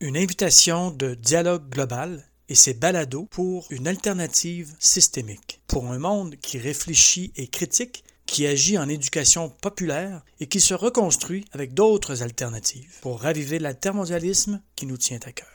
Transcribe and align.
Une 0.00 0.16
invitation 0.16 0.92
de 0.92 1.14
dialogue 1.14 1.68
global 1.70 2.24
et 2.48 2.54
ses 2.54 2.72
balados 2.72 3.26
pour 3.32 3.66
une 3.70 3.88
alternative 3.88 4.76
systémique. 4.78 5.60
Pour 5.66 5.90
un 5.90 5.98
monde 5.98 6.36
qui 6.36 6.56
réfléchit 6.56 7.32
et 7.34 7.48
critique, 7.48 8.04
qui 8.24 8.46
agit 8.46 8.78
en 8.78 8.88
éducation 8.88 9.48
populaire 9.48 10.22
et 10.38 10.46
qui 10.46 10.60
se 10.60 10.72
reconstruit 10.72 11.46
avec 11.50 11.74
d'autres 11.74 12.22
alternatives 12.22 13.00
pour 13.00 13.20
raviver 13.20 13.58
l'altermondialisme 13.58 14.62
qui 14.76 14.86
nous 14.86 14.98
tient 14.98 15.18
à 15.26 15.32
cœur. 15.32 15.48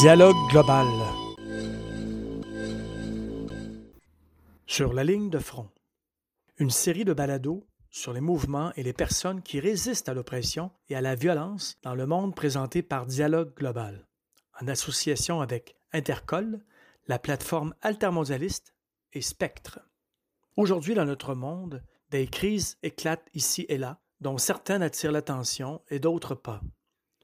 Dialogue 0.00 0.34
global. 0.50 0.88
Sur 4.66 4.92
la 4.92 5.04
ligne 5.04 5.30
de 5.30 5.38
front. 5.38 5.68
Une 6.58 6.70
série 6.70 7.04
de 7.04 7.12
balados 7.12 7.64
sur 7.96 8.12
les 8.12 8.20
mouvements 8.20 8.72
et 8.76 8.82
les 8.82 8.92
personnes 8.92 9.40
qui 9.40 9.58
résistent 9.58 10.10
à 10.10 10.14
l'oppression 10.14 10.70
et 10.90 10.96
à 10.96 11.00
la 11.00 11.14
violence 11.14 11.78
dans 11.82 11.94
le 11.94 12.06
monde 12.06 12.34
présenté 12.34 12.82
par 12.82 13.06
Dialogue 13.06 13.54
Global, 13.56 14.06
en 14.60 14.68
association 14.68 15.40
avec 15.40 15.76
Intercol, 15.92 16.60
la 17.06 17.18
plateforme 17.18 17.74
altermondialiste 17.80 18.74
et 19.14 19.22
Spectre. 19.22 19.80
Aujourd'hui, 20.56 20.94
dans 20.94 21.06
notre 21.06 21.34
monde, 21.34 21.82
des 22.10 22.26
crises 22.26 22.76
éclatent 22.82 23.30
ici 23.32 23.64
et 23.70 23.78
là, 23.78 23.98
dont 24.20 24.36
certaines 24.36 24.82
attirent 24.82 25.12
l'attention 25.12 25.80
et 25.88 25.98
d'autres 25.98 26.34
pas. 26.34 26.60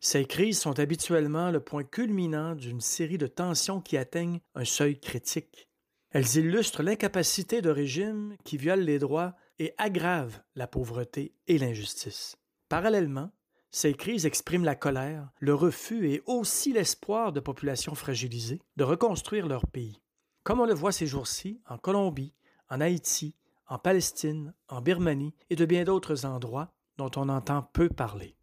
Ces 0.00 0.24
crises 0.24 0.58
sont 0.58 0.78
habituellement 0.80 1.50
le 1.50 1.60
point 1.60 1.84
culminant 1.84 2.54
d'une 2.54 2.80
série 2.80 3.18
de 3.18 3.27
tensions 3.27 3.82
qui 3.82 3.98
atteignent 3.98 4.41
un 4.54 4.64
seuil 4.64 4.98
critique. 4.98 5.68
Elles 6.12 6.36
illustrent 6.36 6.82
l'incapacité 6.82 7.60
de 7.60 7.70
régimes 7.70 8.36
qui 8.42 8.56
violent 8.56 8.84
les 8.84 8.98
droits 8.98 9.34
et 9.62 9.74
aggrave 9.78 10.42
la 10.56 10.66
pauvreté 10.66 11.36
et 11.46 11.56
l'injustice. 11.56 12.36
Parallèlement, 12.68 13.30
ces 13.70 13.94
crises 13.94 14.26
expriment 14.26 14.64
la 14.64 14.74
colère, 14.74 15.30
le 15.38 15.54
refus 15.54 16.10
et 16.10 16.20
aussi 16.26 16.72
l'espoir 16.72 17.32
de 17.32 17.38
populations 17.38 17.94
fragilisées 17.94 18.60
de 18.77 18.82
reconstruire 18.82 19.46
leur 19.46 19.69
pays. 19.69 20.02
Comme 20.42 20.58
on 20.58 20.66
le 20.66 20.74
voit 20.74 20.91
ces 20.91 21.06
jours-ci 21.06 21.60
en 21.69 21.78
Colombie, 21.78 22.34
en 22.70 22.80
Haïti, 22.80 23.36
en 23.69 23.78
Palestine, 23.78 24.52
en 24.69 24.80
Birmanie 24.80 25.36
et 25.48 25.54
de 25.54 25.64
bien 25.64 25.84
d'autres 25.84 26.26
endroits 26.26 26.74
dont 26.97 27.12
on 27.14 27.28
entend 27.28 27.62
peu 27.72 27.88
parler. 27.88 28.34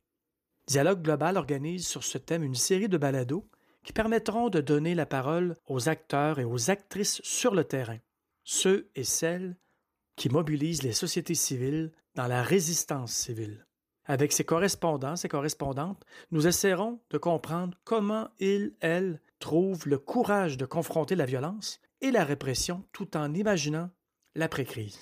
Dialogue 0.68 1.02
Global 1.02 1.36
organise 1.36 1.86
sur 1.86 2.06
ce 2.06 2.18
thème 2.18 2.44
une 2.44 2.56
série 2.56 2.88
de 2.88 2.98
balados 2.98 3.46
qui 3.84 3.92
permettront 3.92 4.48
de 4.48 4.62
donner 4.62 4.96
la 4.96 5.06
parole 5.06 5.58
aux 5.68 5.90
acteurs 5.90 6.40
et 6.40 6.46
aux 6.46 6.72
actrices 6.72 7.20
sur 7.26 7.54
le 7.56 7.66
terrain, 7.66 8.00
ceux 8.46 8.90
et 8.96 9.04
celles 9.04 9.58
qui 10.20 10.28
mobilise 10.28 10.84
les 10.84 10.92
sociétés 10.92 11.34
civiles 11.34 11.94
dans 12.16 12.28
la 12.28 12.44
résistance 12.44 13.14
civile. 13.14 13.66
Avec 14.04 14.34
ses 14.34 14.44
correspondants, 14.44 15.16
ses 15.16 15.30
correspondantes, 15.30 16.04
nous 16.32 16.46
essaierons 16.46 17.00
de 17.10 17.18
comprendre 17.18 17.78
comment 17.86 18.28
ils, 18.38 18.74
elles, 18.82 19.22
trouvent 19.40 19.88
le 19.88 19.98
courage 19.98 20.58
de 20.58 20.66
confronter 20.66 21.16
la 21.16 21.26
violence 21.26 21.80
et 22.02 22.12
la 22.12 22.26
répression 22.26 22.84
tout 22.92 23.16
en 23.16 23.34
imaginant 23.34 23.92
l'après-crise. 24.36 25.00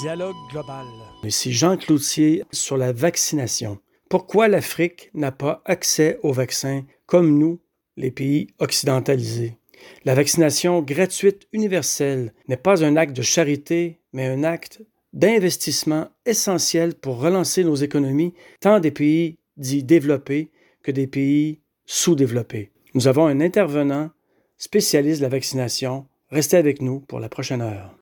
Dialogue 0.00 0.36
global. 0.52 0.86
Ici 1.24 1.52
Jean 1.52 1.76
Cloutier 1.76 2.44
sur 2.52 2.76
la 2.76 2.92
vaccination. 2.92 3.80
Pourquoi 4.08 4.46
l'Afrique 4.46 5.10
n'a 5.12 5.32
pas 5.32 5.60
accès 5.64 6.20
aux 6.22 6.32
vaccins 6.32 6.84
comme 7.06 7.36
nous, 7.36 7.58
les 7.96 8.12
pays 8.12 8.46
occidentalisés? 8.60 9.59
La 10.04 10.14
vaccination 10.14 10.82
gratuite 10.82 11.46
universelle 11.52 12.32
n'est 12.48 12.56
pas 12.56 12.84
un 12.84 12.96
acte 12.96 13.16
de 13.16 13.22
charité, 13.22 14.00
mais 14.12 14.26
un 14.26 14.44
acte 14.44 14.82
d'investissement 15.12 16.08
essentiel 16.26 16.94
pour 16.94 17.20
relancer 17.20 17.64
nos 17.64 17.74
économies, 17.74 18.34
tant 18.60 18.80
des 18.80 18.90
pays 18.90 19.38
dits 19.56 19.82
développés 19.82 20.50
que 20.82 20.90
des 20.90 21.06
pays 21.06 21.60
sous-développés. 21.86 22.70
Nous 22.94 23.08
avons 23.08 23.26
un 23.26 23.40
intervenant 23.40 24.10
spécialiste 24.56 25.20
de 25.20 25.24
la 25.24 25.30
vaccination. 25.30 26.06
Restez 26.30 26.56
avec 26.56 26.80
nous 26.80 27.00
pour 27.00 27.20
la 27.20 27.28
prochaine 27.28 27.62
heure. 27.62 27.96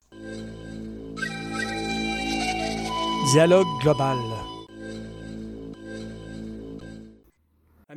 Dialogue 3.33 3.67
global. 3.81 4.17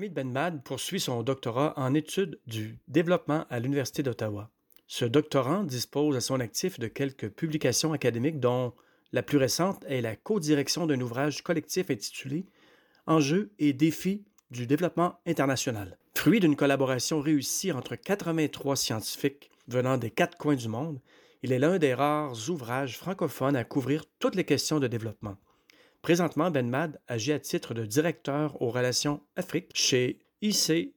Hamid 0.03 0.15
Benmad 0.15 0.65
poursuit 0.65 0.99
son 0.99 1.23
doctorat 1.23 1.75
en 1.77 1.95
études 1.95 2.41
du 2.49 2.81
développement 2.89 3.47
à 3.51 3.61
l'Université 3.61 4.03
d'Ottawa. 4.03 4.51
Ce 4.89 5.05
doctorant 5.05 5.63
dispose 5.63 6.17
à 6.17 6.21
son 6.21 6.41
actif 6.41 6.81
de 6.81 6.89
quelques 6.89 7.29
publications 7.29 7.93
académiques 7.93 8.41
dont 8.41 8.73
la 9.12 9.23
plus 9.23 9.39
récente 9.39 9.85
est 9.87 10.01
la 10.01 10.17
co-direction 10.17 10.89
d'un 10.89 11.01
ouvrage 11.01 11.43
collectif 11.43 11.89
intitulé 11.89 12.47
Enjeux 13.07 13.53
et 13.61 13.73
défis 13.73 14.25
du 14.51 14.67
développement 14.67 15.21
international. 15.25 15.97
Fruit 16.17 16.41
d'une 16.41 16.57
collaboration 16.57 17.21
réussie 17.21 17.71
entre 17.71 17.95
83 17.95 18.75
scientifiques 18.75 19.53
venant 19.69 19.99
des 19.99 20.11
quatre 20.11 20.37
coins 20.37 20.57
du 20.57 20.67
monde, 20.67 20.99
il 21.45 21.53
est 21.53 21.61
l'un 21.61 21.79
des 21.79 21.95
rares 21.95 22.51
ouvrages 22.51 22.99
francophones 22.99 23.55
à 23.55 23.62
couvrir 23.62 24.05
toutes 24.19 24.35
les 24.35 24.45
questions 24.45 24.81
de 24.81 24.89
développement. 24.89 25.37
Présentement, 26.03 26.51
Ben 26.51 26.69
Mad 26.69 27.01
agit 27.07 27.31
à 27.31 27.39
titre 27.39 27.75
de 27.75 27.87
directeur 27.87 28.61
aux 28.61 28.71
relations 28.71 29.21
Afrique 29.37 29.71
chez 29.73 30.19
ICCCASU, 30.43 30.97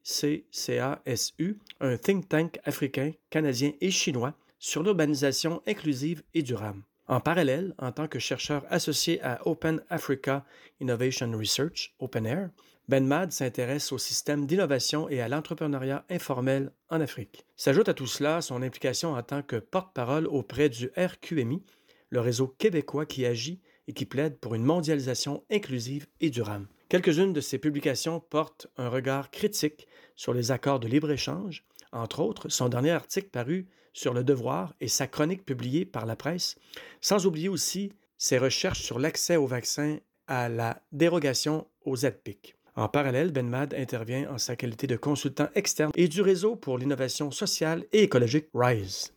un 1.80 1.98
think 1.98 2.28
tank 2.28 2.60
africain, 2.64 3.12
canadien 3.30 3.74
et 3.82 3.92
chinois 3.92 4.34
sur 4.58 4.82
l'urbanisation 4.82 5.62
inclusive 5.68 6.24
et 6.34 6.42
durable. 6.42 6.82
En 7.08 7.20
parallèle, 7.20 7.76
en 7.78 7.92
tant 7.92 8.08
que 8.08 8.18
chercheur 8.18 8.66
associé 8.72 9.22
à 9.22 9.46
Open 9.48 9.84
Africa 9.92 10.44
Innovation 10.80 11.32
Research, 11.38 11.94
OpenAir, 12.00 12.50
Ben 12.90 13.06
Mad 13.06 13.32
s'intéresse 13.32 13.92
au 13.92 14.00
système 14.00 14.48
d'innovation 14.48 15.08
et 15.08 15.22
à 15.22 15.28
l'entrepreneuriat 15.28 16.04
informel 16.10 16.72
en 16.90 17.00
Afrique. 17.00 17.46
S'ajoute 17.56 17.90
à 17.90 17.94
tout 17.94 18.08
cela 18.08 18.42
son 18.42 18.64
implication 18.64 19.14
en 19.14 19.22
tant 19.22 19.44
que 19.44 19.58
porte-parole 19.58 20.26
auprès 20.26 20.70
du 20.70 20.90
RQMI, 20.98 21.62
le 22.10 22.22
réseau 22.22 22.48
québécois 22.48 23.06
qui 23.06 23.28
agit 23.28 23.62
et 23.88 23.94
qui 23.94 24.06
plaide 24.06 24.38
pour 24.38 24.56
une 24.56 24.64
mondialisation 24.64 25.44
inclusive 25.52 26.08
et 26.22 26.30
durable. 26.30 26.68
Quelques-unes 26.90 27.34
de 27.34 27.42
ses 27.42 27.58
publications 27.58 28.20
portent 28.20 28.68
un 28.78 28.90
regard 28.90 29.32
critique 29.32 29.88
sur 30.16 30.34
les 30.34 30.52
accords 30.52 30.80
de 30.80 30.88
libre-échange, 30.88 31.66
entre 31.92 32.20
autres 32.20 32.50
son 32.50 32.70
dernier 32.70 32.92
article 32.92 33.30
paru 33.30 33.68
sur 33.94 34.14
le 34.14 34.24
devoir 34.24 34.74
et 34.82 34.88
sa 34.88 35.08
chronique 35.08 35.46
publiée 35.46 35.86
par 35.86 36.06
la 36.06 36.16
presse, 36.16 36.58
sans 37.02 37.26
oublier 37.26 37.50
aussi 37.50 37.92
ses 38.18 38.38
recherches 38.38 38.82
sur 38.82 39.00
l'accès 39.00 39.36
aux 39.36 39.48
vaccins 39.48 39.98
à 40.28 40.50
la 40.50 40.82
dérogation 40.92 41.68
aux 41.86 41.96
ZPIC. 41.96 42.56
En 42.76 42.90
parallèle, 42.90 43.32
Benmad 43.32 43.74
intervient 43.74 44.30
en 44.30 44.38
sa 44.38 44.58
qualité 44.58 44.86
de 44.86 44.98
consultant 44.98 45.48
externe 45.56 45.92
et 45.96 46.10
du 46.10 46.22
réseau 46.22 46.58
pour 46.58 46.78
l'innovation 46.78 47.32
sociale 47.32 47.86
et 47.94 48.04
écologique 48.04 48.48
RISE. 48.54 49.14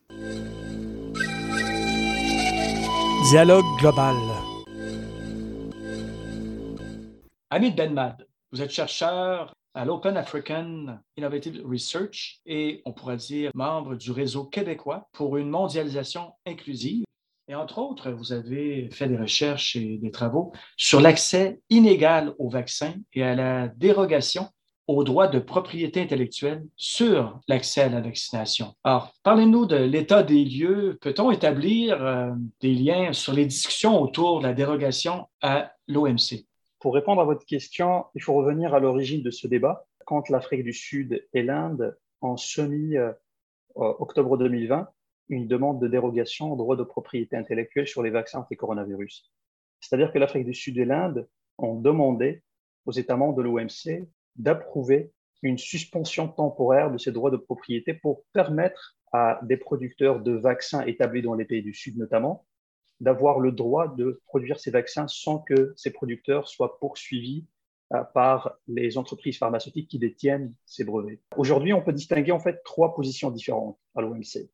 Dialogue 3.31 3.67
global. 3.81 4.15
Hamid 7.51 7.75
Benmad, 7.75 8.27
vous 8.53 8.61
êtes 8.61 8.71
chercheur 8.71 9.55
à 9.73 9.87
l'Open 9.87 10.19
African 10.19 10.99
Innovative 11.17 11.63
Research 11.65 12.41
et 12.45 12.83
on 12.85 12.93
pourrait 12.93 13.17
dire 13.17 13.51
membre 13.55 13.95
du 13.95 14.11
réseau 14.11 14.45
québécois 14.45 15.09
pour 15.13 15.39
une 15.39 15.49
mondialisation 15.49 16.35
inclusive. 16.47 17.05
Et 17.49 17.55
entre 17.55 17.79
autres, 17.79 18.11
vous 18.11 18.35
avez 18.35 18.91
fait 18.91 19.09
des 19.09 19.17
recherches 19.17 19.77
et 19.77 19.97
des 19.97 20.11
travaux 20.11 20.53
sur 20.77 21.01
l'accès 21.01 21.63
inégal 21.71 22.35
aux 22.39 22.51
vaccins 22.51 22.93
et 23.15 23.23
à 23.23 23.35
la 23.35 23.69
dérogation 23.69 24.51
aux 24.87 25.03
droits 25.03 25.29
de 25.29 25.39
propriété 25.39 26.03
intellectuelle 26.03 26.67
sur 26.77 27.41
l'accès 27.49 27.81
à 27.81 27.89
la 27.89 28.03
vaccination. 28.03 28.75
Alors, 28.85 29.15
parlez-nous 29.23 29.65
de 29.65 29.77
l'état 29.77 30.23
des 30.23 30.45
lieux. 30.45 30.99
Peut-on 31.01 31.31
établir 31.31 32.03
euh, 32.05 32.31
des 32.61 32.75
liens 32.75 33.15
sur 33.15 33.33
les 33.33 33.47
discussions 33.47 34.03
autour 34.03 34.41
de 34.41 34.47
la 34.47 34.53
dérogation 34.53 35.29
à 35.41 35.73
l'OMC? 35.87 36.48
Pour 36.81 36.95
répondre 36.95 37.21
à 37.21 37.25
votre 37.25 37.45
question, 37.45 38.07
il 38.15 38.23
faut 38.23 38.35
revenir 38.35 38.75
à 38.75 38.81
l'origine 38.81 39.23
de 39.23 39.31
ce 39.31 39.49
débat. 39.49 39.87
Quand 40.07 40.29
l'Afrique 40.29 40.63
du 40.63 40.73
Sud 40.73 41.27
et 41.33 41.43
l'Inde 41.43 41.99
ont 42.21 42.37
soumis, 42.37 42.97
euh, 42.97 43.13
octobre 43.75 44.39
2020, 44.39 44.89
une 45.29 45.49
demande 45.49 45.81
de 45.81 45.89
dérogation 45.89 46.53
au 46.53 46.57
droit 46.57 46.77
de 46.77 46.85
propriété 46.85 47.37
intellectuelle 47.37 47.87
sur 47.87 48.03
les 48.03 48.11
vaccins 48.11 48.41
anti-coronavirus. 48.41 49.31
C'est-à-dire 49.81 50.13
que 50.13 50.19
l'Afrique 50.19 50.47
du 50.47 50.55
Sud 50.55 50.79
et 50.79 50.85
l'Inde 50.85 51.29
ont 51.59 51.75
demandé 51.75 52.43
aux 52.87 52.93
États 52.93 53.17
membres 53.17 53.37
de 53.37 53.43
l'OMC 53.43 54.09
d'approuver 54.37 55.13
une 55.43 55.59
suspension 55.59 56.29
temporaire 56.29 56.91
de 56.91 56.99
ces 56.99 57.13
droits 57.13 57.31
de 57.31 57.37
propriété 57.37 57.93
pour 57.93 58.25
permettre 58.33 58.97
à 59.13 59.41
des 59.43 59.57
producteurs 59.57 60.21
de 60.21 60.33
vaccins 60.33 60.85
établis 60.85 61.23
dans 61.23 61.35
les 61.35 61.45
pays 61.45 61.63
du 61.63 61.75
Sud 61.75 61.97
notamment 61.97 62.47
d'avoir 63.01 63.39
le 63.39 63.53
droit 63.53 63.89
de 63.89 64.21
produire 64.27 64.59
ces 64.59 64.71
vaccins 64.71 65.07
sans 65.09 65.39
que 65.39 65.73
ces 65.77 65.91
producteurs 65.91 66.49
soient 66.49 66.79
poursuivis 66.79 67.47
euh, 67.95 68.03
par 68.03 68.59
les 68.67 68.99
entreprises 68.99 69.39
pharmaceutiques 69.39 69.89
qui 69.89 69.99
détiennent 69.99 70.55
ces 70.67 70.85
brevets. 70.85 71.21
Aujourd'hui, 71.37 71.73
on 71.73 71.83
peut 71.83 71.93
distinguer 71.93 72.33
en 72.33 72.41
fait 72.41 72.63
trois 72.65 72.95
positions 72.95 73.31
différentes 73.31 73.79
à 73.95 74.03
l'OMC. 74.03 74.51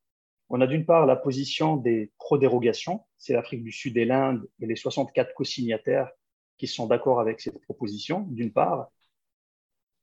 On 0.50 0.61
a 0.61 0.67
d'une 0.67 0.85
part 0.85 1.06
la 1.06 1.17
position 1.17 1.76
des 1.76 2.12
pro-dérogations, 2.19 3.02
c'est 3.19 3.32
l'Afrique 3.32 3.64
du 3.64 3.73
Sud 3.73 3.96
et 3.96 4.05
l'Inde 4.05 4.46
et 4.61 4.67
les 4.67 4.76
64 4.76 5.35
co-signataires 5.35 6.11
qui 6.58 6.67
sont 6.67 6.87
d'accord 6.87 7.19
avec 7.19 7.41
cette 7.41 7.61
proposition, 7.62 8.20
d'une 8.31 8.52
part. 8.52 8.91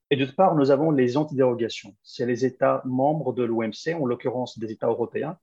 Et 0.10 0.18
d'autre 0.18 0.36
part, 0.36 0.56
nous 0.56 0.72
avons 0.72 0.92
les 0.92 1.16
antidérogations. 1.16 1.96
C'est 2.04 2.26
les 2.26 2.44
États 2.44 2.82
membres 2.86 3.34
de 3.34 3.44
l'OMC, 3.44 3.96
en 3.96 4.06
l'occurrence 4.06 4.60
des 4.60 4.72
États 4.72 4.88
européens, 4.88 5.38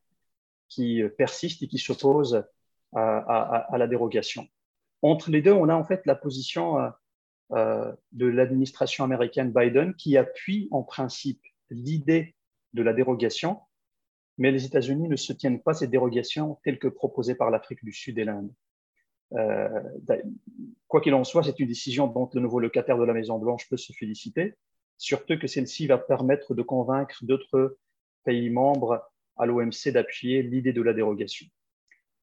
qui 0.68 1.02
persistent 1.16 1.62
et 1.62 1.68
qui 1.68 1.78
s'opposent 1.78 2.44
à, 2.94 3.76
la 3.76 3.86
dérogation. 3.86 4.46
Entre 5.02 5.30
les 5.30 5.42
deux, 5.42 5.52
on 5.52 5.68
a 5.68 5.74
en 5.74 5.84
fait 5.84 6.04
la 6.06 6.14
position 6.14 6.80
euh, 6.80 6.90
euh, 7.52 7.92
de 8.12 8.26
l'administration 8.26 9.04
américaine 9.04 9.52
Biden 9.52 9.94
qui 9.94 10.16
appuie 10.16 10.68
en 10.70 10.82
principe 10.82 11.40
l'idée 11.70 12.34
de 12.72 12.82
la 12.82 12.92
dérogation, 12.92 13.60
mais 14.38 14.50
les 14.50 14.64
États-Unis 14.64 15.08
ne 15.08 15.16
soutiennent 15.16 15.62
pas 15.62 15.74
cette 15.74 15.90
dérogation 15.90 16.58
telle 16.64 16.78
que 16.78 16.88
proposée 16.88 17.34
par 17.34 17.50
l'Afrique 17.50 17.84
du 17.84 17.92
Sud 17.92 18.18
et 18.18 18.24
l'Inde. 18.24 18.52
Euh, 19.34 19.68
quoi 20.86 21.00
qu'il 21.00 21.14
en 21.14 21.24
soit, 21.24 21.42
c'est 21.42 21.58
une 21.60 21.68
décision 21.68 22.06
dont 22.06 22.28
le 22.32 22.40
nouveau 22.40 22.60
locataire 22.60 22.98
de 22.98 23.04
la 23.04 23.12
Maison-Blanche 23.12 23.68
peut 23.68 23.76
se 23.76 23.92
féliciter, 23.92 24.56
surtout 24.96 25.38
que 25.38 25.46
celle-ci 25.46 25.86
va 25.86 25.98
permettre 25.98 26.54
de 26.54 26.62
convaincre 26.62 27.24
d'autres 27.24 27.78
pays 28.24 28.50
membres 28.50 29.02
à 29.36 29.46
l'OMC 29.46 29.90
d'appuyer 29.92 30.42
l'idée 30.42 30.72
de 30.72 30.82
la 30.82 30.92
dérogation. 30.92 31.46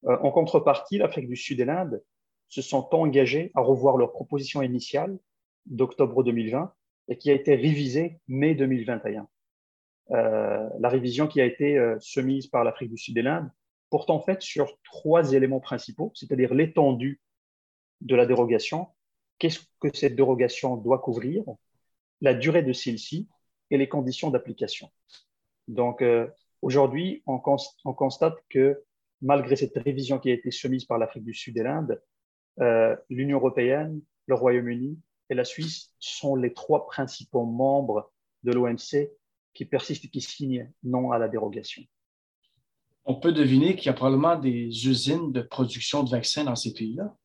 Euh, 0.08 0.16
en 0.20 0.30
contrepartie, 0.30 0.98
l'Afrique 0.98 1.28
du 1.28 1.36
Sud 1.36 1.60
et 1.60 1.64
l'Inde 1.64 2.02
se 2.48 2.62
sont 2.62 2.88
engagés 2.94 3.50
à 3.54 3.60
revoir 3.60 3.96
leur 3.96 4.12
proposition 4.12 4.62
initiale 4.62 5.18
d'octobre 5.66 6.22
2020 6.22 6.72
et 7.08 7.18
qui 7.18 7.30
a 7.30 7.34
été 7.34 7.54
révisée 7.54 8.18
mai 8.28 8.54
2021. 8.54 9.28
Euh, 10.12 10.68
la 10.78 10.88
révision 10.88 11.26
qui 11.26 11.40
a 11.40 11.44
été 11.44 11.76
euh, 11.76 11.96
soumise 11.98 12.46
par 12.46 12.62
l'Afrique 12.62 12.90
du 12.90 12.98
Sud 12.98 13.18
et 13.18 13.22
l'Inde 13.22 13.50
porte 13.90 14.10
en 14.10 14.20
fait 14.20 14.42
sur 14.42 14.78
trois 14.84 15.32
éléments 15.32 15.60
principaux, 15.60 16.12
c'est-à-dire 16.14 16.54
l'étendue 16.54 17.20
de 18.00 18.14
la 18.14 18.26
dérogation, 18.26 18.88
qu'est-ce 19.38 19.60
que 19.80 19.94
cette 19.94 20.14
dérogation 20.14 20.76
doit 20.76 20.98
couvrir, 20.98 21.44
la 22.20 22.34
durée 22.34 22.62
de 22.62 22.72
celle-ci 22.72 23.28
et 23.70 23.78
les 23.78 23.88
conditions 23.88 24.30
d'application. 24.30 24.90
Donc 25.66 26.02
aujourd'hui, 26.62 27.22
on, 27.26 27.40
on, 27.84 27.94
constate 27.94 28.36
que 28.48 28.82
malgré 29.22 29.56
cette 29.56 29.76
révision 29.76 30.18
qui 30.18 30.30
a 30.30 30.34
été 30.34 30.50
soumise 30.50 30.84
par 30.84 30.98
l'Afrique 30.98 31.24
du 31.24 31.34
Sud 31.34 31.56
et 31.58 31.62
l'Inde, 31.62 32.00
euh, 32.60 32.96
l'Union 33.10 33.38
européenne, 33.38 34.00
le 34.26 34.34
Royaume-Uni 34.34 34.98
et 35.30 35.34
la 35.34 35.44
Suisse 35.44 35.92
sont 35.98 36.36
les 36.36 36.52
trois 36.52 36.86
principaux 36.86 37.44
membres 37.44 38.12
de 38.42 38.52
l'OMC 38.52 39.10
qui 39.54 39.64
persistent 39.64 40.04
et 40.04 40.08
qui 40.08 40.20
signent 40.20 40.70
non 40.82 41.12
à 41.12 41.18
la 41.18 41.28
dérogation. 41.28 41.82
On 43.04 43.14
peut 43.14 43.32
deviner 43.32 43.76
qu'il 43.76 43.86
y 43.86 43.88
a 43.88 43.94
probablement 43.94 44.36
des 44.36 44.88
usines 44.88 45.32
de 45.32 45.40
production 45.40 46.02
de 46.02 46.10
vaccins 46.10 46.44
dans 46.44 46.56
ces 46.56 46.72
pays-là. 46.72 47.16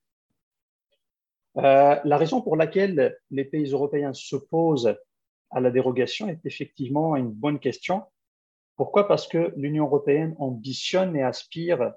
Euh, 1.57 1.99
la 2.03 2.17
raison 2.17 2.41
pour 2.41 2.55
laquelle 2.55 3.17
les 3.29 3.45
pays 3.45 3.71
européens 3.71 4.13
s'opposent 4.13 4.95
à 5.49 5.59
la 5.59 5.69
dérogation 5.69 6.29
est 6.29 6.45
effectivement 6.45 7.15
une 7.15 7.31
bonne 7.31 7.59
question. 7.59 8.03
Pourquoi? 8.81 9.07
Parce 9.07 9.28
que 9.28 9.54
l'Union 9.57 9.86
européenne 9.86 10.36
ambitionne 10.39 11.16
et 11.16 11.22
aspire 11.22 11.94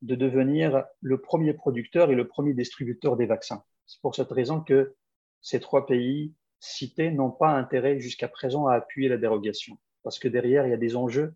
de 0.00 0.14
devenir 0.14 0.84
le 1.00 1.20
premier 1.20 1.54
producteur 1.54 2.12
et 2.12 2.14
le 2.14 2.28
premier 2.28 2.54
distributeur 2.54 3.16
des 3.16 3.26
vaccins. 3.26 3.64
C'est 3.84 4.00
pour 4.00 4.14
cette 4.14 4.30
raison 4.30 4.60
que 4.60 4.94
ces 5.40 5.58
trois 5.58 5.86
pays 5.88 6.32
cités 6.60 7.10
n'ont 7.10 7.32
pas 7.32 7.48
intérêt 7.48 7.98
jusqu'à 7.98 8.28
présent 8.28 8.68
à 8.68 8.76
appuyer 8.76 9.08
la 9.08 9.16
dérogation, 9.16 9.76
parce 10.04 10.20
que 10.20 10.28
derrière, 10.28 10.68
il 10.68 10.70
y 10.70 10.72
a 10.72 10.76
des 10.76 10.94
enjeux 10.94 11.34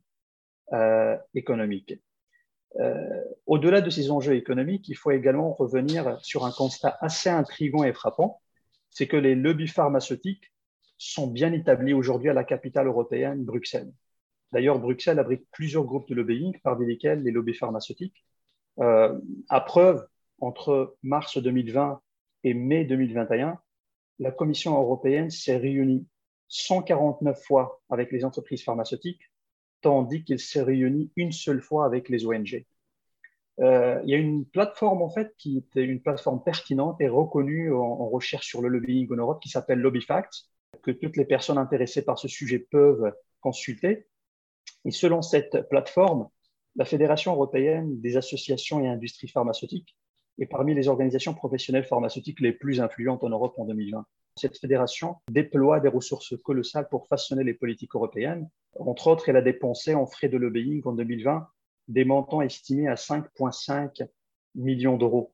euh, 0.73 1.19
économiques. 1.35 1.95
Euh, 2.79 3.25
au-delà 3.47 3.81
de 3.81 3.91
ces 3.91 4.13
enjeux 4.13 4.37
économiques, 4.37 4.89
il 4.89 4.97
faut 4.97 5.11
également 5.11 5.55
revenir 5.55 6.25
sur 6.25 6.47
un 6.47 6.53
constat 6.53 6.97
assez 7.01 7.31
intrigant 7.31 7.83
et 7.83 7.93
frappant, 7.93 8.41
c'est 8.91 9.09
que 9.09 9.17
les 9.17 9.35
lobbies 9.35 9.67
pharmaceutiques 9.67 10.53
sont 10.99 11.27
bien 11.27 11.53
établis 11.53 11.95
aujourd'hui 11.95 12.31
à 12.31 12.33
la 12.33 12.45
capitale 12.45 12.87
européenne, 12.87 13.45
Bruxelles. 13.45 13.93
D'ailleurs, 14.55 14.79
Bruxelles 14.79 15.19
abrite 15.19 15.45
plusieurs 15.51 15.85
groupes 15.85 16.09
de 16.09 16.15
lobbying, 16.15 16.57
parmi 16.63 16.87
lesquels 16.87 17.25
les 17.25 17.33
lobbies 17.33 17.55
pharmaceutiques. 17.55 18.25
Euh, 18.79 19.19
à 19.49 19.61
preuve, 19.61 20.07
entre 20.39 20.97
mars 21.03 21.39
2020 21.39 22.01
et 22.45 22.55
mai 22.55 22.85
2021, 22.85 23.59
la 24.21 24.31
Commission 24.31 24.79
européenne 24.79 25.29
s'est 25.29 25.57
réunie 25.57 26.07
149 26.47 27.43
fois 27.43 27.83
avec 27.91 28.13
les 28.13 28.25
entreprises 28.25 28.63
pharmaceutiques, 28.63 29.23
tandis 29.81 30.23
qu'elle 30.23 30.39
s'est 30.39 30.63
réunie 30.63 31.11
une 31.17 31.33
seule 31.33 31.61
fois 31.61 31.85
avec 31.85 32.09
les 32.09 32.25
ONG. 32.25 32.65
Euh, 33.59 34.01
il 34.05 34.11
y 34.11 34.15
a 34.15 34.19
une 34.19 34.47
plateforme 34.47 35.03
en 35.03 35.11
fait 35.11 35.35
qui 35.37 35.59
était 35.59 35.83
une 35.83 36.01
plateforme 36.01 36.45
pertinente 36.45 37.01
et 37.01 37.09
reconnue 37.09 37.73
en 37.73 38.09
recherche 38.09 38.47
sur 38.47 38.63
le 38.63 38.69
lobbying 38.69 39.13
en 39.13 39.17
Europe 39.17 39.43
qui 39.43 39.49
s'appelle 39.49 39.81
LobbyFacts, 39.81 40.49
que 40.85 40.93
toutes 40.93 41.17
les 41.17 41.25
personnes 41.25 41.59
intéressées 41.59 42.05
par 42.05 42.21
ce 42.21 42.29
sujet 42.29 42.61
peuvent 42.61 43.13
consulter. 43.41 44.07
Et 44.85 44.91
selon 44.91 45.23
cette 45.23 45.69
plateforme, 45.69 46.29
la 46.77 46.85
Fédération 46.85 47.33
européenne 47.33 48.01
des 48.01 48.17
associations 48.17 48.81
et 48.81 48.89
industries 48.89 49.29
pharmaceutiques 49.29 49.97
est 50.39 50.47
parmi 50.47 50.75
les 50.75 50.89
organisations 50.89 51.35
professionnelles 51.35 51.85
pharmaceutiques 51.85 52.41
les 52.41 52.53
plus 52.53 52.81
influentes 52.81 53.23
en 53.23 53.29
Europe 53.29 53.55
en 53.59 53.65
2020. 53.65 54.05
Cette 54.37 54.59
fédération 54.59 55.17
déploie 55.31 55.79
des 55.79 55.89
ressources 55.89 56.35
colossales 56.43 56.89
pour 56.89 57.07
façonner 57.07 57.45
les 57.45 57.55
politiques 57.55 57.95
européennes. 57.95 58.51
Entre 58.81 59.07
autres, 59.07 59.29
elle 59.29 59.37
a 59.37 59.43
dépensé 59.43 59.95
en 59.95 60.07
frais 60.07 60.29
de 60.29 60.37
lobbying 60.37 60.83
en 60.85 60.93
2020 60.93 61.47
des 61.87 62.05
montants 62.05 62.43
estimés 62.43 62.89
à 62.89 62.95
5,5 62.95 64.09
millions 64.57 64.97
d'euros. 64.97 65.33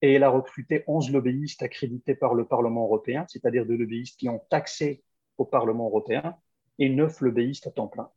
Et 0.00 0.14
elle 0.14 0.22
a 0.22 0.30
recruté 0.30 0.84
11 0.86 1.10
lobbyistes 1.10 1.62
accrédités 1.62 2.14
par 2.14 2.34
le 2.34 2.46
Parlement 2.46 2.84
européen, 2.84 3.26
c'est-à-dire 3.28 3.66
des 3.66 3.76
lobbyistes 3.76 4.18
qui 4.18 4.28
ont 4.28 4.40
accès 4.50 5.02
au 5.36 5.44
Parlement 5.44 5.86
européen, 5.86 6.36
et 6.78 6.88
9 6.88 7.20
lobbyistes 7.20 7.66
à 7.66 7.70
temps 7.70 7.88
plein. 7.88 8.08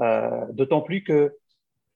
Euh, 0.00 0.46
d'autant 0.52 0.82
plus 0.82 1.02
que 1.02 1.34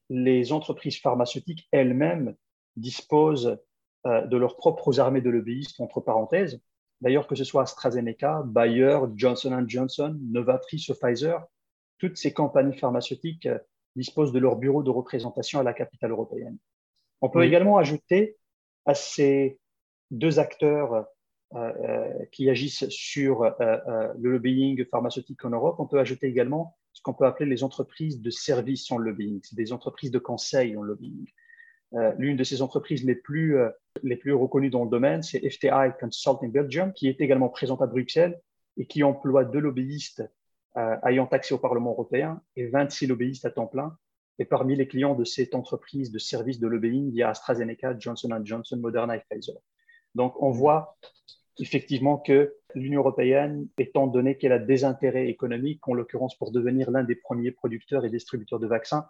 les 0.09 0.53
entreprises 0.53 0.99
pharmaceutiques 0.99 1.69
elles-mêmes 1.71 2.35
disposent 2.77 3.59
euh, 4.07 4.27
de 4.27 4.37
leurs 4.37 4.57
propres 4.57 5.01
armées 5.01 5.21
de 5.21 5.31
lobbyistes, 5.31 5.81
entre 5.81 6.01
parenthèses. 6.01 6.61
D'ailleurs, 7.01 7.27
que 7.27 7.35
ce 7.35 7.45
soit 7.45 7.63
AstraZeneca, 7.63 8.43
Bayer, 8.47 8.99
Johnson 9.17 9.65
Johnson, 9.67 10.19
Novartis 10.23 10.87
ou 10.91 10.95
Pfizer, 10.95 11.45
toutes 11.99 12.17
ces 12.17 12.33
compagnies 12.33 12.79
pharmaceutiques 12.79 13.47
euh, 13.47 13.59
disposent 13.97 14.33
de 14.33 14.39
leur 14.39 14.57
bureau 14.57 14.83
de 14.83 14.91
représentation 14.91 15.61
à 15.61 15.63
la 15.63 15.75
capitale 15.75 16.13
européenne. 16.13 16.57
On 17.21 17.29
peut 17.29 17.45
également 17.45 17.77
ajouter 17.77 18.37
à 18.87 18.95
ces 18.95 19.59
deux 20.11 20.39
acteurs 20.39 21.07
qui 22.31 22.49
agissent 22.49 22.89
sur 22.89 23.43
le 23.59 24.15
lobbying 24.31 24.85
pharmaceutique 24.87 25.45
en 25.45 25.51
Europe, 25.51 25.81
on 25.81 25.87
peut 25.87 25.99
ajouter 25.99 26.29
également 26.29 26.79
ce 26.93 27.03
qu'on 27.03 27.15
peut 27.15 27.27
appeler 27.27 27.49
les 27.49 27.63
entreprises 27.63 28.21
de 28.21 28.31
services 28.31 28.91
en 28.91 28.99
lobbying. 28.99 29.41
C'est 29.43 29.57
des 29.57 29.73
entreprises 29.73 30.11
de 30.11 30.19
conseil 30.19 30.77
en 30.77 30.83
lobbying. 30.83 31.27
Euh, 31.95 32.13
l'une 32.19 32.37
de 32.37 32.45
ces 32.45 32.63
entreprises 32.63 33.05
les 33.05 33.17
plus, 33.17 33.59
euh, 33.59 33.69
les 34.03 34.17
plus 34.17 34.33
reconnues 34.33 34.71
dans 34.71 34.85
le 34.85 34.91
domaine, 34.91 35.23
c'est 35.23 35.49
FTI 35.49 35.93
Consulting 35.99 36.53
Belgium, 36.53 36.93
qui 36.93 37.09
est 37.09 37.21
également 37.21 37.49
présente 37.49 37.83
à 37.83 37.87
Bruxelles 37.87 38.41
et 38.77 38.87
qui 38.87 39.03
emploie 39.03 39.45
deux 39.45 39.59
lobbyistes 39.59 40.23
euh, 40.77 40.97
ayant 41.05 41.27
accès 41.27 41.53
au 41.53 41.59
Parlement 41.59 41.91
européen 41.91 42.41
et 42.55 42.69
26 42.69 43.09
lobbyistes 43.09 43.45
à 43.45 43.51
temps 43.51 43.67
plein. 43.67 43.97
Et 44.39 44.45
parmi 44.45 44.77
les 44.77 44.87
clients 44.87 45.15
de 45.15 45.25
cette 45.25 45.55
entreprise 45.55 46.13
de 46.13 46.19
services 46.19 46.61
de 46.61 46.69
lobbying, 46.69 47.09
il 47.09 47.15
y 47.15 47.23
a 47.23 47.31
AstraZeneca, 47.31 47.99
Johnson 47.99 48.41
Johnson, 48.45 48.77
Moderna 48.79 49.17
et 49.17 49.23
Pfizer. 49.29 49.57
Donc, 50.15 50.41
on 50.41 50.51
voit 50.51 50.97
effectivement 51.59 52.19
que 52.19 52.55
l'Union 52.75 53.01
européenne, 53.01 53.67
étant 53.79 54.07
donné 54.07 54.37
qu'elle 54.37 54.53
a 54.53 54.59
des 54.59 54.85
intérêts 54.85 55.29
économiques, 55.29 55.87
en 55.89 55.95
l'occurrence 55.95 56.37
pour 56.37 56.53
devenir 56.53 56.91
l'un 56.91 57.05
des 57.05 57.17
premiers 57.17 57.51
producteurs 57.51 58.05
et 58.05 58.11
distributeurs 58.11 58.61
de 58.61 58.67
vaccins, 58.67 59.07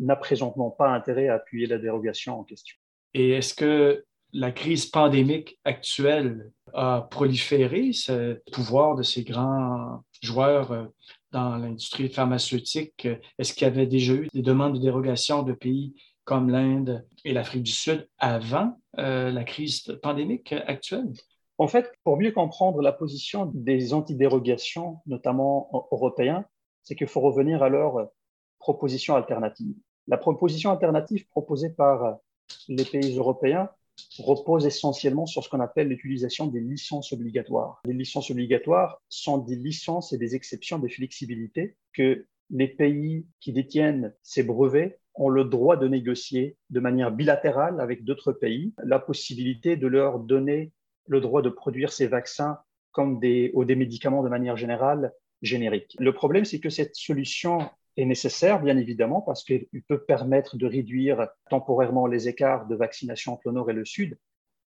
n'a 0.00 0.16
présentement 0.16 0.70
pas 0.70 0.88
intérêt 0.88 1.28
à 1.28 1.34
appuyer 1.34 1.66
la 1.66 1.78
dérogation 1.78 2.38
en 2.38 2.44
question. 2.44 2.76
Et 3.14 3.30
est-ce 3.30 3.54
que 3.54 4.04
la 4.32 4.50
crise 4.50 4.86
pandémique 4.86 5.58
actuelle 5.64 6.50
a 6.72 7.06
proliféré 7.08 7.92
ce 7.92 8.40
pouvoir 8.52 8.96
de 8.96 9.04
ces 9.04 9.22
grands 9.22 10.02
joueurs 10.22 10.72
euh, 10.72 10.84
dans 11.30 11.56
l'industrie 11.56 12.08
pharmaceutique? 12.08 13.06
Est-ce 13.38 13.54
qu'il 13.54 13.62
y 13.62 13.70
avait 13.70 13.86
déjà 13.86 14.14
eu 14.14 14.28
des 14.34 14.42
demandes 14.42 14.74
de 14.74 14.80
dérogation 14.80 15.44
de 15.44 15.52
pays 15.52 15.94
comme 16.24 16.50
l'Inde 16.50 17.06
et 17.24 17.32
l'Afrique 17.32 17.62
du 17.62 17.72
Sud 17.72 18.08
avant 18.18 18.80
euh, 18.98 19.30
la 19.30 19.44
crise 19.44 19.98
pandémique 20.02 20.52
actuelle? 20.66 21.12
En 21.64 21.66
fait, 21.66 21.90
pour 22.04 22.18
mieux 22.18 22.30
comprendre 22.30 22.82
la 22.82 22.92
position 22.92 23.50
des 23.54 23.94
antidérogations, 23.94 24.98
notamment 25.06 25.88
européens, 25.92 26.44
c'est 26.82 26.94
qu'il 26.94 27.06
faut 27.06 27.22
revenir 27.22 27.62
à 27.62 27.70
leur 27.70 28.10
proposition 28.58 29.16
alternative. 29.16 29.74
La 30.06 30.18
proposition 30.18 30.70
alternative 30.72 31.26
proposée 31.30 31.70
par 31.70 32.18
les 32.68 32.84
pays 32.84 33.16
européens 33.16 33.70
repose 34.18 34.66
essentiellement 34.66 35.24
sur 35.24 35.42
ce 35.42 35.48
qu'on 35.48 35.60
appelle 35.60 35.88
l'utilisation 35.88 36.48
des 36.48 36.60
licences 36.60 37.14
obligatoires. 37.14 37.80
Les 37.86 37.94
licences 37.94 38.30
obligatoires 38.30 39.00
sont 39.08 39.38
des 39.38 39.56
licences 39.56 40.12
et 40.12 40.18
des 40.18 40.34
exceptions 40.34 40.78
des 40.78 40.90
flexibilités 40.90 41.78
que 41.94 42.26
les 42.50 42.68
pays 42.68 43.26
qui 43.40 43.54
détiennent 43.54 44.12
ces 44.22 44.42
brevets 44.42 45.00
ont 45.14 45.30
le 45.30 45.44
droit 45.44 45.78
de 45.78 45.88
négocier 45.88 46.58
de 46.68 46.80
manière 46.80 47.10
bilatérale 47.10 47.80
avec 47.80 48.04
d'autres 48.04 48.32
pays 48.32 48.74
la 48.84 48.98
possibilité 48.98 49.78
de 49.78 49.86
leur 49.86 50.18
donner 50.18 50.70
le 51.06 51.20
droit 51.20 51.42
de 51.42 51.50
produire 51.50 51.92
ces 51.92 52.06
vaccins 52.06 52.58
comme 52.92 53.18
des, 53.18 53.50
ou 53.54 53.64
des 53.64 53.76
médicaments 53.76 54.22
de 54.22 54.28
manière 54.28 54.56
générale 54.56 55.12
génériques. 55.42 55.96
Le 55.98 56.12
problème, 56.12 56.44
c'est 56.44 56.60
que 56.60 56.70
cette 56.70 56.94
solution 56.94 57.58
est 57.96 58.04
nécessaire, 58.04 58.60
bien 58.60 58.76
évidemment, 58.76 59.20
parce 59.20 59.44
qu'il 59.44 59.82
peut 59.88 60.02
permettre 60.02 60.56
de 60.56 60.66
réduire 60.66 61.28
temporairement 61.50 62.06
les 62.06 62.28
écarts 62.28 62.66
de 62.66 62.74
vaccination 62.74 63.34
entre 63.34 63.48
le 63.48 63.54
Nord 63.54 63.70
et 63.70 63.74
le 63.74 63.84
Sud, 63.84 64.18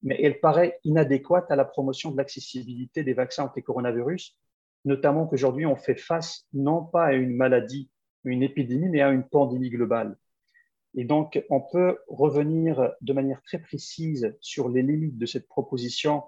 mais 0.02 0.18
elle 0.22 0.40
paraît 0.40 0.78
inadéquate 0.84 1.50
à 1.50 1.56
la 1.56 1.64
promotion 1.64 2.10
de 2.10 2.16
l'accessibilité 2.16 3.04
des 3.04 3.12
vaccins 3.12 3.44
anti-coronavirus, 3.44 4.38
notamment 4.84 5.26
qu'aujourd'hui 5.26 5.66
on 5.66 5.76
fait 5.76 5.96
face 5.96 6.46
non 6.54 6.82
pas 6.82 7.06
à 7.06 7.12
une 7.12 7.34
maladie, 7.34 7.90
une 8.25 8.42
épidémie, 8.42 8.88
mais 8.88 9.02
à 9.02 9.10
une 9.10 9.25
pandémie 9.25 9.70
globale. 9.70 10.16
Et 10.94 11.04
donc, 11.04 11.42
on 11.50 11.61
peut 11.61 11.99
revenir 12.09 12.92
de 13.00 13.12
manière 13.12 13.42
très 13.42 13.59
précise 13.59 14.37
sur 14.40 14.68
les 14.68 14.82
limites 14.82 15.18
de 15.18 15.26
cette 15.26 15.47
proposition 15.47 16.25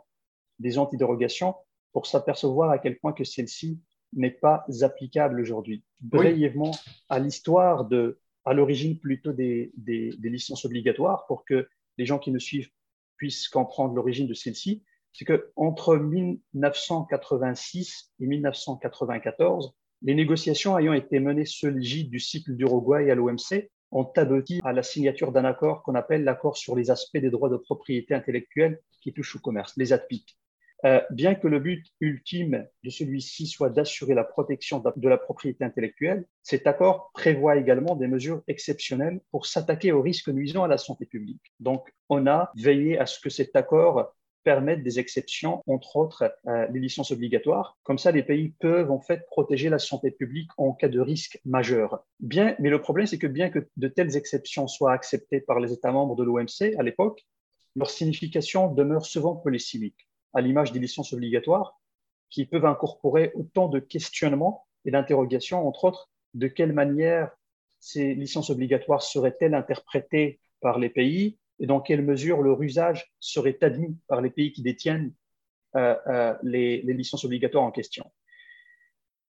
des 0.58 0.78
antidérogations 0.78 1.54
pour 1.92 2.06
s'apercevoir 2.06 2.70
à 2.70 2.78
quel 2.78 2.98
point 2.98 3.12
que 3.12 3.24
celle-ci 3.24 3.80
n'est 4.12 4.30
pas 4.30 4.64
applicable 4.82 5.40
aujourd'hui. 5.40 5.82
Brièvement, 6.00 6.70
à 7.08 7.18
l'histoire 7.18 7.86
de, 7.86 8.20
à 8.44 8.54
l'origine 8.54 8.98
plutôt 8.98 9.32
des, 9.32 9.72
des, 9.76 10.14
des, 10.18 10.30
licences 10.30 10.64
obligatoires 10.64 11.26
pour 11.26 11.44
que 11.44 11.68
les 11.98 12.06
gens 12.06 12.18
qui 12.18 12.30
nous 12.30 12.40
suivent 12.40 12.70
puissent 13.16 13.48
comprendre 13.48 13.94
l'origine 13.94 14.26
de 14.26 14.34
celle-ci, 14.34 14.82
c'est 15.12 15.24
que 15.24 15.52
entre 15.56 15.96
1986 15.96 18.12
et 18.20 18.26
1994, 18.26 19.74
les 20.02 20.14
négociations 20.14 20.78
ayant 20.78 20.94
été 20.94 21.20
menées 21.20 21.46
sous 21.46 21.68
l'égide 21.68 22.10
du 22.10 22.18
cycle 22.18 22.56
d'Uruguay 22.56 23.10
à 23.10 23.14
l'OMC 23.14 23.70
ont 23.92 24.10
abouti 24.16 24.60
à 24.64 24.72
la 24.72 24.82
signature 24.82 25.32
d'un 25.32 25.44
accord 25.44 25.82
qu'on 25.82 25.94
appelle 25.94 26.24
l'accord 26.24 26.56
sur 26.56 26.74
les 26.74 26.90
aspects 26.90 27.18
des 27.18 27.30
droits 27.30 27.50
de 27.50 27.56
propriété 27.56 28.14
intellectuelle 28.14 28.80
qui 29.00 29.12
touchent 29.12 29.36
au 29.36 29.40
commerce, 29.40 29.74
les 29.76 29.92
ATPIC. 29.92 30.36
Euh, 30.84 31.00
bien 31.10 31.36
que 31.36 31.46
le 31.46 31.60
but 31.60 31.86
ultime 32.00 32.66
de 32.82 32.90
celui-ci 32.90 33.46
soit 33.46 33.70
d'assurer 33.70 34.14
la 34.14 34.24
protection 34.24 34.82
de 34.96 35.08
la 35.08 35.16
propriété 35.16 35.64
intellectuelle, 35.64 36.26
cet 36.42 36.66
accord 36.66 37.12
prévoit 37.14 37.56
également 37.56 37.94
des 37.94 38.08
mesures 38.08 38.42
exceptionnelles 38.48 39.20
pour 39.30 39.46
s'attaquer 39.46 39.92
aux 39.92 40.02
risques 40.02 40.28
nuisant 40.28 40.64
à 40.64 40.68
la 40.68 40.78
santé 40.78 41.06
publique. 41.06 41.52
Donc, 41.60 41.88
on 42.08 42.26
a 42.26 42.50
veillé 42.56 42.98
à 42.98 43.06
ce 43.06 43.20
que 43.20 43.30
cet 43.30 43.54
accord 43.54 44.12
permette 44.42 44.82
des 44.82 44.98
exceptions, 44.98 45.62
entre 45.66 45.96
autres 45.96 46.32
euh, 46.46 46.66
les 46.68 46.80
licences 46.80 47.10
obligatoires. 47.10 47.76
Comme 47.82 47.98
ça, 47.98 48.12
les 48.12 48.22
pays 48.22 48.50
peuvent 48.60 48.90
en 48.90 49.00
fait 49.00 49.26
protéger 49.26 49.68
la 49.68 49.78
santé 49.78 50.10
publique 50.10 50.50
en 50.56 50.72
cas 50.72 50.88
de 50.88 51.00
risque 51.00 51.40
majeur. 51.44 52.04
Bien, 52.20 52.54
mais 52.58 52.70
le 52.70 52.80
problème, 52.80 53.06
c'est 53.06 53.18
que 53.18 53.26
bien 53.26 53.50
que 53.50 53.68
de 53.76 53.88
telles 53.88 54.16
exceptions 54.16 54.66
soient 54.66 54.92
acceptées 54.92 55.40
par 55.40 55.60
les 55.60 55.72
États 55.72 55.92
membres 55.92 56.16
de 56.16 56.24
l'OMC 56.24 56.76
à 56.78 56.82
l'époque, 56.82 57.26
leur 57.76 57.90
signification 57.90 58.72
demeure 58.72 59.06
souvent 59.06 59.36
polysémique 59.36 60.08
à 60.34 60.40
l'image 60.40 60.72
des 60.72 60.78
licences 60.78 61.12
obligatoires, 61.12 61.78
qui 62.30 62.46
peuvent 62.46 62.64
incorporer 62.64 63.32
autant 63.34 63.68
de 63.68 63.78
questionnements 63.78 64.66
et 64.84 64.90
d'interrogations, 64.90 65.66
entre 65.66 65.84
autres, 65.84 66.10
de 66.34 66.48
quelle 66.48 66.72
manière 66.72 67.30
ces 67.78 68.14
licences 68.14 68.50
obligatoires 68.50 69.02
seraient-elles 69.02 69.54
interprétées 69.54 70.40
par 70.60 70.78
les 70.78 70.88
pays 70.88 71.38
et 71.62 71.66
dans 71.66 71.80
quelle 71.80 72.02
mesure 72.02 72.42
leur 72.42 72.60
usage 72.60 73.14
serait 73.20 73.56
admis 73.62 73.96
par 74.08 74.20
les 74.20 74.30
pays 74.30 74.52
qui 74.52 74.62
détiennent 74.62 75.14
euh, 75.76 75.96
euh, 76.08 76.34
les, 76.42 76.82
licences 76.82 77.24
obligatoires 77.24 77.62
en 77.62 77.70
question? 77.70 78.10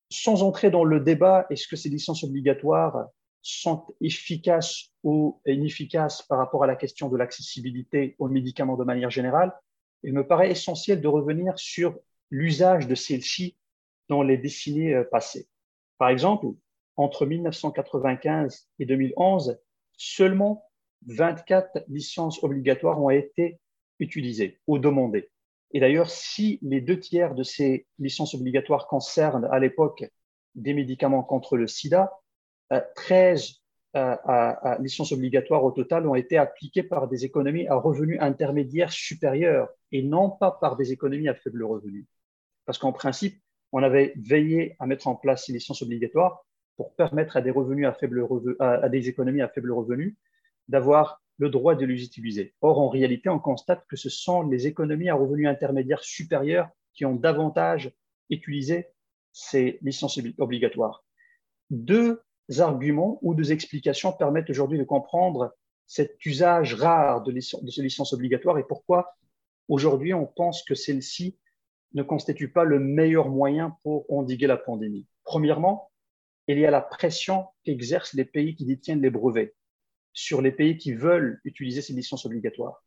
Sans 0.10 0.42
entrer 0.42 0.72
dans 0.72 0.84
le 0.84 1.00
débat, 1.00 1.46
est-ce 1.52 1.68
que 1.68 1.76
ces 1.76 1.90
licences 1.90 2.24
obligatoires 2.24 3.08
sont 3.44 3.86
efficaces 4.02 4.90
ou 5.04 5.40
inefficaces 5.46 6.24
par 6.24 6.40
rapport 6.40 6.64
à 6.64 6.68
la 6.68 6.76
question 6.76 7.08
de 7.08 7.18
l'accessibilité 7.18 8.16
aux 8.18 8.30
médicaments 8.30 8.78
de 8.78 8.84
manière 8.84 9.12
générale, 9.12 9.54
il 10.02 10.14
me 10.14 10.26
paraît 10.26 10.50
essentiel 10.50 11.02
de 11.02 11.08
revenir 11.08 11.58
sur 11.58 11.96
l'usage 12.32 12.88
de 12.88 12.96
celles-ci 12.96 13.56
dans 14.10 14.24
les 14.24 14.38
décennies 14.38 14.94
euh, 14.94 15.04
passées. 15.04 15.48
Par 16.00 16.10
exemple, 16.10 16.48
entre 16.96 17.28
1995 17.28 18.70
et 18.80 18.86
2011, 18.86 19.60
seulement 19.98 20.66
24 21.08 21.84
licences 21.88 22.44
obligatoires 22.44 23.02
ont 23.02 23.10
été 23.10 23.60
utilisées 24.00 24.60
ou 24.68 24.80
demandées. 24.80 25.30
Et 25.72 25.80
d'ailleurs, 25.80 26.10
si 26.10 26.60
les 26.62 26.82
deux 26.82 27.00
tiers 27.00 27.34
de 27.36 27.44
ces 27.44 27.88
licences 28.00 28.36
obligatoires 28.36 28.88
concernent 28.88 29.48
à 29.52 29.60
l'époque 29.60 30.06
des 30.56 30.74
médicaments 30.74 31.24
contre 31.24 31.58
le 31.58 31.68
sida, 31.68 32.12
13 32.96 33.64
à, 33.94 34.78
licences 34.80 35.12
obligatoires 35.12 35.64
au 35.64 35.72
total 35.72 36.08
ont 36.08 36.16
été 36.16 36.38
appliquées 36.38 36.84
par 36.84 37.08
des 37.08 37.26
économies 37.26 37.68
à 37.68 37.76
revenus 37.76 38.18
intermédiaires 38.20 38.92
supérieurs 38.92 39.70
et 39.92 40.02
non 40.02 40.30
pas 40.32 40.52
par 40.52 40.76
des 40.76 40.92
économies 40.92 41.30
à 41.30 41.36
faible 41.36 41.64
revenu. 41.64 42.08
Parce 42.66 42.78
qu'en 42.78 42.92
principe, 42.92 43.40
on 43.72 43.84
avait 43.84 44.14
veillé 44.18 44.76
à 44.80 44.88
mettre 44.88 45.08
en 45.08 45.16
place 45.16 45.46
ces 45.46 45.54
licences 45.54 45.82
obligatoires 45.82 46.46
pour 46.76 46.96
permettre 46.96 47.38
à 47.38 47.42
des, 47.42 47.52
revenus 47.52 47.86
à, 47.86 47.94
faible 47.94 48.26
à, 48.60 48.90
des 48.90 49.10
économies 49.10 49.42
à 49.42 49.50
faible 49.50 49.72
revenu 49.72 50.18
d'avoir 50.68 51.22
le 51.38 51.50
droit 51.50 51.76
de 51.76 51.86
les 51.86 52.04
utiliser. 52.04 52.54
Or, 52.62 52.80
en 52.80 52.90
réalité, 52.90 53.30
on 53.30 53.40
constate 53.40 53.86
que 53.88 53.96
ce 53.96 54.10
sont 54.10 54.44
les 54.44 54.68
économies 54.68 55.10
à 55.10 55.16
revenus 55.16 55.48
intermédiaires 55.48 56.04
supérieurs 56.04 56.70
qui 56.94 57.06
ont 57.06 57.16
davantage 57.16 57.92
utilisé 58.30 58.88
ces 59.32 59.80
licences 59.82 60.20
obligatoires. 60.38 61.04
Deux 61.70 62.22
arguments 62.60 63.20
ou 63.22 63.34
deux 63.34 63.52
explications 63.52 64.14
permettent 64.14 64.50
aujourd'hui 64.50 64.78
de 64.78 64.84
comprendre 64.84 65.56
cet 65.88 66.24
usage 66.26 66.76
rare 66.76 67.24
de, 67.24 67.40
ces 67.40 67.82
licences 67.82 68.14
obligatoires 68.14 68.58
et 68.58 68.64
pourquoi 68.64 69.16
aujourd'hui 69.68 70.14
on 70.14 70.26
pense 70.26 70.64
que 70.64 70.76
celles-ci 70.76 71.38
ne 71.94 72.04
constituent 72.04 72.52
pas 72.52 72.64
le 72.64 72.80
meilleur 72.80 73.30
moyen 73.30 73.78
pour 73.84 74.12
endiguer 74.12 74.48
la 74.48 74.58
pandémie. 74.58 75.08
Premièrement, 75.24 75.92
il 76.48 76.60
y 76.60 76.66
a 76.66 76.72
la 76.72 76.82
pression 76.82 77.48
qu'exercent 77.64 78.14
les 78.14 78.26
pays 78.26 78.56
qui 78.56 78.66
détiennent 78.66 79.02
les 79.02 79.10
brevets 79.10 79.56
sur 80.14 80.42
les 80.42 80.52
pays 80.52 80.78
qui 80.78 80.94
veulent 80.94 81.42
utiliser 81.44 81.82
ces 81.82 81.94
licences 81.94 82.26
obligatoires. 82.26 82.84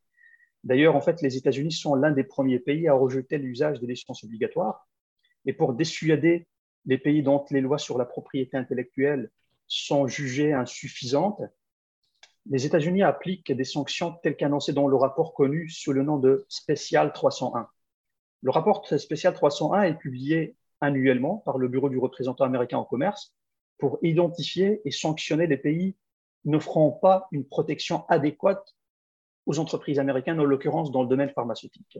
D'ailleurs, 0.64 0.96
en 0.96 1.00
fait, 1.00 1.22
les 1.22 1.36
États-Unis 1.36 1.72
sont 1.72 1.94
l'un 1.94 2.10
des 2.10 2.24
premiers 2.24 2.58
pays 2.58 2.88
à 2.88 2.94
rejeter 2.94 3.38
l'usage 3.38 3.80
des 3.80 3.86
licences 3.86 4.24
obligatoires. 4.24 4.88
Et 5.44 5.52
pour 5.52 5.74
dissuader 5.74 6.48
les 6.86 6.98
pays 6.98 7.22
dont 7.22 7.44
les 7.50 7.60
lois 7.60 7.78
sur 7.78 7.98
la 7.98 8.04
propriété 8.04 8.56
intellectuelle 8.56 9.30
sont 9.68 10.06
jugées 10.06 10.52
insuffisantes, 10.52 11.42
les 12.48 12.64
États-Unis 12.64 13.02
appliquent 13.02 13.52
des 13.52 13.64
sanctions 13.64 14.12
telles 14.22 14.36
qu'annoncées 14.36 14.72
dans 14.72 14.86
le 14.86 14.96
rapport 14.96 15.34
connu 15.34 15.68
sous 15.68 15.92
le 15.92 16.02
nom 16.02 16.16
de 16.16 16.46
Spécial 16.48 17.12
301. 17.12 17.68
Le 18.42 18.50
rapport 18.50 18.86
Spécial 18.86 19.34
301 19.34 19.82
est 19.82 19.98
publié 19.98 20.56
annuellement 20.80 21.38
par 21.38 21.58
le 21.58 21.68
Bureau 21.68 21.88
du 21.88 21.98
représentant 21.98 22.44
américain 22.44 22.78
en 22.78 22.84
commerce 22.84 23.34
pour 23.78 23.98
identifier 24.02 24.80
et 24.84 24.90
sanctionner 24.90 25.46
les 25.46 25.56
pays 25.56 25.96
n'offrant 26.46 26.90
pas 26.90 27.28
une 27.32 27.44
protection 27.44 28.06
adéquate 28.08 28.74
aux 29.44 29.58
entreprises 29.58 29.98
américaines, 29.98 30.40
en 30.40 30.44
l'occurrence 30.44 30.90
dans 30.90 31.02
le 31.02 31.08
domaine 31.08 31.30
pharmaceutique. 31.30 31.98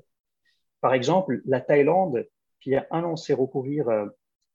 Par 0.81 0.95
exemple, 0.95 1.43
la 1.45 1.61
Thaïlande, 1.61 2.27
qui 2.61 2.75
a 2.75 2.87
annoncé 2.91 3.35
recourir 3.35 3.89
euh, 3.89 4.07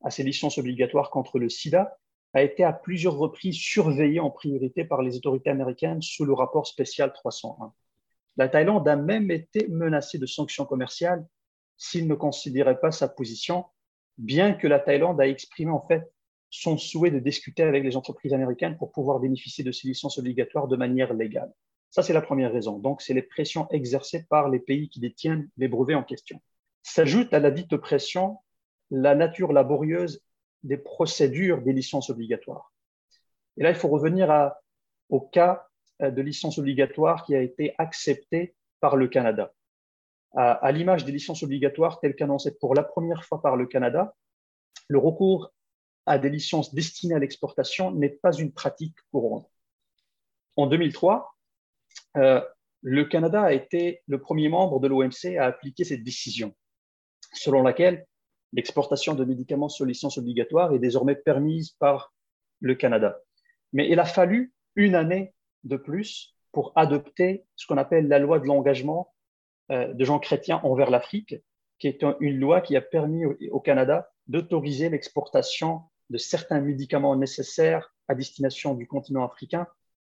à 0.03 0.09
ses 0.09 0.23
licences 0.23 0.57
obligatoires 0.57 1.09
contre 1.09 1.39
le 1.39 1.49
sida, 1.49 1.97
a 2.33 2.41
été 2.41 2.63
à 2.63 2.73
plusieurs 2.73 3.17
reprises 3.17 3.57
surveillée 3.57 4.19
en 4.19 4.29
priorité 4.29 4.85
par 4.85 5.01
les 5.01 5.17
autorités 5.17 5.49
américaines 5.49 6.01
sous 6.01 6.25
le 6.25 6.33
rapport 6.33 6.65
spécial 6.65 7.11
301. 7.13 7.73
La 8.37 8.47
Thaïlande 8.47 8.87
a 8.87 8.95
même 8.95 9.29
été 9.31 9.67
menacée 9.67 10.17
de 10.17 10.25
sanctions 10.25 10.65
commerciales 10.65 11.25
s'il 11.77 12.07
ne 12.07 12.15
considérait 12.15 12.79
pas 12.79 12.91
sa 12.91 13.09
position, 13.09 13.65
bien 14.17 14.53
que 14.53 14.67
la 14.67 14.79
Thaïlande 14.79 15.19
a 15.19 15.27
exprimé 15.27 15.71
en 15.71 15.81
fait 15.81 16.09
son 16.51 16.77
souhait 16.77 17.11
de 17.11 17.19
discuter 17.19 17.63
avec 17.63 17.83
les 17.83 17.95
entreprises 17.95 18.33
américaines 18.33 18.77
pour 18.77 18.91
pouvoir 18.91 19.19
bénéficier 19.19 19.63
de 19.63 19.71
ces 19.71 19.87
licences 19.87 20.19
obligatoires 20.19 20.67
de 20.67 20.75
manière 20.75 21.13
légale. 21.13 21.51
Ça, 21.89 22.03
c'est 22.03 22.13
la 22.13 22.21
première 22.21 22.51
raison. 22.51 22.77
Donc, 22.77 23.01
c'est 23.01 23.13
les 23.13 23.21
pressions 23.21 23.67
exercées 23.69 24.25
par 24.29 24.49
les 24.49 24.59
pays 24.59 24.89
qui 24.89 24.99
détiennent 24.99 25.49
les 25.57 25.69
brevets 25.69 25.95
en 25.95 26.03
question. 26.03 26.41
S'ajoute 26.83 27.33
à 27.33 27.39
la 27.39 27.51
dite 27.51 27.77
pression 27.77 28.37
la 28.91 29.15
nature 29.15 29.53
laborieuse 29.53 30.21
des 30.63 30.77
procédures 30.77 31.61
des 31.61 31.73
licences 31.73 32.09
obligatoires. 32.09 32.73
Et 33.57 33.63
là, 33.63 33.69
il 33.69 33.75
faut 33.75 33.87
revenir 33.87 34.51
au 35.09 35.21
cas 35.21 35.67
euh, 36.01 36.11
de 36.11 36.21
licence 36.21 36.57
obligatoire 36.57 37.25
qui 37.25 37.33
a 37.35 37.41
été 37.41 37.75
accepté 37.77 38.55
par 38.81 38.97
le 38.97 39.07
Canada. 39.07 39.53
À 40.33 40.71
l'image 40.71 41.03
des 41.03 41.11
licences 41.11 41.43
obligatoires 41.43 41.99
telles 41.99 42.15
qu'annoncées 42.15 42.57
pour 42.57 42.73
la 42.73 42.83
première 42.83 43.25
fois 43.25 43.41
par 43.41 43.57
le 43.57 43.65
Canada, 43.65 44.15
le 44.87 44.97
recours 44.97 45.51
à 46.05 46.17
des 46.17 46.29
licences 46.29 46.73
destinées 46.73 47.15
à 47.15 47.19
l'exportation 47.19 47.91
n'est 47.91 48.09
pas 48.09 48.33
une 48.33 48.51
pratique 48.51 48.95
courante. 49.11 49.49
En 50.57 50.67
2003, 50.67 51.35
euh, 52.17 52.41
le 52.81 53.05
Canada 53.05 53.43
a 53.43 53.53
été 53.53 54.01
le 54.07 54.19
premier 54.19 54.49
membre 54.49 54.79
de 54.79 54.87
l'OMC 54.87 55.37
à 55.37 55.45
appliquer 55.45 55.83
cette 55.83 56.03
décision, 56.03 56.53
selon 57.33 57.61
laquelle 57.61 58.05
l'exportation 58.53 59.13
de 59.13 59.23
médicaments 59.23 59.69
sous 59.69 59.85
licence 59.85 60.17
obligatoire 60.17 60.73
est 60.73 60.79
désormais 60.79 61.15
permise 61.15 61.71
par 61.71 62.13
le 62.59 62.75
Canada. 62.75 63.19
Mais 63.73 63.89
il 63.89 63.99
a 63.99 64.05
fallu 64.05 64.53
une 64.75 64.95
année 64.95 65.33
de 65.63 65.77
plus 65.77 66.35
pour 66.51 66.73
adopter 66.75 67.45
ce 67.55 67.65
qu'on 67.65 67.77
appelle 67.77 68.07
la 68.07 68.19
loi 68.19 68.39
de 68.39 68.45
l'engagement 68.45 69.13
euh, 69.71 69.93
de 69.93 70.05
gens 70.05 70.19
chrétiens 70.19 70.59
envers 70.63 70.89
l'Afrique, 70.89 71.35
qui 71.79 71.87
est 71.87 72.03
une 72.19 72.39
loi 72.39 72.61
qui 72.61 72.75
a 72.75 72.81
permis 72.81 73.25
au, 73.25 73.59
Canada 73.59 74.11
d'autoriser 74.27 74.89
l'exportation 74.89 75.81
de 76.11 76.17
certains 76.17 76.59
médicaments 76.59 77.15
nécessaires 77.15 77.93
à 78.07 78.15
destination 78.15 78.75
du 78.75 78.85
continent 78.85 79.25
africain 79.25 79.65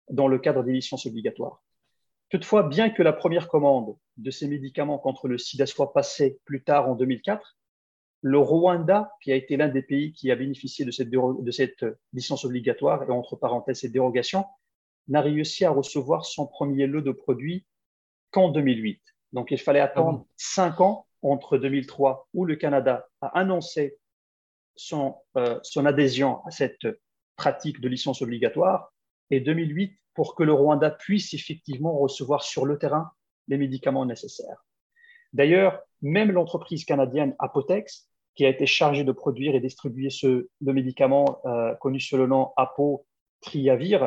dans 0.09 0.27
le 0.27 0.37
cadre 0.37 0.63
des 0.63 0.71
licences 0.71 1.07
obligatoires. 1.07 1.63
Toutefois, 2.29 2.63
bien 2.63 2.89
que 2.89 3.01
la 3.01 3.13
première 3.13 3.47
commande 3.47 3.97
de 4.17 4.31
ces 4.31 4.47
médicaments 4.47 4.99
contre 4.99 5.27
le 5.27 5.37
sida 5.37 5.65
soit 5.65 5.93
passée 5.93 6.39
plus 6.45 6.63
tard 6.63 6.87
en 6.87 6.95
2004, 6.95 7.57
le 8.21 8.37
Rwanda, 8.37 9.11
qui 9.21 9.31
a 9.31 9.35
été 9.35 9.57
l'un 9.57 9.69
des 9.69 9.81
pays 9.81 10.11
qui 10.11 10.31
a 10.31 10.35
bénéficié 10.35 10.85
de 10.85 10.91
cette, 10.91 11.09
de 11.09 11.51
cette 11.51 11.85
licence 12.13 12.45
obligatoire, 12.45 13.03
et 13.03 13.11
entre 13.11 13.35
parenthèses 13.35 13.79
cette 13.79 13.91
dérogation, 13.91 14.45
n'a 15.07 15.21
réussi 15.21 15.65
à 15.65 15.71
recevoir 15.71 16.25
son 16.25 16.45
premier 16.45 16.85
lot 16.85 17.01
de 17.01 17.11
produits 17.11 17.65
qu'en 18.31 18.49
2008. 18.49 19.01
Donc 19.33 19.51
il 19.51 19.59
fallait 19.59 19.79
attendre 19.79 20.25
ah 20.25 20.33
cinq 20.35 20.81
ans 20.81 21.07
entre 21.21 21.57
2003, 21.57 22.27
où 22.33 22.45
le 22.45 22.55
Canada 22.55 23.07
a 23.21 23.27
annoncé 23.39 23.97
son, 24.77 25.15
euh, 25.35 25.59
son 25.63 25.85
adhésion 25.85 26.43
à 26.45 26.51
cette 26.51 26.87
pratique 27.35 27.81
de 27.81 27.89
licence 27.89 28.21
obligatoire, 28.21 28.93
et 29.29 29.39
2008 29.39 29.97
pour 30.13 30.35
que 30.35 30.43
le 30.43 30.53
Rwanda 30.53 30.89
puisse 30.89 31.33
effectivement 31.33 31.97
recevoir 31.97 32.43
sur 32.43 32.65
le 32.65 32.77
terrain 32.77 33.11
les 33.47 33.57
médicaments 33.57 34.05
nécessaires. 34.05 34.65
D'ailleurs, 35.33 35.81
même 36.01 36.31
l'entreprise 36.31 36.85
canadienne 36.85 37.35
Apotex, 37.39 38.07
qui 38.35 38.45
a 38.45 38.49
été 38.49 38.65
chargée 38.65 39.03
de 39.03 39.11
produire 39.11 39.55
et 39.55 39.59
distribuer 39.59 40.09
ce, 40.09 40.47
le 40.61 40.73
médicament 40.73 41.41
euh, 41.45 41.75
connu 41.75 41.99
sous 41.99 42.17
le 42.17 42.27
nom 42.27 42.51
Apotriavir, 42.55 44.03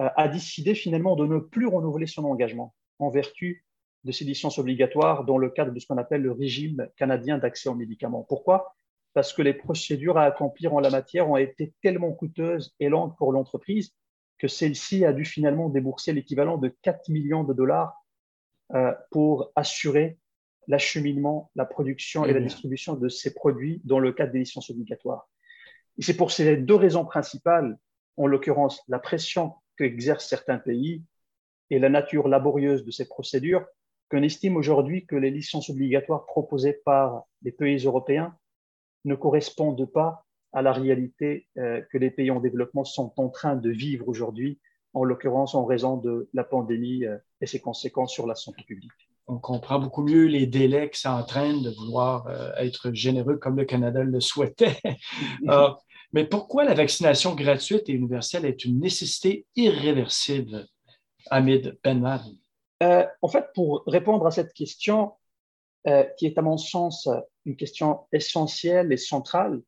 euh, 0.00 0.08
a 0.16 0.28
décidé 0.28 0.74
finalement 0.74 1.16
de 1.16 1.26
ne 1.26 1.38
plus 1.38 1.66
renouveler 1.66 2.06
son 2.06 2.24
engagement 2.24 2.74
en 2.98 3.10
vertu 3.10 3.64
de 4.04 4.12
ces 4.12 4.24
licences 4.24 4.58
obligatoires 4.58 5.24
dans 5.24 5.38
le 5.38 5.50
cadre 5.50 5.72
de 5.72 5.78
ce 5.78 5.86
qu'on 5.86 5.98
appelle 5.98 6.22
le 6.22 6.32
régime 6.32 6.88
canadien 6.96 7.38
d'accès 7.38 7.68
aux 7.68 7.74
médicaments. 7.74 8.24
Pourquoi? 8.28 8.74
Parce 9.14 9.32
que 9.32 9.42
les 9.42 9.54
procédures 9.54 10.16
à 10.16 10.24
accomplir 10.24 10.74
en 10.74 10.80
la 10.80 10.90
matière 10.90 11.28
ont 11.28 11.36
été 11.36 11.74
tellement 11.82 12.12
coûteuses 12.12 12.74
et 12.80 12.88
longues 12.88 13.16
pour 13.16 13.32
l'entreprise 13.32 13.94
que 14.38 14.48
celle-ci 14.48 15.04
a 15.04 15.12
dû 15.12 15.24
finalement 15.24 15.68
débourser 15.68 16.12
l'équivalent 16.12 16.58
de 16.58 16.74
4 16.82 17.10
millions 17.10 17.44
de 17.44 17.52
dollars 17.52 18.04
euh, 18.74 18.92
pour 19.10 19.52
assurer 19.54 20.18
l'acheminement, 20.66 21.50
la 21.54 21.64
production 21.64 22.24
et 22.24 22.32
la 22.32 22.40
distribution 22.40 22.94
de 22.94 23.08
ces 23.08 23.34
produits 23.34 23.80
dans 23.84 23.98
le 23.98 24.12
cadre 24.12 24.32
des 24.32 24.40
licences 24.40 24.70
obligatoires. 24.70 25.28
Et 25.98 26.02
c'est 26.02 26.16
pour 26.16 26.32
ces 26.32 26.56
deux 26.56 26.74
raisons 26.74 27.04
principales, 27.04 27.78
en 28.16 28.26
l'occurrence 28.26 28.82
la 28.88 28.98
pression 28.98 29.54
qu'exercent 29.76 30.28
certains 30.28 30.58
pays 30.58 31.04
et 31.70 31.78
la 31.78 31.88
nature 31.88 32.28
laborieuse 32.28 32.84
de 32.84 32.90
ces 32.90 33.06
procédures, 33.06 33.64
qu'on 34.10 34.22
estime 34.22 34.56
aujourd'hui 34.56 35.06
que 35.06 35.16
les 35.16 35.30
licences 35.30 35.70
obligatoires 35.70 36.26
proposées 36.26 36.80
par 36.84 37.24
les 37.42 37.52
pays 37.52 37.84
européens 37.84 38.36
ne 39.04 39.14
correspondent 39.14 39.86
pas 39.86 40.24
à 40.52 40.62
la 40.62 40.72
réalité 40.72 41.48
euh, 41.58 41.80
que 41.90 41.98
les 41.98 42.10
pays 42.10 42.30
en 42.30 42.40
développement 42.40 42.84
sont 42.84 43.12
en 43.16 43.28
train 43.28 43.56
de 43.56 43.70
vivre 43.70 44.08
aujourd'hui, 44.08 44.60
en 44.94 45.04
l'occurrence 45.04 45.54
en 45.54 45.64
raison 45.64 45.96
de 45.96 46.28
la 46.34 46.44
pandémie 46.44 47.04
euh, 47.04 47.16
et 47.40 47.46
ses 47.46 47.60
conséquences 47.60 48.12
sur 48.12 48.26
la 48.26 48.34
santé 48.34 48.62
publique. 48.62 48.90
On 49.26 49.38
comprend 49.38 49.78
beaucoup 49.78 50.02
mieux 50.02 50.26
les 50.26 50.46
délais 50.46 50.90
que 50.90 50.98
ça 50.98 51.14
entraîne 51.14 51.62
de 51.62 51.70
vouloir 51.70 52.26
euh, 52.26 52.52
être 52.56 52.92
généreux 52.92 53.36
comme 53.36 53.56
le 53.56 53.64
Canada 53.64 54.02
le 54.02 54.20
souhaitait. 54.20 54.76
mais 56.12 56.24
pourquoi 56.24 56.64
la 56.64 56.74
vaccination 56.74 57.34
gratuite 57.34 57.88
et 57.88 57.92
universelle 57.92 58.44
est 58.44 58.64
une 58.64 58.80
nécessité 58.80 59.46
irréversible, 59.56 60.66
Hamid 61.30 61.78
Benmar? 61.82 62.24
Euh, 62.82 63.06
en 63.22 63.28
fait, 63.28 63.46
pour 63.54 63.84
répondre 63.86 64.26
à 64.26 64.30
cette 64.30 64.52
question, 64.52 65.12
euh, 65.88 66.04
qui 66.16 66.26
est 66.26 66.38
à 66.38 66.42
mon 66.42 66.56
sens 66.56 67.08
une 67.44 67.56
question 67.56 68.00
essentielle 68.12 68.92
et 68.92 68.96
centrale, 68.96 69.62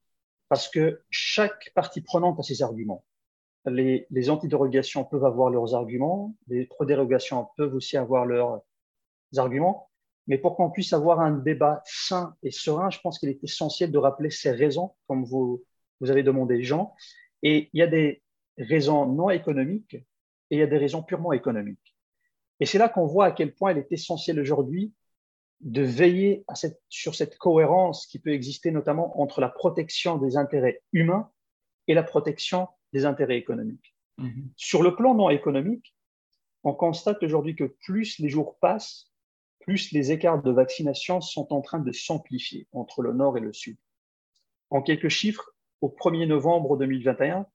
parce 0.49 0.69
que 0.69 1.03
chaque 1.11 1.73
partie 1.75 2.03
prenante 2.03 2.39
a 2.39 2.43
ses 2.43 2.63
arguments. 2.63 3.05
Les, 3.67 4.07
les 4.11 4.31
antidérogations 4.31 5.05
peuvent 5.05 5.25
avoir 5.25 5.51
leurs 5.51 5.75
arguments, 5.75 6.35
les 6.49 6.67
pro-dérogations 6.67 7.49
peuvent 7.57 7.75
aussi 7.75 7.97
avoir 7.97 8.27
leurs 8.27 8.63
arguments, 9.37 9.89
mais 10.27 10.39
pour 10.39 10.57
qu'on 10.57 10.71
puisse 10.71 10.93
avoir 10.93 11.21
un 11.21 11.33
débat 11.33 11.83
sain 11.85 12.37
et 12.43 12.51
serein, 12.51 12.91
je 12.91 12.99
pense 13.01 13.19
qu'il 13.19 13.29
est 13.29 13.43
essentiel 13.43 13.91
de 13.91 13.99
rappeler 13.99 14.31
ces 14.31 14.51
raisons, 14.51 14.93
comme 15.07 15.25
vous, 15.25 15.63
vous 16.01 16.11
avez 16.11 16.23
demandé, 16.23 16.63
Jean. 16.63 16.95
Et 17.43 17.71
il 17.73 17.79
y 17.79 17.83
a 17.83 17.87
des 17.87 18.23
raisons 18.57 19.07
non 19.07 19.31
économiques 19.31 19.95
et 19.95 20.57
il 20.57 20.59
y 20.59 20.63
a 20.63 20.67
des 20.67 20.79
raisons 20.79 21.03
purement 21.03 21.33
économiques. 21.33 21.95
Et 22.61 22.67
c'est 22.67 22.79
là 22.79 22.89
qu'on 22.89 23.07
voit 23.07 23.27
à 23.27 23.33
quel 23.33 23.55
point 23.55 23.73
il 23.73 23.79
est 23.79 23.93
essentiel 23.93 24.41
aujourd'hui 24.41 24.93
de 25.65 25.83
veiller 25.83 26.45
à 26.47 26.55
cette, 26.55 26.81
sur 26.91 27.15
cette 27.15 27.39
cohérence 27.39 28.07
qui 28.07 28.19
peut 28.19 28.33
exister 28.33 28.71
notamment 28.71 29.21
entre 29.21 29.41
la 29.41 29.49
protection 29.49 30.19
des 30.19 30.37
intérêts 30.37 30.83
humains 30.93 31.31
et 31.89 31.95
la 31.95 32.03
protection 32.03 32.69
des 32.93 33.07
intérêts 33.07 33.39
économiques. 33.39 33.97
Mm-hmm. 34.19 34.53
Sur 34.57 34.83
le 34.83 34.95
plan 34.95 35.15
non 35.15 35.31
économique, 35.31 35.97
on 36.65 36.75
constate 36.75 37.23
aujourd'hui 37.23 37.57
que 37.57 37.65
plus 37.65 38.19
les 38.19 38.29
jours 38.29 38.59
passent, 38.59 39.11
plus 39.61 39.91
les 39.93 40.13
écarts 40.13 40.43
de 40.43 40.51
vaccination 40.51 41.23
sont 41.23 41.53
en 41.53 41.63
train 41.63 41.81
de 41.81 41.93
s'amplifier 41.93 42.69
entre 42.73 43.01
le 43.01 43.15
nord 43.15 43.39
et 43.39 43.41
le 43.41 43.55
sud. 43.55 43.79
En 44.69 44.83
quelques 44.83 45.09
chiffres, 45.09 45.51
au 45.81 45.89
1er 45.89 46.27
novembre 46.27 46.77
2021, 46.77 47.47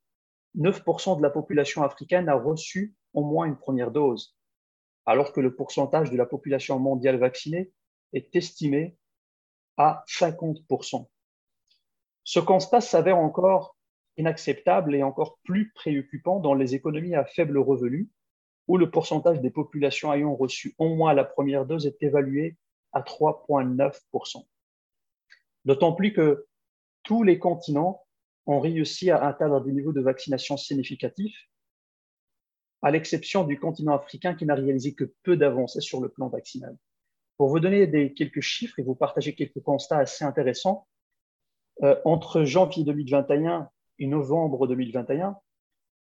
9% 0.58 1.18
de 1.18 1.22
la 1.22 1.30
population 1.30 1.84
africaine 1.84 2.28
a 2.28 2.34
reçu 2.34 2.96
au 3.14 3.24
moins 3.24 3.46
une 3.46 3.58
première 3.58 3.92
dose, 3.92 4.36
alors 5.06 5.32
que 5.32 5.42
le 5.42 5.56
pourcentage 5.56 6.10
de 6.10 6.18
la 6.18 6.26
population 6.26 6.80
mondiale 6.80 7.18
vaccinée 7.18 7.72
est 8.14 8.36
estimé 8.36 8.98
à 9.78 10.04
50%. 10.08 11.08
Ce 12.24 12.40
constat 12.40 12.82
s'avère 12.82 13.18
encore 13.18 13.76
inacceptable 14.18 14.94
et 14.96 15.04
encore 15.04 15.40
plus 15.44 15.72
préoccupant 15.72 16.40
dans 16.40 16.54
les 16.54 16.76
économies 16.76 17.16
à 17.16 17.26
faible 17.26 17.58
revenu, 17.58 18.10
où 18.68 18.78
le 18.78 18.92
pourcentage 18.92 19.42
des 19.42 19.50
populations 19.50 20.14
ayant 20.14 20.36
reçu 20.36 20.76
au 20.78 20.94
moins 20.94 21.14
la 21.14 21.24
première 21.24 21.66
dose 21.66 21.88
est 21.88 22.04
évalué 22.04 22.58
à 22.92 23.02
3,9%. 23.02 24.46
D'autant 25.66 25.94
plus 25.94 26.14
que 26.14 26.48
tous 27.04 27.24
les 27.24 27.40
continents 27.40 28.06
ont 28.46 28.60
réussi 28.60 29.10
à 29.10 29.26
atteindre 29.26 29.62
des 29.62 29.72
niveaux 29.72 29.94
de 29.94 30.02
vaccination 30.02 30.58
significatifs 30.58 31.50
à 32.82 32.92
l'exception 32.92 33.44
du 33.44 33.60
continent 33.60 33.96
africain 33.96 34.36
qui 34.36 34.46
n'a 34.46 34.56
réalisé 34.56 34.94
que 34.94 35.14
peu 35.24 35.36
d'avancées 35.36 35.82
sur 35.82 36.02
le 36.02 36.10
plan 36.10 36.30
vaccinal. 36.30 36.78
Pour 37.40 37.48
vous 37.48 37.62
donner 37.62 38.14
quelques 38.16 38.42
chiffres 38.42 38.80
et 38.80 38.84
vous 38.84 38.96
partager 38.96 39.34
quelques 39.34 39.64
constats 39.64 40.00
assez 40.00 40.26
intéressants, 40.26 40.90
euh, 41.84 41.96
entre 42.04 42.44
janvier 42.44 42.84
2021 42.84 43.70
et 44.00 44.08
novembre 44.08 44.68
2021, 44.68 45.38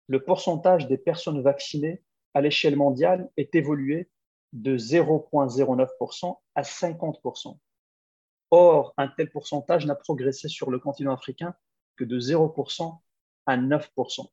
le 0.07 0.23
pourcentage 0.23 0.87
des 0.87 0.97
personnes 0.97 1.41
vaccinées 1.41 2.01
à 2.35 2.39
l'échelle 2.39 2.77
mondiale 2.77 3.29
est 3.35 3.53
évolué 3.53 4.09
de 4.53 4.77
0,09% 4.77 6.37
à 6.55 6.61
50%. 6.61 7.59
Or, 8.51 8.93
un 8.95 9.09
tel 9.09 9.29
pourcentage 9.29 9.85
n'a 9.85 9.95
progressé 9.95 10.47
sur 10.47 10.71
le 10.71 10.79
continent 10.79 11.13
africain 11.13 11.53
que 11.97 12.05
de 12.05 12.17
0% 12.17 12.97
à 13.45 13.57
9%. 13.57 14.31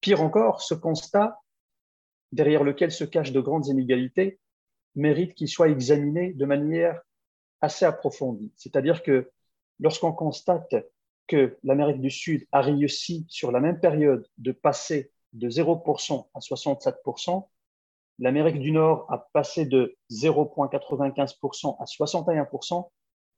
Pire 0.00 0.22
encore, 0.22 0.62
ce 0.62 0.74
constat, 0.74 1.40
derrière 2.30 2.62
lequel 2.62 2.92
se 2.92 3.02
cachent 3.02 3.32
de 3.32 3.40
grandes 3.40 3.66
inégalités, 3.66 4.38
mérite 4.94 5.34
qu'il 5.34 5.48
soit 5.48 5.68
examiné 5.68 6.32
de 6.32 6.44
manière 6.44 7.00
assez 7.60 7.84
approfondie. 7.84 8.52
C'est-à-dire 8.56 9.02
que 9.02 9.30
lorsqu'on 9.80 10.12
constate 10.12 10.74
que 11.26 11.56
l'Amérique 11.62 12.00
du 12.00 12.10
Sud 12.10 12.46
a 12.52 12.60
réussi 12.60 13.24
sur 13.28 13.52
la 13.52 13.60
même 13.60 13.80
période 13.80 14.26
de 14.38 14.52
passer 14.52 15.10
de 15.32 15.48
0% 15.48 16.26
à 16.34 16.40
67%, 16.40 17.46
l'Amérique 18.18 18.58
du 18.58 18.72
Nord 18.72 19.06
a 19.10 19.18
passé 19.32 19.64
de 19.64 19.96
0,95% 20.10 21.76
à 21.80 21.84
61%, 21.84 22.88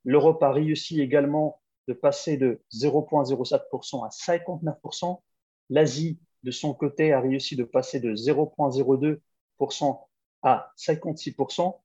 l'Europe 0.03 0.43
a 0.43 0.51
réussi 0.51 1.01
également 1.01 1.61
de 1.87 1.93
passer 1.93 2.37
de 2.37 2.61
0,07% 2.73 4.05
à 4.05 4.09
59%, 4.09 5.21
l'Asie 5.69 6.19
de 6.43 6.51
son 6.51 6.73
côté, 6.75 7.11
a 7.11 7.19
réussi 7.19 7.55
de 7.55 7.63
passer 7.63 7.99
de 7.99 8.13
0,02% 8.13 9.99
à 10.45 10.71
56%, 10.77 11.75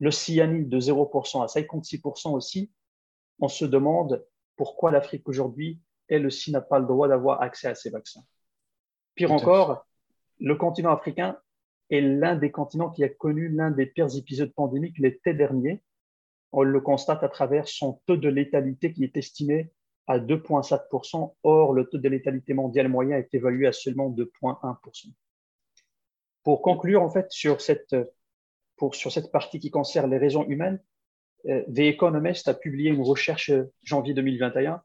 l'Océanie 0.00 0.66
de 0.66 0.80
0% 0.80 1.42
à 1.42 1.46
56% 1.46 2.32
aussi. 2.34 2.72
On 3.38 3.48
se 3.48 3.64
demande 3.64 4.26
pourquoi 4.56 4.90
l'Afrique 4.90 5.28
aujourd'hui, 5.28 5.80
elle 6.08 6.26
aussi, 6.26 6.50
n'a 6.50 6.60
pas 6.60 6.80
le 6.80 6.86
droit 6.86 7.06
d'avoir 7.06 7.40
accès 7.42 7.68
à 7.68 7.74
ces 7.74 7.90
vaccins. 7.90 8.22
Pire 9.14 9.32
encore, 9.32 9.86
le 10.40 10.56
continent 10.56 10.92
africain 10.92 11.38
est 11.90 12.00
l'un 12.00 12.34
des 12.34 12.50
continents 12.50 12.90
qui 12.90 13.04
a 13.04 13.08
connu 13.08 13.48
l'un 13.48 13.70
des 13.70 13.86
pires 13.86 14.14
épisodes 14.16 14.52
pandémiques 14.52 14.98
l'été 14.98 15.32
dernier. 15.32 15.82
On 16.50 16.62
le 16.62 16.80
constate 16.80 17.22
à 17.22 17.28
travers 17.28 17.68
son 17.68 18.00
taux 18.06 18.16
de 18.16 18.28
létalité 18.28 18.92
qui 18.92 19.04
est 19.04 19.16
estimé 19.16 19.70
à 20.08 20.18
2,7%. 20.18 21.34
Or, 21.44 21.72
le 21.72 21.88
taux 21.88 21.98
de 21.98 22.08
létalité 22.08 22.52
mondial 22.52 22.88
moyen 22.88 23.16
est 23.16 23.32
évalué 23.32 23.68
à 23.68 23.72
seulement 23.72 24.10
2,1%. 24.10 25.12
Pour 26.46 26.62
conclure, 26.62 27.02
en 27.02 27.10
fait, 27.10 27.26
sur 27.30 27.60
cette 27.60 27.96
pour, 28.76 28.94
sur 28.94 29.10
cette 29.10 29.32
partie 29.32 29.58
qui 29.58 29.72
concerne 29.72 30.08
les 30.08 30.16
raisons 30.16 30.44
humaines, 30.44 30.80
euh, 31.48 31.64
The 31.74 31.80
Economist 31.80 32.46
a 32.46 32.54
publié 32.54 32.90
une 32.90 33.02
recherche 33.02 33.50
euh, 33.50 33.72
janvier 33.82 34.14
2021 34.14 34.80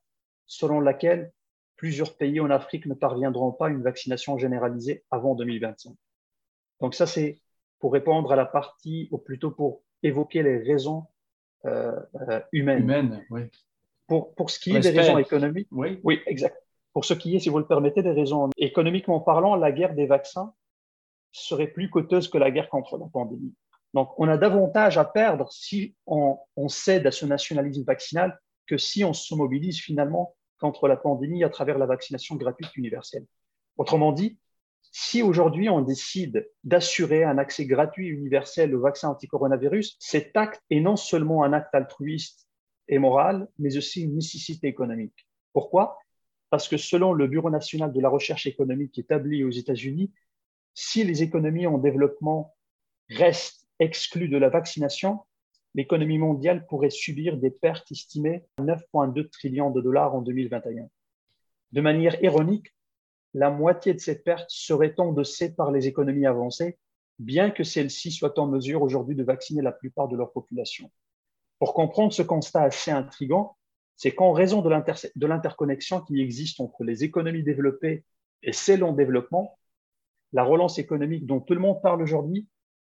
selon 0.47 0.79
laquelle 0.79 1.31
plusieurs 1.75 2.17
pays 2.17 2.39
en 2.39 2.49
Afrique 2.49 2.87
ne 2.87 2.95
parviendront 2.95 3.51
pas 3.51 3.67
à 3.67 3.69
une 3.69 3.83
vaccination 3.83 4.39
généralisée 4.39 5.03
avant 5.11 5.35
2025. 5.35 5.93
Donc 6.79 6.95
ça, 6.95 7.05
c'est 7.05 7.39
pour 7.77 7.93
répondre 7.93 8.31
à 8.31 8.35
la 8.35 8.47
partie, 8.47 9.07
ou 9.11 9.19
plutôt 9.19 9.51
pour 9.51 9.83
évoquer 10.01 10.41
les 10.41 10.57
raisons 10.57 11.05
euh, 11.65 11.91
humaines. 12.51 12.81
Humaines, 12.81 13.25
oui. 13.29 13.41
Pour, 14.07 14.33
pour 14.33 14.49
ce 14.49 14.59
qui 14.59 14.75
est 14.75 14.79
des 14.79 14.89
raisons 14.89 15.19
économiques, 15.19 15.67
oui. 15.69 15.99
oui, 16.03 16.21
exact. 16.25 16.57
Pour 16.91 17.05
ce 17.05 17.13
qui 17.13 17.35
est, 17.35 17.39
si 17.39 17.49
vous 17.49 17.59
le 17.59 17.67
permettez, 17.67 18.01
des 18.01 18.13
raisons 18.13 18.49
économiquement 18.57 19.19
parlant, 19.19 19.55
la 19.55 19.71
guerre 19.71 19.93
des 19.93 20.07
vaccins 20.07 20.55
serait 21.31 21.67
plus 21.67 21.89
coûteuse 21.89 22.27
que 22.27 22.37
la 22.37 22.51
guerre 22.51 22.69
contre 22.69 22.97
la 22.97 23.07
pandémie. 23.07 23.53
Donc, 23.93 24.13
on 24.17 24.27
a 24.27 24.37
davantage 24.37 24.97
à 24.97 25.05
perdre 25.05 25.51
si 25.51 25.95
on, 26.05 26.37
cède 26.67 27.07
à 27.07 27.11
ce 27.11 27.25
nationalisme 27.25 27.83
vaccinal 27.83 28.39
que 28.67 28.77
si 28.77 29.03
on 29.03 29.13
se 29.13 29.35
mobilise 29.35 29.79
finalement 29.79 30.35
contre 30.59 30.87
la 30.87 30.95
pandémie 30.95 31.43
à 31.43 31.49
travers 31.49 31.77
la 31.77 31.85
vaccination 31.85 32.35
gratuite 32.35 32.75
universelle. 32.77 33.25
Autrement 33.77 34.13
dit, 34.13 34.39
si 34.91 35.21
aujourd'hui 35.21 35.69
on 35.69 35.81
décide 35.81 36.49
d'assurer 36.63 37.23
un 37.23 37.37
accès 37.37 37.65
gratuit 37.65 38.07
universel 38.07 38.73
au 38.75 38.81
vaccin 38.81 39.09
anti-coronavirus, 39.09 39.97
cet 39.99 40.35
acte 40.37 40.61
est 40.69 40.79
non 40.79 40.95
seulement 40.95 41.43
un 41.43 41.53
acte 41.53 41.73
altruiste 41.73 42.47
et 42.87 42.99
moral, 42.99 43.47
mais 43.57 43.77
aussi 43.77 44.03
une 44.03 44.15
nécessité 44.15 44.67
économique. 44.67 45.27
Pourquoi? 45.53 45.97
Parce 46.49 46.67
que 46.67 46.77
selon 46.77 47.13
le 47.13 47.27
Bureau 47.27 47.49
national 47.49 47.93
de 47.93 48.01
la 48.01 48.09
recherche 48.09 48.45
économique 48.45 48.97
établi 48.97 49.43
aux 49.43 49.51
États-Unis, 49.51 50.11
si 50.73 51.03
les 51.03 51.23
économies 51.23 51.67
en 51.67 51.77
développement 51.77 52.55
restent 53.09 53.67
exclues 53.79 54.29
de 54.29 54.37
la 54.37 54.49
vaccination, 54.49 55.19
l'économie 55.73 56.17
mondiale 56.17 56.65
pourrait 56.67 56.89
subir 56.89 57.37
des 57.37 57.51
pertes 57.51 57.91
estimées 57.91 58.45
à 58.57 58.63
9,2 58.63 59.29
trillions 59.29 59.71
de 59.71 59.81
dollars 59.81 60.15
en 60.15 60.21
2021. 60.21 60.87
De 61.71 61.81
manière 61.81 62.21
ironique, 62.23 62.73
la 63.33 63.49
moitié 63.49 63.93
de 63.93 63.99
ces 63.99 64.21
pertes 64.21 64.49
seraient 64.49 64.99
endossées 64.99 65.55
par 65.55 65.71
les 65.71 65.87
économies 65.87 66.25
avancées, 66.25 66.77
bien 67.19 67.49
que 67.49 67.63
celles-ci 67.63 68.11
soient 68.11 68.37
en 68.39 68.47
mesure 68.47 68.81
aujourd'hui 68.81 69.15
de 69.15 69.23
vacciner 69.23 69.61
la 69.61 69.71
plupart 69.71 70.07
de 70.07 70.17
leur 70.17 70.31
population. 70.33 70.91
Pour 71.59 71.73
comprendre 71.73 72.11
ce 72.11 72.23
constat 72.23 72.63
assez 72.63 72.91
intrigant, 72.91 73.57
c'est 73.95 74.11
qu'en 74.11 74.33
raison 74.33 74.61
de 74.61 75.27
l'interconnexion 75.27 76.01
qui 76.01 76.19
existe 76.19 76.59
entre 76.59 76.83
les 76.83 77.03
économies 77.03 77.43
développées 77.43 78.03
et 78.41 78.51
celles 78.51 78.83
en 78.83 78.93
développement, 78.93 79.59
la 80.33 80.43
relance 80.43 80.79
économique 80.79 81.25
dont 81.25 81.39
tout 81.39 81.53
le 81.53 81.59
monde 81.59 81.81
parle 81.81 82.01
aujourd'hui 82.01 82.47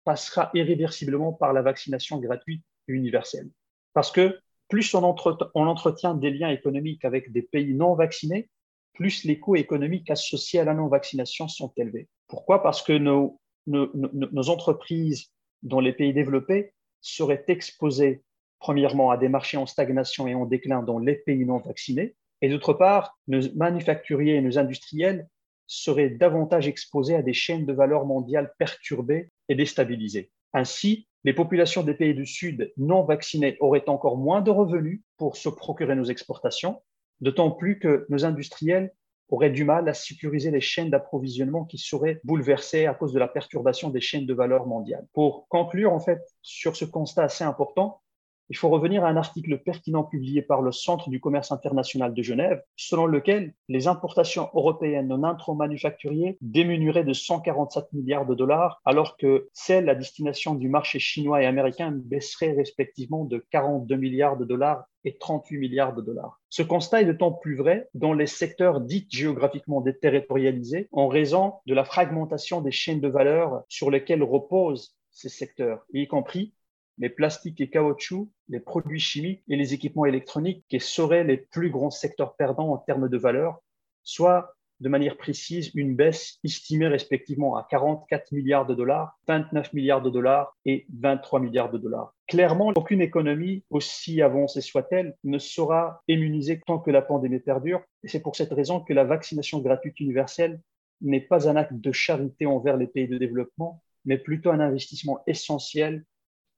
passera 0.05 0.51
irréversiblement 0.55 1.33
par 1.33 1.53
la 1.53 1.63
vaccination 1.63 2.19
gratuite 2.19 2.65
et 2.89 2.93
universelle. 2.93 3.49
Parce 3.95 4.11
que 4.11 4.39
plus 4.69 4.95
on, 4.95 5.03
entretient 5.03 6.15
des 6.15 6.31
liens 6.31 6.49
économiques 6.49 7.05
avec 7.05 7.31
des 7.31 7.43
pays 7.43 7.75
non 7.75 7.95
vaccinés, 7.95 8.49
plus 8.95 9.25
les 9.25 9.39
coûts 9.39 9.57
économiques 9.57 10.11
associés 10.11 10.61
à 10.61 10.65
la 10.65 10.75
non-vaccination 10.75 11.47
sont 11.49 11.73
élevés. 11.77 12.09
Pourquoi? 12.27 12.63
Parce 12.63 12.83
que 12.83 12.93
nos, 12.93 13.39
nos, 13.67 14.49
entreprises 14.49 15.31
dans 15.63 15.81
les 15.81 15.93
pays 15.93 16.13
développés 16.13 16.73
seraient 17.01 17.45
exposées, 17.49 18.23
premièrement, 18.59 19.11
à 19.11 19.19
des 19.19 19.29
marchés 19.29 19.57
en 19.57 19.67
stagnation 19.67 20.27
et 20.27 20.35
en 20.35 20.47
déclin 20.47 20.83
dans 20.83 20.99
les 20.99 21.17
pays 21.17 21.45
non 21.45 21.59
vaccinés, 21.59 22.17
et 22.41 22.49
d'autre 22.49 22.73
part, 22.73 23.19
nos 23.29 23.41
manufacturiers 23.55 24.37
et 24.37 24.41
nos 24.41 24.59
industriels 24.59 25.29
seraient 25.73 26.11
davantage 26.11 26.69
exposés 26.69 27.17
à 27.17 27.23
des 27.23 27.33
chaînes 27.33 27.67
de 27.67 27.73
valeur 27.73 28.05
mondiales 28.05 28.53
perturbées 28.59 29.31
et 29.49 29.55
déstabilisées. 29.55 30.31
Ainsi, 30.53 31.09
les 31.25 31.33
populations 31.33 31.83
des 31.83 31.95
pays 31.95 32.15
du 32.15 32.27
Sud 32.27 32.73
non 32.77 33.05
vaccinées 33.05 33.57
auraient 33.61 33.89
encore 33.89 34.19
moins 34.19 34.43
de 34.43 34.51
revenus 34.51 35.01
pour 35.17 35.37
se 35.37 35.49
procurer 35.49 35.95
nos 35.95 36.05
exportations, 36.05 36.83
d'autant 37.21 37.51
plus 37.51 37.79
que 37.79 38.05
nos 38.11 38.25
industriels 38.25 38.93
auraient 39.31 39.51
du 39.51 39.65
mal 39.65 39.89
à 39.89 39.95
sécuriser 39.95 40.51
les 40.51 40.61
chaînes 40.61 40.91
d'approvisionnement 40.91 41.65
qui 41.65 41.79
seraient 41.79 42.21
bouleversées 42.23 42.85
à 42.85 42.93
cause 42.93 43.15
de 43.15 43.19
la 43.19 43.29
perturbation 43.29 43.89
des 43.89 44.01
chaînes 44.01 44.27
de 44.27 44.35
valeur 44.35 44.67
mondiales. 44.67 45.07
Pour 45.15 45.49
conclure, 45.49 45.93
en 45.95 46.01
fait, 46.01 46.21
sur 46.43 46.77
ce 46.77 46.85
constat 46.85 47.25
assez 47.25 47.45
important, 47.45 48.02
il 48.49 48.57
faut 48.57 48.69
revenir 48.69 49.05
à 49.05 49.09
un 49.09 49.17
article 49.17 49.59
pertinent 49.59 50.05
publié 50.05 50.43
par 50.43 50.63
le 50.63 50.73
Centre 50.73 51.09
du 51.09 51.21
commerce 51.21 51.53
international 51.53 52.15
de 52.15 52.23
Genève, 52.23 52.63
selon 52.77 53.07
lequel 53.07 53.55
les 53.69 53.89
importations 53.89 54.51
européennes 54.55 55.09
non 55.09 55.25
intra-manufacturiers 55.25 56.37
diminueraient 56.41 57.05
de 57.05 57.13
147 57.13 57.93
milliards 57.93 58.27
de 58.27 58.35
dollars, 58.35 58.81
alors 58.85 59.17
que 59.17 59.49
celles 59.53 59.89
à 59.89 59.95
destination 59.95 60.55
du 60.55 60.69
marché 60.69 60.99
chinois 60.99 61.43
et 61.43 61.47
américain 61.47 61.93
baisseraient 61.93 62.53
respectivement 62.53 63.25
de 63.25 63.45
42 63.51 63.97
milliards 63.97 64.37
de 64.37 64.45
dollars 64.45 64.85
et 65.05 65.17
38 65.19 65.59
milliards 65.59 65.95
de 65.95 66.03
dollars. 66.03 66.41
Ce 66.49 66.63
constat 66.63 67.03
est 67.03 67.07
d'autant 67.07 67.33
plus 67.33 67.57
vrai 67.57 67.89
dans 67.95 68.13
les 68.13 68.27
secteurs 68.27 68.81
dits 68.81 69.07
géographiquement 69.11 69.81
déterritorialisés 69.81 70.89
en 70.93 71.09
raison 71.09 71.55
de 71.67 71.75
la 71.75 71.85
fragmentation 71.85 72.61
des 72.61 72.71
chaînes 72.71 73.01
de 73.01 73.09
valeur 73.09 73.63
sur 73.69 73.91
lesquelles 73.91 74.23
reposent 74.23 74.97
ces 75.11 75.29
secteurs, 75.29 75.85
y 75.93 76.07
compris 76.07 76.55
les 76.99 77.09
plastiques 77.09 77.61
et 77.61 77.71
caoutchoucs, 77.71 78.29
les 78.49 78.61
produits 78.61 79.01
chimiques 79.01 79.43
et 79.49 79.57
les 79.57 79.75
équipements 79.75 80.07
électroniques 80.07 80.65
qui 80.69 80.81
seraient 80.81 81.25
les 81.25 81.37
plus 81.37 81.71
grands 81.71 81.91
secteurs 81.91 82.37
perdants 82.37 82.73
en 82.73 82.79
termes 82.79 83.09
de 83.09 83.19
valeur, 83.19 83.61
soit 84.03 84.55
de 84.83 84.89
manière 84.89 85.17
précise 85.17 85.71
une 85.75 85.95
baisse 85.95 86.41
estimée 86.43 86.89
respectivement 86.89 87.57
à 87.57 87.67
44 87.71 88.33
milliards 88.33 88.67
de 88.67 88.75
dollars, 88.75 89.17
29 89.29 89.73
milliards 89.75 90.03
de 90.03 90.11
dollars 90.11 90.57
et 90.67 90.87
23 90.99 91.39
milliards 91.39 91.71
de 91.71 91.79
dollars. 91.79 92.13
Clairement, 92.27 92.73
aucune 92.75 93.01
économie, 93.01 93.63
aussi 93.71 94.23
avancée 94.23 94.61
soit-elle, 94.61 95.17
ne 95.23 95.39
sera 95.39 96.03
immunisée 96.09 96.61
tant 96.67 96.81
que 96.81 96.91
la 96.91 97.01
pandémie 97.01 97.39
perdure. 97.39 97.81
Et 98.03 98.09
c'est 98.09 98.21
pour 98.21 98.35
cette 98.35 98.53
raison 98.53 98.81
que 98.81 98.93
la 98.93 99.05
vaccination 99.05 99.61
gratuite 99.61 100.01
universelle 100.01 100.61
n'est 101.01 101.21
pas 101.21 101.49
un 101.49 101.55
acte 101.55 101.75
de 101.75 101.93
charité 101.93 102.47
envers 102.47 102.77
les 102.77 102.89
pays 102.89 103.07
de 103.07 103.19
développement, 103.19 103.83
mais 104.05 104.19
plutôt 104.19 104.51
un 104.51 104.61
investissement 104.61 105.23
essentiel 105.29 106.05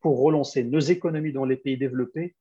pour 0.05 0.21
relancer 0.21 0.63
nos 0.65 0.81
économies 0.81 1.33
dans 1.33 1.47
les 1.47 1.57
pays 1.57 1.79
développés 1.79 2.37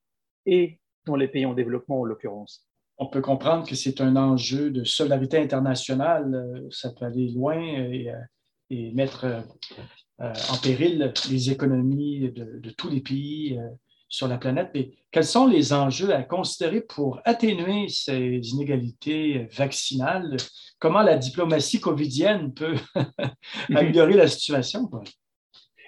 et 0.45 0.81
dans 1.05 1.15
les 1.15 1.29
pays 1.29 1.45
en 1.45 1.53
développement 1.53 2.01
en 2.01 2.03
l'occurrence. 2.03 2.67
On 2.97 3.07
peut 3.07 3.21
comprendre 3.21 3.65
que 3.65 3.73
c'est 3.73 4.01
un 4.01 4.17
enjeu 4.17 4.69
de 4.69 4.83
solidarité 4.83 5.37
internationale. 5.37 6.35
Euh, 6.35 6.67
ça 6.71 6.89
peut 6.91 7.05
aller 7.05 7.29
loin 7.29 7.57
et, 7.57 8.11
euh, 8.11 8.91
mettre 8.93 9.23
euh, 9.23 10.33
en 10.51 10.57
péril 10.61 11.13
les 11.31 11.51
économies 11.51 12.33
de, 12.33 12.69
tous 12.71 12.89
les 12.89 12.99
pays 12.99 13.57
sur 14.09 14.27
la 14.27 14.37
planète. 14.37 14.71
Mais 14.73 14.91
quels 15.09 15.23
sont 15.23 15.47
les 15.47 15.71
enjeux 15.71 16.13
à 16.13 16.21
considérer 16.21 16.81
pour 16.81 17.21
atténuer 17.23 17.87
ces 17.87 18.41
inégalités 18.43 19.47
vaccinales? 19.55 20.35
Comment 20.79 21.01
la 21.01 21.15
diplomatie 21.15 21.79
covidienne 21.79 22.53
peut 22.53 22.75
améliorer 23.73 24.15
la 24.15 24.27
situation? 24.27 24.91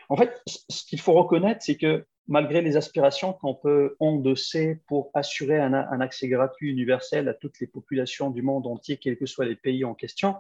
En 0.09 0.17
fait, 0.17 0.41
ce 0.45 0.83
qu'il 0.85 0.99
faut 0.99 1.13
reconnaître, 1.13 1.63
c'est 1.63 1.77
que 1.77 2.05
malgré 2.27 2.61
les 2.61 2.77
aspirations 2.77 3.33
qu'on 3.33 3.55
peut 3.55 3.95
endosser 3.99 4.81
pour 4.87 5.11
assurer 5.13 5.59
un, 5.59 5.73
accès 6.01 6.27
gratuit 6.27 6.71
universel 6.71 7.27
à 7.27 7.33
toutes 7.33 7.59
les 7.59 7.67
populations 7.67 8.29
du 8.29 8.41
monde 8.41 8.67
entier, 8.67 8.97
quels 8.97 9.17
que 9.17 9.25
soient 9.25 9.45
les 9.45 9.55
pays 9.55 9.85
en 9.85 9.93
question, 9.93 10.35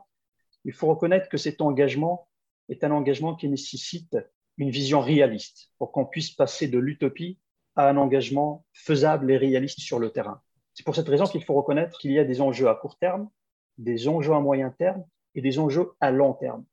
il 0.63 0.73
faut 0.73 0.87
reconnaître 0.87 1.29
que 1.29 1.37
cet 1.37 1.61
engagement 1.61 2.27
est 2.69 2.83
un 2.83 2.91
engagement 2.91 3.35
qui 3.35 3.47
nécessite 3.47 4.17
une 4.57 4.71
vision 4.71 4.99
réaliste 5.01 5.71
pour 5.77 5.91
qu'on 5.91 6.05
puisse 6.05 6.31
passer 6.31 6.67
de 6.67 6.79
l'utopie 6.79 7.39
à 7.75 7.89
un 7.89 7.97
engagement 7.97 8.65
faisable 8.73 9.31
et 9.31 9.37
réaliste 9.37 9.79
sur 9.79 9.99
le 9.99 10.09
terrain. 10.09 10.41
C'est 10.73 10.85
pour 10.85 10.95
cette 10.95 11.07
raison 11.07 11.25
qu'il 11.25 11.43
faut 11.43 11.53
reconnaître 11.53 11.97
qu'il 11.99 12.11
y 12.11 12.19
a 12.19 12.23
des 12.23 12.41
enjeux 12.41 12.67
à 12.67 12.75
court 12.75 12.97
terme, 12.97 13.29
des 13.77 14.07
enjeux 14.07 14.33
à 14.33 14.39
moyen 14.39 14.71
terme 14.71 15.03
et 15.35 15.41
des 15.41 15.59
enjeux 15.59 15.91
à 15.99 16.11
long 16.11 16.33
terme. 16.33 16.65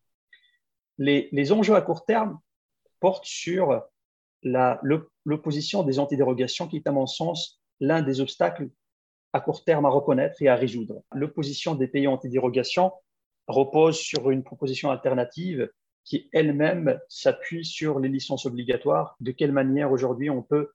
Les, 0.99 1.29
les 1.33 1.53
enjeux 1.53 1.75
à 1.75 1.83
court 1.83 2.05
terme, 2.05 2.39
porte 3.03 3.27
sur 3.27 3.83
l'opposition 4.45 5.83
des 5.83 5.99
antidérogations, 5.99 6.69
qui 6.69 6.77
est 6.77 6.87
à 6.87 6.93
mon 6.93 7.07
sens 7.07 7.61
l'un 7.81 8.01
des 8.01 8.21
obstacles 8.21 8.71
à 9.33 9.41
court 9.41 9.65
terme 9.65 9.87
à 9.87 9.89
reconnaître 9.89 10.41
et 10.41 10.49
à 10.49 10.55
résoudre. 10.55 11.03
L'opposition 11.13 11.75
des 11.75 11.89
pays 11.89 12.07
antidérogation 12.07 12.93
repose 13.49 13.99
sur 13.99 14.31
une 14.31 14.45
proposition 14.45 14.91
alternative 14.91 15.69
qui 16.05 16.29
elle-même 16.33 17.01
s'appuie 17.09 17.65
sur 17.65 17.99
les 17.99 18.09
licences 18.09 18.47
obligatoires. 18.47 19.17
De 19.21 19.33
quelle 19.33 19.53
manière 19.53 19.91
aujourd'hui 19.91 20.31
on 20.31 20.43
peut 20.43 20.71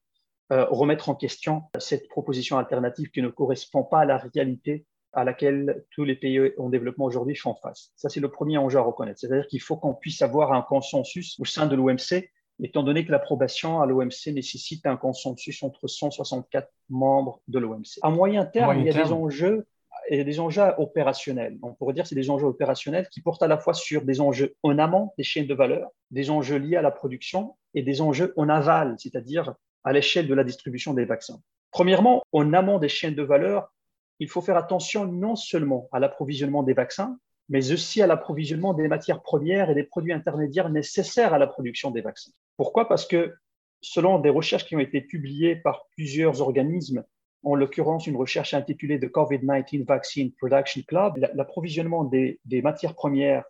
euh, 0.51 0.65
remettre 0.69 1.07
en 1.09 1.15
question 1.15 1.63
cette 1.79 2.09
proposition 2.09 2.57
alternative 2.57 3.09
qui 3.11 3.21
ne 3.21 3.29
correspond 3.29 3.83
pas 3.83 4.01
à 4.01 4.05
la 4.05 4.17
réalité 4.17 4.85
à 5.13 5.23
laquelle 5.23 5.85
tous 5.91 6.03
les 6.03 6.15
pays 6.15 6.51
en 6.57 6.69
développement 6.69 7.05
aujourd'hui 7.05 7.35
font 7.35 7.55
face. 7.55 7.91
Ça, 7.95 8.09
c'est 8.09 8.19
le 8.19 8.29
premier 8.29 8.57
enjeu 8.57 8.77
à 8.77 8.81
reconnaître. 8.81 9.19
C'est-à-dire 9.19 9.47
qu'il 9.47 9.61
faut 9.61 9.77
qu'on 9.77 9.93
puisse 9.93 10.21
avoir 10.21 10.53
un 10.53 10.61
consensus 10.61 11.39
au 11.39 11.45
sein 11.45 11.65
de 11.65 11.75
l'OMC, 11.75 12.29
étant 12.61 12.83
donné 12.83 13.05
que 13.05 13.11
l'approbation 13.11 13.81
à 13.81 13.85
l'OMC 13.85 14.33
nécessite 14.33 14.85
un 14.85 14.97
consensus 14.97 15.61
entre 15.63 15.87
164 15.87 16.69
membres 16.89 17.41
de 17.47 17.59
l'OMC. 17.59 17.99
À 18.01 18.09
moyen 18.09 18.45
terme, 18.45 18.79
il 18.79 18.85
y 18.85 18.89
a 18.89 18.93
des 18.93 19.11
enjeux 19.11 19.65
et 20.09 20.23
des 20.23 20.39
enjeux 20.39 20.63
opérationnels. 20.77 21.57
On 21.61 21.73
pourrait 21.73 21.93
dire 21.93 22.03
que 22.03 22.09
c'est 22.09 22.15
des 22.15 22.29
enjeux 22.29 22.47
opérationnels 22.47 23.07
qui 23.09 23.21
portent 23.21 23.43
à 23.43 23.47
la 23.47 23.57
fois 23.57 23.73
sur 23.73 24.03
des 24.03 24.21
enjeux 24.21 24.55
en 24.63 24.77
amont 24.79 25.11
des 25.17 25.23
chaînes 25.23 25.47
de 25.47 25.53
valeur, 25.53 25.89
des 26.11 26.29
enjeux 26.29 26.57
liés 26.57 26.77
à 26.77 26.81
la 26.81 26.91
production 26.91 27.55
et 27.73 27.81
des 27.81 28.01
enjeux 28.01 28.33
en 28.37 28.49
aval, 28.49 28.95
c'est-à-dire 28.97 29.55
à, 29.83 29.93
l'échelle 29.93 30.27
de 30.27 30.33
la 30.33 30.43
distribution 30.43 30.93
des 30.93 31.05
vaccins. 31.05 31.39
Premièrement, 31.71 32.23
en 32.31 32.53
amont 32.53 32.79
des 32.79 32.89
chaînes 32.89 33.15
de 33.15 33.23
valeur, 33.23 33.71
il 34.19 34.29
faut 34.29 34.41
faire 34.41 34.57
attention 34.57 35.05
non 35.05 35.35
seulement 35.35 35.87
à 35.91 35.99
l'approvisionnement 35.99 36.63
des 36.63 36.73
vaccins, 36.73 37.17
mais 37.49 37.71
aussi 37.71 38.01
à 38.01 38.07
l'approvisionnement 38.07 38.73
des 38.73 38.87
matières 38.87 39.21
premières 39.21 39.69
et 39.69 39.75
des 39.75 39.83
produits 39.83 40.13
intermédiaires 40.13 40.69
nécessaires 40.69 41.33
à 41.33 41.37
la 41.37 41.47
production 41.47 41.91
des 41.91 42.01
vaccins. 42.01 42.31
Pourquoi? 42.57 42.87
Parce 42.87 43.05
que 43.05 43.35
selon 43.81 44.19
des 44.19 44.29
recherches 44.29 44.65
qui 44.65 44.75
ont 44.75 44.79
été 44.79 45.01
publiées 45.01 45.55
par 45.55 45.87
plusieurs 45.91 46.41
organismes, 46.41 47.03
en 47.43 47.55
l'occurrence 47.55 48.07
une 48.07 48.17
recherche 48.17 48.53
intitulée 48.53 48.99
The 48.99 49.09
COVID-19 49.09 49.85
Vaccine 49.85 50.33
Production 50.33 50.81
Club, 50.87 51.13
l'approvisionnement 51.33 52.03
des, 52.03 52.39
des 52.45 52.61
matières 52.61 52.95
premières 52.95 53.43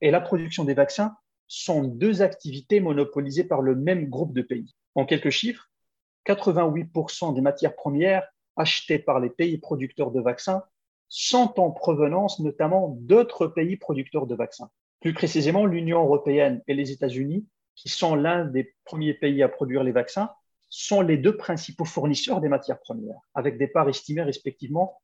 et 0.00 0.10
la 0.10 0.20
production 0.20 0.64
des 0.64 0.74
vaccins 0.74 1.16
sont 1.46 1.82
deux 1.82 2.22
activités 2.22 2.80
monopolisées 2.80 3.44
par 3.44 3.62
le 3.62 3.74
même 3.74 4.08
groupe 4.08 4.34
de 4.34 4.42
pays. 4.42 4.74
En 4.94 5.04
quelques 5.04 5.30
chiffres, 5.30 5.70
88% 6.26 7.34
des 7.34 7.40
matières 7.40 7.74
premières 7.74 8.26
achetées 8.56 8.98
par 8.98 9.20
les 9.20 9.30
pays 9.30 9.58
producteurs 9.58 10.10
de 10.10 10.20
vaccins 10.20 10.62
sont 11.08 11.58
en 11.58 11.70
provenance 11.70 12.38
notamment 12.40 12.96
d'autres 13.00 13.46
pays 13.46 13.76
producteurs 13.76 14.26
de 14.26 14.34
vaccins. 14.34 14.70
Plus 15.00 15.12
précisément, 15.12 15.66
l'Union 15.66 16.02
européenne 16.02 16.62
et 16.68 16.74
les 16.74 16.92
États-Unis, 16.92 17.46
qui 17.74 17.88
sont 17.88 18.14
l'un 18.14 18.44
des 18.44 18.74
premiers 18.84 19.14
pays 19.14 19.42
à 19.42 19.48
produire 19.48 19.82
les 19.82 19.92
vaccins, 19.92 20.30
sont 20.68 21.00
les 21.00 21.16
deux 21.16 21.36
principaux 21.36 21.84
fournisseurs 21.84 22.40
des 22.40 22.48
matières 22.48 22.78
premières, 22.78 23.18
avec 23.34 23.58
des 23.58 23.66
parts 23.66 23.88
estimées 23.88 24.22
respectivement 24.22 25.00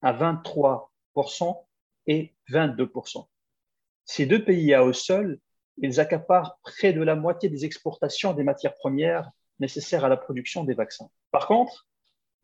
à 0.00 0.12
23% 0.12 1.64
et 2.06 2.34
22%. 2.50 3.26
Ces 4.04 4.26
deux 4.26 4.44
pays 4.44 4.72
à 4.74 4.84
eux 4.84 4.92
seuls, 4.92 5.40
ils 5.78 5.98
accaparent 5.98 6.58
près 6.62 6.92
de 6.92 7.02
la 7.02 7.16
moitié 7.16 7.48
des 7.48 7.64
exportations 7.64 8.32
des 8.32 8.44
matières 8.44 8.74
premières 8.74 9.30
nécessaires 9.58 10.04
à 10.04 10.08
la 10.08 10.16
production 10.16 10.62
des 10.62 10.74
vaccins. 10.74 11.10
Par 11.32 11.46
contre, 11.46 11.87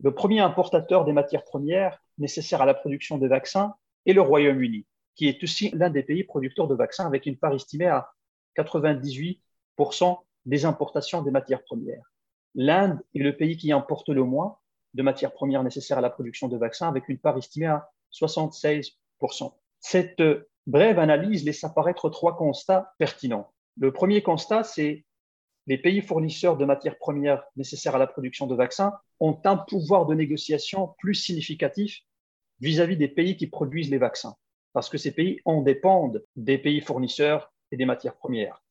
le 0.03 0.13
premier 0.13 0.39
importateur 0.39 1.05
des 1.05 1.13
matières 1.13 1.43
premières 1.43 2.01
nécessaires 2.17 2.61
à 2.61 2.65
la 2.65 2.73
production 2.73 3.17
des 3.17 3.27
vaccins 3.27 3.75
est 4.05 4.13
le 4.13 4.21
Royaume-Uni, 4.21 4.85
qui 5.15 5.27
est 5.27 5.41
aussi 5.43 5.71
l'un 5.73 5.89
des 5.89 6.03
pays 6.03 6.23
producteurs 6.23 6.67
de 6.67 6.75
vaccins 6.75 7.05
avec 7.05 7.25
une 7.25 7.37
part 7.37 7.53
estimée 7.53 7.87
à 7.87 8.11
98% 8.57 9.39
des 10.45 10.65
importations 10.65 11.21
des 11.21 11.31
matières 11.31 11.63
premières. 11.63 12.11
L'Inde 12.55 12.99
est 13.13 13.19
le 13.19 13.35
pays 13.35 13.57
qui 13.57 13.71
importe 13.71 14.09
le 14.09 14.23
moins 14.23 14.57
de 14.93 15.03
matières 15.03 15.33
premières 15.33 15.63
nécessaires 15.63 15.97
à 15.97 16.01
la 16.01 16.09
production 16.09 16.47
de 16.47 16.57
vaccins 16.57 16.87
avec 16.87 17.09
une 17.09 17.17
part 17.17 17.37
estimée 17.37 17.67
à 17.67 17.89
76%. 18.13 18.93
Cette 19.79 20.21
brève 20.67 20.99
analyse 20.99 21.43
laisse 21.43 21.63
apparaître 21.63 22.09
trois 22.09 22.37
constats 22.37 22.93
pertinents. 22.97 23.51
Le 23.77 23.91
premier 23.91 24.21
constat, 24.21 24.63
c'est 24.63 25.04
les 25.67 25.77
pays 25.77 26.01
fournisseurs 26.01 26.57
de 26.57 26.65
matières 26.65 26.97
premières 26.97 27.43
nécessaires 27.55 27.95
à 27.95 27.99
la 27.99 28.07
production 28.07 28.47
de 28.47 28.55
vaccins 28.55 28.93
ont 29.19 29.39
un 29.45 29.57
pouvoir 29.57 30.05
de 30.05 30.13
négociation 30.13 30.95
plus 30.99 31.15
significatif 31.15 32.01
vis-à-vis 32.59 32.97
des 32.97 33.07
pays 33.07 33.35
qui 33.35 33.47
produisent 33.47 33.89
les 33.89 33.97
vaccins, 33.97 34.35
parce 34.73 34.89
que 34.89 34.97
ces 34.97 35.11
pays 35.11 35.41
en 35.45 35.61
dépendent 35.61 36.23
des 36.35 36.57
pays 36.57 36.81
fournisseurs 36.81 37.51
et 37.71 37.77
des 37.77 37.85
matières 37.85 38.15
premières. 38.15 38.63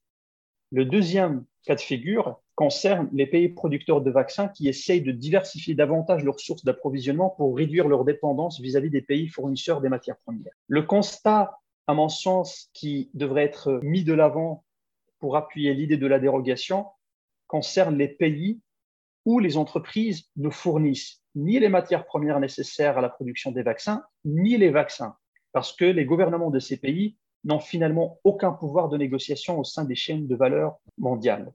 Le 0.70 0.84
deuxième 0.84 1.44
cas 1.64 1.74
de 1.74 1.80
figure 1.80 2.40
concerne 2.54 3.08
les 3.12 3.26
pays 3.26 3.48
producteurs 3.48 4.00
de 4.00 4.10
vaccins 4.10 4.48
qui 4.48 4.68
essayent 4.68 5.02
de 5.02 5.12
diversifier 5.12 5.74
davantage 5.74 6.24
leurs 6.24 6.40
sources 6.40 6.64
d'approvisionnement 6.64 7.30
pour 7.30 7.56
réduire 7.56 7.88
leur 7.88 8.04
dépendance 8.04 8.60
vis-à-vis 8.60 8.90
des 8.90 9.02
pays 9.02 9.28
fournisseurs 9.28 9.80
des 9.80 9.88
matières 9.88 10.18
premières. 10.18 10.52
Le 10.68 10.82
constat, 10.82 11.58
à 11.86 11.94
mon 11.94 12.08
sens, 12.08 12.70
qui 12.72 13.10
devrait 13.14 13.44
être 13.44 13.80
mis 13.82 14.04
de 14.04 14.14
l'avant 14.14 14.64
pour 15.24 15.38
appuyer 15.38 15.72
l'idée 15.72 15.96
de 15.96 16.06
la 16.06 16.18
dérogation 16.18 16.84
concerne 17.46 17.96
les 17.96 18.08
pays 18.08 18.60
où 19.24 19.38
les 19.38 19.56
entreprises 19.56 20.28
ne 20.36 20.50
fournissent 20.50 21.22
ni 21.34 21.58
les 21.58 21.70
matières 21.70 22.04
premières 22.04 22.40
nécessaires 22.40 22.98
à 22.98 23.00
la 23.00 23.08
production 23.08 23.50
des 23.50 23.62
vaccins, 23.62 24.04
ni 24.26 24.58
les 24.58 24.68
vaccins, 24.68 25.16
parce 25.52 25.72
que 25.72 25.86
les 25.86 26.04
gouvernements 26.04 26.50
de 26.50 26.58
ces 26.58 26.76
pays 26.76 27.16
n'ont 27.44 27.58
finalement 27.58 28.20
aucun 28.22 28.52
pouvoir 28.52 28.90
de 28.90 28.98
négociation 28.98 29.58
au 29.58 29.64
sein 29.64 29.86
des 29.86 29.94
chaînes 29.94 30.26
de 30.26 30.36
valeur 30.36 30.76
mondiales. 30.98 31.54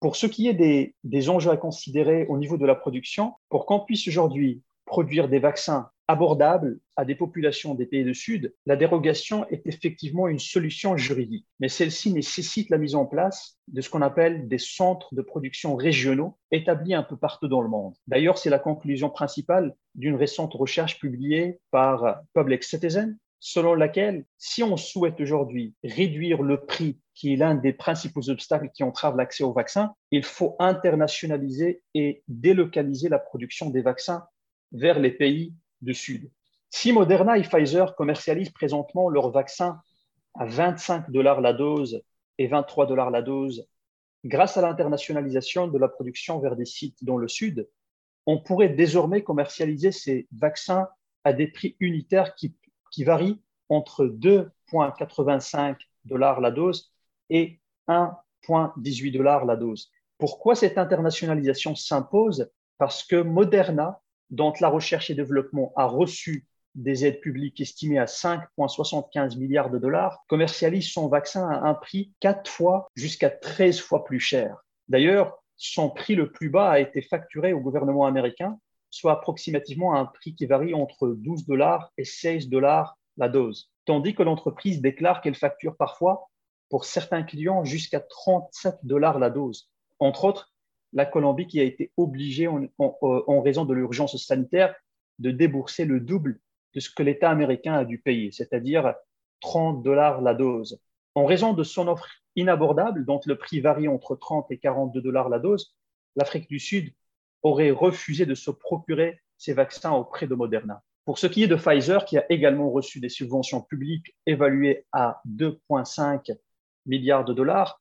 Pour 0.00 0.16
ce 0.16 0.26
qui 0.26 0.48
est 0.48 0.54
des, 0.54 0.94
des 1.04 1.28
enjeux 1.28 1.50
à 1.50 1.58
considérer 1.58 2.24
au 2.28 2.38
niveau 2.38 2.56
de 2.56 2.64
la 2.64 2.74
production, 2.74 3.34
pour 3.50 3.66
qu'on 3.66 3.80
puisse 3.80 4.08
aujourd'hui 4.08 4.62
produire 4.88 5.28
des 5.28 5.38
vaccins 5.38 5.90
abordables 6.08 6.80
à 6.96 7.04
des 7.04 7.14
populations 7.14 7.74
des 7.74 7.84
pays 7.84 8.02
du 8.02 8.14
Sud, 8.14 8.54
la 8.64 8.76
dérogation 8.76 9.46
est 9.50 9.66
effectivement 9.66 10.26
une 10.26 10.38
solution 10.38 10.96
juridique. 10.96 11.46
Mais 11.60 11.68
celle-ci 11.68 12.12
nécessite 12.12 12.70
la 12.70 12.78
mise 12.78 12.94
en 12.94 13.04
place 13.04 13.58
de 13.68 13.82
ce 13.82 13.90
qu'on 13.90 14.00
appelle 14.00 14.48
des 14.48 14.58
centres 14.58 15.14
de 15.14 15.20
production 15.20 15.76
régionaux 15.76 16.38
établis 16.50 16.94
un 16.94 17.02
peu 17.02 17.16
partout 17.16 17.46
dans 17.46 17.60
le 17.60 17.68
monde. 17.68 17.94
D'ailleurs, 18.06 18.38
c'est 18.38 18.50
la 18.50 18.58
conclusion 18.58 19.10
principale 19.10 19.74
d'une 19.94 20.16
récente 20.16 20.54
recherche 20.54 20.98
publiée 20.98 21.60
par 21.70 22.22
Public 22.34 22.64
Citizen, 22.64 23.18
selon 23.38 23.74
laquelle 23.74 24.24
si 24.38 24.62
on 24.62 24.76
souhaite 24.76 25.20
aujourd'hui 25.20 25.74
réduire 25.84 26.42
le 26.42 26.64
prix 26.64 26.98
qui 27.14 27.34
est 27.34 27.36
l'un 27.36 27.54
des 27.54 27.72
principaux 27.72 28.30
obstacles 28.30 28.70
qui 28.72 28.82
entravent 28.82 29.16
l'accès 29.16 29.44
aux 29.44 29.52
vaccins, 29.52 29.92
il 30.10 30.24
faut 30.24 30.56
internationaliser 30.58 31.82
et 31.94 32.22
délocaliser 32.28 33.08
la 33.08 33.18
production 33.18 33.70
des 33.70 33.82
vaccins 33.82 34.24
vers 34.72 34.98
les 34.98 35.10
pays 35.10 35.54
du 35.80 35.94
Sud. 35.94 36.30
Si 36.70 36.92
Moderna 36.92 37.38
et 37.38 37.42
Pfizer 37.42 37.94
commercialisent 37.94 38.50
présentement 38.50 39.08
leurs 39.08 39.30
vaccins 39.30 39.80
à 40.34 40.44
25 40.44 41.10
dollars 41.10 41.40
la 41.40 41.52
dose 41.52 42.02
et 42.36 42.46
23 42.46 42.86
dollars 42.86 43.10
la 43.10 43.22
dose, 43.22 43.66
grâce 44.24 44.56
à 44.56 44.62
l'internationalisation 44.62 45.68
de 45.68 45.78
la 45.78 45.88
production 45.88 46.38
vers 46.40 46.56
des 46.56 46.66
sites 46.66 47.02
dans 47.04 47.16
le 47.16 47.28
Sud, 47.28 47.68
on 48.26 48.38
pourrait 48.38 48.68
désormais 48.68 49.22
commercialiser 49.22 49.92
ces 49.92 50.28
vaccins 50.32 50.88
à 51.24 51.32
des 51.32 51.46
prix 51.46 51.76
unitaires 51.80 52.34
qui, 52.34 52.54
qui 52.90 53.04
varient 53.04 53.40
entre 53.68 54.06
2,85 54.06 55.76
dollars 56.04 56.40
la 56.40 56.50
dose 56.50 56.92
et 57.30 57.60
1,18 57.88 59.12
dollars 59.12 59.44
la 59.44 59.56
dose. 59.56 59.90
Pourquoi 60.18 60.54
cette 60.54 60.78
internationalisation 60.78 61.74
s'impose? 61.74 62.50
Parce 62.76 63.02
que 63.04 63.16
Moderna 63.16 64.00
dont 64.30 64.52
la 64.60 64.68
recherche 64.68 65.10
et 65.10 65.14
développement 65.14 65.72
a 65.76 65.86
reçu 65.86 66.46
des 66.74 67.04
aides 67.04 67.20
publiques 67.20 67.60
estimées 67.60 67.98
à 67.98 68.04
5,75 68.04 69.36
milliards 69.38 69.70
de 69.70 69.78
dollars, 69.78 70.24
commercialise 70.28 70.88
son 70.90 71.08
vaccin 71.08 71.48
à 71.48 71.68
un 71.68 71.74
prix 71.74 72.12
4 72.20 72.48
fois 72.48 72.88
jusqu'à 72.94 73.30
13 73.30 73.80
fois 73.80 74.04
plus 74.04 74.20
cher. 74.20 74.64
D'ailleurs, 74.88 75.42
son 75.56 75.90
prix 75.90 76.14
le 76.14 76.30
plus 76.30 76.50
bas 76.50 76.70
a 76.70 76.78
été 76.78 77.02
facturé 77.02 77.52
au 77.52 77.60
gouvernement 77.60 78.06
américain, 78.06 78.58
soit 78.90 79.12
approximativement 79.12 79.94
à 79.94 79.98
un 79.98 80.04
prix 80.06 80.34
qui 80.34 80.46
varie 80.46 80.72
entre 80.72 81.08
12 81.08 81.46
dollars 81.46 81.90
et 81.98 82.04
16 82.04 82.48
dollars 82.48 82.96
la 83.16 83.28
dose, 83.28 83.72
tandis 83.84 84.14
que 84.14 84.22
l'entreprise 84.22 84.80
déclare 84.80 85.20
qu'elle 85.20 85.34
facture 85.34 85.76
parfois 85.76 86.28
pour 86.70 86.84
certains 86.84 87.24
clients 87.24 87.64
jusqu'à 87.64 88.00
37 88.00 88.76
dollars 88.84 89.18
la 89.18 89.30
dose. 89.30 89.68
Entre 89.98 90.24
autres, 90.24 90.52
la 90.92 91.06
Colombie 91.06 91.46
qui 91.46 91.60
a 91.60 91.64
été 91.64 91.92
obligée, 91.96 92.48
en, 92.48 93.40
raison 93.42 93.64
de 93.64 93.74
l'urgence 93.74 94.16
sanitaire, 94.16 94.74
de 95.18 95.30
débourser 95.30 95.84
le 95.84 96.00
double 96.00 96.40
de 96.74 96.80
ce 96.80 96.90
que 96.90 97.02
l'État 97.02 97.30
américain 97.30 97.74
a 97.74 97.84
dû 97.84 97.98
payer, 97.98 98.30
c'est-à-dire 98.30 98.94
30 99.40 99.82
dollars 99.82 100.20
la 100.20 100.34
dose. 100.34 100.80
En 101.14 101.26
raison 101.26 101.52
de 101.52 101.64
son 101.64 101.88
offre 101.88 102.08
inabordable, 102.36 103.04
dont 103.04 103.20
le 103.26 103.36
prix 103.36 103.60
varie 103.60 103.88
entre 103.88 104.16
30 104.16 104.50
et 104.50 104.58
42 104.58 105.00
dollars 105.00 105.28
la 105.28 105.38
dose, 105.38 105.74
l'Afrique 106.16 106.48
du 106.48 106.58
Sud 106.58 106.92
aurait 107.42 107.70
refusé 107.70 108.26
de 108.26 108.34
se 108.34 108.50
procurer 108.50 109.20
ces 109.36 109.52
vaccins 109.52 109.92
auprès 109.92 110.26
de 110.26 110.34
Moderna. 110.34 110.82
Pour 111.04 111.18
ce 111.18 111.26
qui 111.26 111.42
est 111.42 111.48
de 111.48 111.56
Pfizer, 111.56 112.04
qui 112.04 112.18
a 112.18 112.26
également 112.30 112.70
reçu 112.70 113.00
des 113.00 113.08
subventions 113.08 113.62
publiques 113.62 114.14
évaluées 114.26 114.84
à 114.92 115.22
2,5 115.26 116.36
milliards 116.86 117.24
de 117.24 117.32
dollars, 117.32 117.80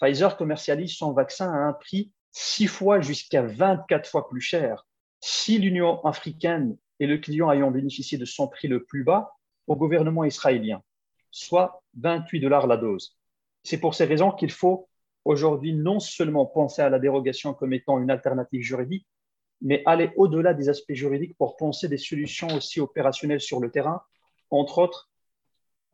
Pfizer 0.00 0.36
commercialise 0.36 0.94
son 0.96 1.12
vaccin 1.12 1.52
à 1.52 1.56
un 1.56 1.72
prix 1.74 2.12
6 2.32 2.66
fois 2.66 3.00
jusqu'à 3.00 3.42
24 3.42 4.08
fois 4.08 4.28
plus 4.28 4.40
cher 4.40 4.86
si 5.20 5.58
l'Union 5.58 6.04
africaine 6.04 6.76
est 6.98 7.06
le 7.06 7.18
client 7.18 7.50
ayant 7.52 7.70
bénéficié 7.70 8.18
de 8.18 8.24
son 8.24 8.48
prix 8.48 8.68
le 8.68 8.84
plus 8.84 9.04
bas 9.04 9.32
au 9.66 9.76
gouvernement 9.76 10.24
israélien, 10.24 10.82
soit 11.30 11.82
28 11.98 12.40
dollars 12.40 12.66
la 12.66 12.76
dose. 12.76 13.16
C'est 13.62 13.78
pour 13.78 13.94
ces 13.94 14.04
raisons 14.04 14.32
qu'il 14.32 14.50
faut 14.50 14.88
aujourd'hui 15.24 15.74
non 15.74 16.00
seulement 16.00 16.46
penser 16.46 16.82
à 16.82 16.90
la 16.90 16.98
dérogation 16.98 17.54
comme 17.54 17.72
étant 17.72 18.00
une 18.00 18.10
alternative 18.10 18.62
juridique, 18.62 19.06
mais 19.60 19.82
aller 19.86 20.10
au-delà 20.16 20.54
des 20.54 20.68
aspects 20.68 20.94
juridiques 20.94 21.36
pour 21.38 21.56
penser 21.56 21.88
des 21.88 21.98
solutions 21.98 22.48
aussi 22.48 22.80
opérationnelles 22.80 23.40
sur 23.40 23.60
le 23.60 23.70
terrain, 23.70 24.02
entre 24.50 24.78
autres 24.78 25.08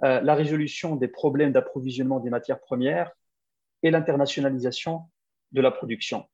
euh, 0.04 0.20
la 0.22 0.34
résolution 0.34 0.96
des 0.96 1.08
problèmes 1.08 1.52
d'approvisionnement 1.52 2.20
des 2.20 2.30
matières 2.30 2.60
premières 2.60 3.10
et 3.82 3.90
l'internationalisation 3.90 5.02
de 5.52 5.60
la 5.60 5.70
production. 5.70 6.26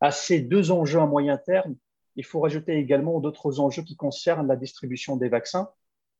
À 0.00 0.10
ces 0.10 0.40
deux 0.40 0.70
enjeux 0.72 1.00
à 1.00 1.06
moyen 1.06 1.38
terme, 1.38 1.76
il 2.16 2.24
faut 2.24 2.40
rajouter 2.40 2.74
également 2.74 3.20
d'autres 3.20 3.60
enjeux 3.60 3.82
qui 3.82 3.96
concernent 3.96 4.46
la 4.46 4.56
distribution 4.56 5.16
des 5.16 5.28
vaccins, 5.28 5.70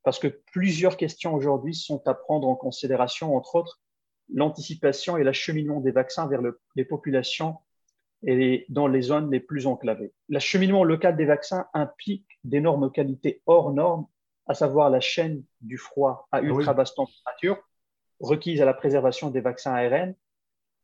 parce 0.02 0.18
que 0.18 0.28
plusieurs 0.52 0.96
questions 0.96 1.34
aujourd'hui 1.34 1.74
sont 1.74 2.02
à 2.06 2.14
prendre 2.14 2.48
en 2.48 2.56
considération, 2.56 3.36
entre 3.36 3.56
autres 3.56 3.80
l'anticipation 4.32 5.16
et 5.16 5.24
l'acheminement 5.24 5.80
des 5.80 5.90
vaccins 5.90 6.26
vers 6.26 6.40
les 6.74 6.84
populations 6.84 7.58
et 8.24 8.66
dans 8.68 8.86
les 8.86 9.02
zones 9.02 9.30
les 9.30 9.40
plus 9.40 9.66
enclavées. 9.66 10.12
L'acheminement 10.28 10.84
local 10.84 11.16
des 11.16 11.24
vaccins 11.24 11.66
implique 11.74 12.26
d'énormes 12.44 12.90
qualités 12.90 13.42
hors 13.46 13.72
normes, 13.72 14.06
à 14.46 14.54
savoir 14.54 14.90
la 14.90 15.00
chaîne 15.00 15.44
du 15.60 15.76
froid 15.76 16.28
à 16.32 16.40
ultra 16.40 16.74
basse 16.74 16.94
température 16.94 17.58
requise 18.20 18.62
à 18.62 18.64
la 18.64 18.74
préservation 18.74 19.30
des 19.30 19.40
vaccins 19.40 19.74
ARN. 19.74 20.14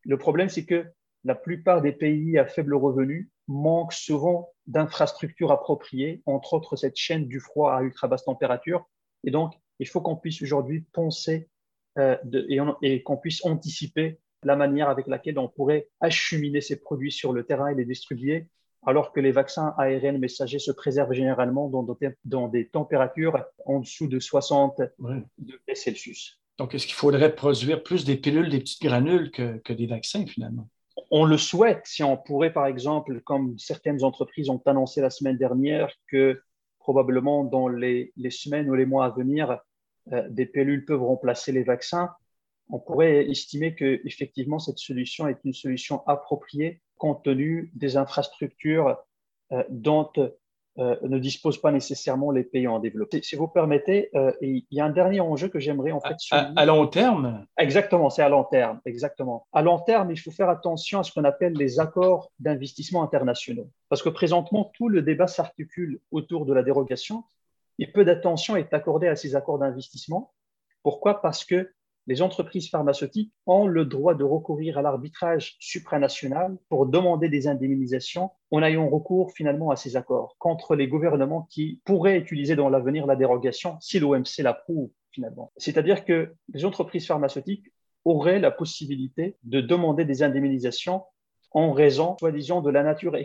Le 0.03 0.17
problème, 0.17 0.49
c'est 0.49 0.65
que 0.65 0.85
la 1.23 1.35
plupart 1.35 1.81
des 1.81 1.91
pays 1.91 2.37
à 2.37 2.45
faible 2.45 2.75
revenu 2.75 3.29
manquent 3.47 3.93
souvent 3.93 4.51
d'infrastructures 4.67 5.51
appropriées, 5.51 6.21
entre 6.25 6.53
autres 6.53 6.75
cette 6.75 6.95
chaîne 6.95 7.27
du 7.27 7.39
froid 7.39 7.73
à 7.73 7.81
ultra 7.81 8.07
basse 8.07 8.23
température. 8.23 8.87
Et 9.23 9.31
donc, 9.31 9.53
il 9.79 9.87
faut 9.87 10.01
qu'on 10.01 10.15
puisse 10.15 10.41
aujourd'hui 10.41 10.85
penser 10.93 11.49
euh, 11.97 12.15
et, 12.81 13.03
qu'on 13.03 13.17
puisse 13.17 13.43
anticiper 13.43 14.19
la 14.43 14.55
manière 14.55 14.89
avec 14.89 15.07
laquelle 15.07 15.39
on 15.39 15.49
pourrait 15.49 15.89
acheminer 15.99 16.61
ces 16.61 16.79
produits 16.79 17.11
sur 17.11 17.33
le 17.33 17.43
terrain 17.43 17.67
et 17.67 17.75
les 17.75 17.85
distribuer, 17.85 18.47
alors 18.85 19.11
que 19.11 19.19
les 19.19 19.31
vaccins 19.31 19.73
ARN 19.77 20.17
messagers 20.17 20.59
se 20.59 20.71
préservent 20.71 21.11
généralement 21.11 21.67
dans, 21.67 22.47
des 22.47 22.69
températures 22.69 23.43
en 23.65 23.79
dessous 23.79 24.07
de 24.07 24.19
60 24.19 24.81
degrés 25.37 25.75
Celsius. 25.75 26.39
Donc, 26.57 26.75
est-ce 26.75 26.85
qu'il 26.85 26.95
faudrait 26.95 27.35
produire 27.35 27.83
plus 27.83 28.05
des 28.05 28.15
pilules, 28.15 28.49
des 28.49 28.59
petites 28.59 28.81
granules 28.81 29.31
que 29.31 29.73
des 29.73 29.87
vaccins 29.87 30.25
finalement? 30.25 30.69
On 31.11 31.25
le 31.25 31.37
souhaite 31.37 31.81
si 31.85 32.03
on 32.03 32.17
pourrait, 32.17 32.53
par 32.53 32.65
exemple, 32.65 33.21
comme 33.21 33.57
certaines 33.57 34.03
entreprises 34.03 34.49
ont 34.49 34.61
annoncé 34.65 35.01
la 35.01 35.09
semaine 35.09 35.37
dernière, 35.37 35.91
que 36.07 36.41
probablement 36.79 37.43
dans 37.43 37.67
les, 37.67 38.11
semaines 38.29 38.69
ou 38.69 38.73
les 38.73 38.85
mois 38.85 39.05
à 39.05 39.09
venir, 39.09 39.59
euh, 40.11 40.27
des 40.29 40.45
pilules 40.45 40.85
peuvent 40.85 41.03
remplacer 41.03 41.51
les 41.51 41.63
vaccins. 41.63 42.09
On 42.69 42.79
pourrait 42.79 43.29
estimer 43.29 43.75
que 43.75 44.01
effectivement 44.05 44.59
cette 44.59 44.77
solution 44.77 45.27
est 45.27 45.39
une 45.43 45.53
solution 45.53 46.05
appropriée 46.07 46.81
compte 46.97 47.23
tenu 47.23 47.71
des 47.73 47.97
infrastructures 47.97 48.97
euh, 49.51 49.63
dont 49.69 50.11
euh, 50.79 50.95
ne 51.03 51.19
disposent 51.19 51.59
pas 51.59 51.71
nécessairement 51.71 52.31
les 52.31 52.43
pays 52.43 52.67
en 52.67 52.79
développement. 52.79 53.19
Si 53.21 53.35
vous 53.35 53.47
permettez, 53.47 54.09
euh, 54.15 54.31
il 54.41 54.63
y 54.71 54.79
a 54.79 54.85
un 54.85 54.89
dernier 54.89 55.19
enjeu 55.19 55.49
que 55.49 55.59
j'aimerais 55.59 55.91
en 55.91 55.99
fait 55.99 56.15
à, 56.31 56.65
long 56.65 56.87
terme? 56.87 57.45
Exactement, 57.57 58.09
c'est 58.09 58.21
à 58.21 58.29
long 58.29 58.45
terme, 58.45 58.79
exactement. 58.85 59.45
À 59.51 59.61
long 59.61 59.79
terme, 59.79 60.09
il 60.11 60.17
faut 60.17 60.31
faire 60.31 60.49
attention 60.49 60.99
à 60.99 61.03
ce 61.03 61.11
qu'on 61.11 61.25
appelle 61.25 61.53
les 61.53 61.79
accords 61.79 62.31
d'investissement 62.39 63.03
internationaux, 63.03 63.69
parce 63.89 64.01
que 64.01 64.09
présentement 64.09 64.71
tout 64.73 64.87
le 64.87 65.01
débat 65.01 65.27
s'articule 65.27 65.99
autour 66.11 66.45
de 66.45 66.53
la 66.53 66.63
dérogation 66.63 67.23
et 67.77 67.87
peu 67.87 68.05
d'attention 68.05 68.55
est 68.55 68.73
accordée 68.73 69.07
à 69.07 69.15
ces 69.15 69.35
accords 69.35 69.59
d'investissement. 69.59 70.31
Pourquoi? 70.83 71.21
Parce 71.21 71.43
que 71.43 71.71
les 72.09 72.23
entreprises 72.23 72.71
pharmaceutiques 72.71 73.31
ont 73.45 73.67
le 73.67 73.85
droit 73.85 74.15
de 74.15 74.23
recourir 74.23 74.79
à 74.79 74.81
l'arbitrage 74.81 75.55
supranational 75.59 76.57
pour 76.67 76.87
demander 76.87 77.29
des 77.29 77.47
indemnisations 77.47 78.31
en 78.49 78.63
ayant 78.63 78.89
recours 78.89 79.31
finalement 79.31 79.69
à 79.69 79.75
ces 79.75 79.95
accords 79.95 80.35
contre 80.39 80.75
les 80.75 80.87
gouvernements 80.87 81.47
qui 81.51 81.81
pourraient 81.85 82.17
utiliser 82.17 82.55
dans 82.55 82.67
l'avenir 82.67 83.05
la 83.05 83.15
dérogation 83.15 83.77
si 83.79 83.99
l'OMC 83.99 84.39
l'approuve 84.39 84.89
finalement. 85.11 85.51
C'est-à-dire 85.57 86.03
que 86.03 86.33
les 86.51 86.65
entreprises 86.65 87.05
pharmaceutiques 87.05 87.71
auraient 88.05 88.39
la 88.39 88.49
possibilité 88.49 89.37
de 89.43 89.61
demander 89.61 90.03
des 90.03 90.23
indemnisations 90.23 91.03
en 91.51 91.73
raison, 91.73 92.17
soi-disant, 92.17 92.61
de 92.61 92.71
la 92.71 92.81
nature 92.81 93.15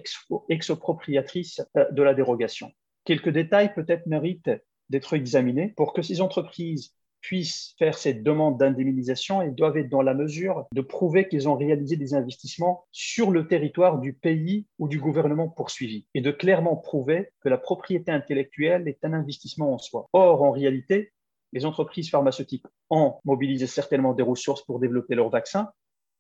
expropriatrice 0.51 1.63
euh, 1.79 1.91
de 1.91 2.03
la 2.03 2.13
dérogation. 2.13 2.71
Quelques 3.07 3.31
détails 3.31 3.73
peut-être 3.73 4.05
méritent 4.05 4.51
d'être 4.91 5.15
examinés 5.15 5.73
pour 5.75 5.95
que 5.95 6.03
ces 6.03 6.21
entreprises 6.21 6.95
puissent 7.25 7.75
faire 7.79 7.97
cette 7.97 8.23
demande 8.23 8.59
d'indemnisation, 8.59 9.41
ils 9.41 9.55
doivent 9.55 9.79
être 9.79 9.89
dans 9.89 10.03
la 10.03 10.13
mesure 10.13 10.67
de 10.75 10.83
prouver 10.83 11.27
qu'ils 11.27 11.49
ont 11.49 11.57
réalisé 11.57 11.97
des 11.97 12.13
investissements 12.13 12.85
sur 12.93 13.31
le 13.31 13.49
territoire 13.49 13.99
du 13.99 14.13
pays 14.13 14.67
ou 14.79 14.89
du 14.89 15.01
gouvernement 15.01 15.49
poursuivi 15.49 16.05
et 16.13 16.21
de 16.21 16.31
clairement 16.31 16.77
prouver 16.77 17.31
que 17.41 17.49
la 17.49 17.57
propriété 17.57 18.13
intellectuelle 18.13 18.87
est 18.89 19.03
un 19.07 19.15
investissement 19.15 19.73
en 19.73 19.79
soi. 19.79 20.07
Or, 20.13 20.43
en 20.43 20.51
réalité, 20.51 21.13
les 21.55 21.65
entreprises 21.65 22.11
pharmaceutiques 22.11 22.67
ont 22.91 23.15
mobilisé 23.25 23.67
certainement 23.67 24.13
des 24.13 24.23
ressources 24.23 24.63
pour 24.63 24.79
développer 24.79 25.15
leurs 25.15 25.31
vaccins, 25.31 25.71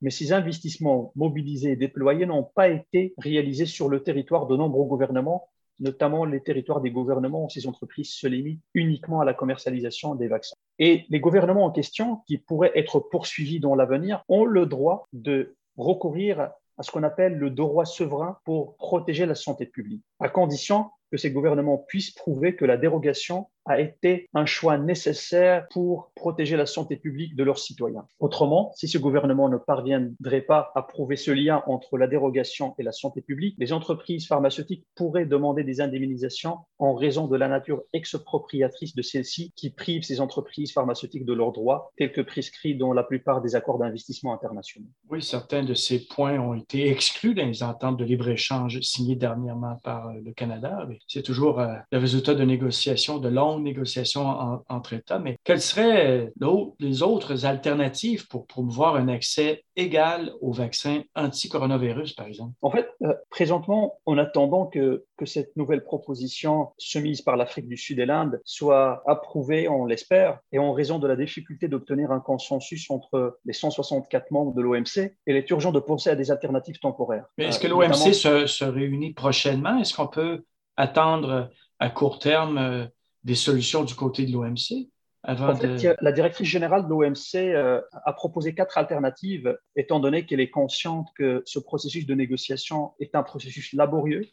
mais 0.01 0.11
ces 0.11 0.33
investissements 0.33 1.12
mobilisés 1.17 1.73
et 1.73 1.77
déployés 1.77 2.25
n'ont 2.25 2.49
pas 2.55 2.71
été 2.71 3.12
réalisés 3.19 3.67
sur 3.67 3.90
le 3.90 4.03
territoire 4.03 4.47
de 4.47 4.57
nombreux 4.57 4.87
gouvernements 4.87 5.51
notamment 5.80 6.24
les 6.24 6.40
territoires 6.40 6.80
des 6.80 6.90
gouvernements 6.90 7.44
où 7.44 7.50
ces 7.50 7.66
entreprises 7.66 8.12
se 8.12 8.26
limitent 8.26 8.62
uniquement 8.74 9.20
à 9.20 9.24
la 9.24 9.34
commercialisation 9.34 10.14
des 10.14 10.28
vaccins. 10.28 10.56
Et 10.78 11.04
les 11.08 11.20
gouvernements 11.20 11.64
en 11.64 11.70
question, 11.70 12.20
qui 12.26 12.38
pourraient 12.38 12.72
être 12.74 13.00
poursuivis 13.00 13.60
dans 13.60 13.74
l'avenir, 13.74 14.22
ont 14.28 14.44
le 14.44 14.66
droit 14.66 15.08
de 15.12 15.54
recourir 15.76 16.50
à 16.76 16.82
ce 16.82 16.90
qu'on 16.90 17.02
appelle 17.02 17.37
le 17.37 17.50
droit 17.50 17.84
souverain 17.84 18.38
pour 18.44 18.76
protéger 18.76 19.26
la 19.26 19.34
santé 19.34 19.66
publique, 19.66 20.02
à 20.20 20.29
condition 20.29 20.90
que 21.11 21.16
ces 21.16 21.31
gouvernements 21.31 21.79
puissent 21.79 22.12
prouver 22.12 22.57
que 22.57 22.64
la 22.64 22.77
dérogation 22.77 23.46
a 23.66 23.81
été 23.81 24.29
un 24.35 24.46
choix 24.46 24.79
nécessaire 24.79 25.66
pour 25.70 26.12
protéger 26.14 26.57
la 26.57 26.66
santé 26.66 26.96
publique 26.96 27.35
de 27.35 27.44
leurs 27.44 27.59
citoyens. 27.59 28.07
Autrement, 28.18 28.72
si 28.74 28.88
ce 28.88 28.98
gouvernement 28.98 29.48
ne 29.48 29.57
parviendrait 29.57 30.42
pas 30.42 30.70
à 30.74 30.83
prouver 30.83 31.16
ce 31.16 31.31
lien 31.31 31.62
entre 31.66 31.96
la 31.96 32.07
dérogation 32.07 32.74
et 32.79 32.83
la 32.83 32.92
santé 32.92 33.22
publique, 33.22 33.57
les 33.59 33.72
entreprises 33.72 34.27
pharmaceutiques 34.27 34.85
pourraient 34.94 35.24
demander 35.24 35.64
des 35.64 35.81
indemnisations 35.81 36.59
en 36.79 36.94
raison 36.94 37.27
de 37.27 37.37
la 37.37 37.48
nature 37.48 37.83
expropriatrice 37.92 38.94
de 38.94 39.03
celles-ci 39.03 39.53
qui 39.57 39.70
privent 39.70 40.03
ces 40.03 40.20
entreprises 40.20 40.72
pharmaceutiques 40.72 41.24
de 41.24 41.33
leurs 41.33 41.53
droits, 41.53 41.90
tels 41.96 42.12
que 42.12 42.20
prescrits 42.20 42.77
dans 42.77 42.92
la 42.92 43.03
plupart 43.03 43.40
des 43.40 43.57
accords 43.57 43.79
d'investissement 43.79 44.35
internationaux. 44.35 44.88
Oui, 45.09 45.22
certains 45.22 45.62
de 45.62 45.74
ces 45.74 46.07
points 46.07 46.38
ont 46.38 46.55
été 46.55 46.90
exclus 46.90 47.35
dans 47.35 47.46
les 47.46 47.62
ententes 47.62 47.96
de 47.96 48.05
libre-échange 48.05 48.81
signées 48.81 49.16
dernièrement 49.16 49.79
par 49.83 50.09
euh, 50.09 50.13
le 50.22 50.33
Canada. 50.33 50.87
C'est 51.09 51.22
toujours 51.22 51.61
euh, 51.61 51.74
le 51.90 51.98
résultat 51.98 52.35
de 52.35 52.44
négociations 52.44 53.18
de 53.18 53.29
longue 53.29 53.62
négociations 53.62 54.62
entre 54.68 54.92
États, 54.92 55.18
mais 55.18 55.37
quelles 55.44 55.61
seraient 55.61 56.33
les 56.81 57.03
autres 57.03 57.46
alternatives 57.46 58.29
pour 58.29 58.46
promouvoir 58.46 58.96
un 58.96 59.09
accès 59.09 59.64
égal 59.77 60.33
aux 60.40 60.53
vaccins 60.53 61.03
anti-coronavirus, 61.14 62.12
par 62.12 62.27
exemple? 62.27 62.53
En 62.62 62.70
fait, 62.70 62.88
euh, 63.03 63.14
présentement, 63.31 63.98
en 64.07 64.18
attendant 64.18 64.66
que, 64.66 65.05
que 65.16 65.27
cette 65.27 65.57
nouvelle 65.57 65.85
proposition 65.85 66.72
soumise 66.79 67.22
par 67.22 67.37
l'Afrique 67.37 67.68
du 67.68 67.77
Sud 67.77 67.98
et 67.98 68.07
l'Inde 68.07 68.40
soit 68.44 69.03
approuvée, 69.07 69.68
on 69.68 69.85
l'espère, 69.85 70.40
et 70.53 70.59
en 70.59 70.72
raison 70.72 70.98
de 70.98 71.07
la 71.07 71.16
difficulté 71.16 71.68
d'obtenir 71.68 72.11
un 72.11 72.20
consensus 72.20 72.90
entre 72.90 73.38
les 73.44 73.53
164 73.53 74.31
membres 74.31 74.55
de 74.55 74.62
l'OMC, 74.62 75.14
il 75.27 75.37
est 75.37 75.48
urgent 75.50 75.72
de 75.72 75.81
penser 75.81 76.11
à 76.11 76.16
des 76.16 76.31
alternatives 76.31 76.79
temporaires. 76.79 77.27
Mais 77.38 77.46
est-ce 77.46 77.59
que 77.59 77.66
euh, 77.66 77.70
l'OMC 77.70 78.12
se, 78.12 78.46
se 78.46 78.64
réunit 78.64 79.12
prochainement? 79.12 79.79
Est-ce 79.79 79.94
qu'on 79.94 80.09
peut 80.09 80.44
attendre 80.77 81.50
à 81.79 81.90
court 81.90 82.18
terme 82.18 82.59
euh, 82.59 82.87
des 83.22 83.35
solutions 83.35 83.85
du 83.85 83.94
côté 83.94 84.27
de 84.27 84.33
l'OMC 84.33 84.88
en 85.27 85.57
fait, 85.57 85.96
la 86.00 86.12
directrice 86.12 86.48
générale 86.48 86.85
de 86.85 86.88
l'OMC 86.90 87.37
euh, 87.37 87.81
a 87.92 88.12
proposé 88.12 88.55
quatre 88.55 88.77
alternatives, 88.77 89.57
étant 89.74 89.98
donné 89.98 90.27
qu'elle 90.27 90.40
est 90.40 90.50
consciente 90.50 91.09
que 91.16 91.42
ce 91.46 91.59
processus 91.59 92.05
de 92.05 92.14
négociation 92.14 92.92
est 93.00 93.14
un 93.14 93.22
processus 93.22 93.72
laborieux 93.72 94.27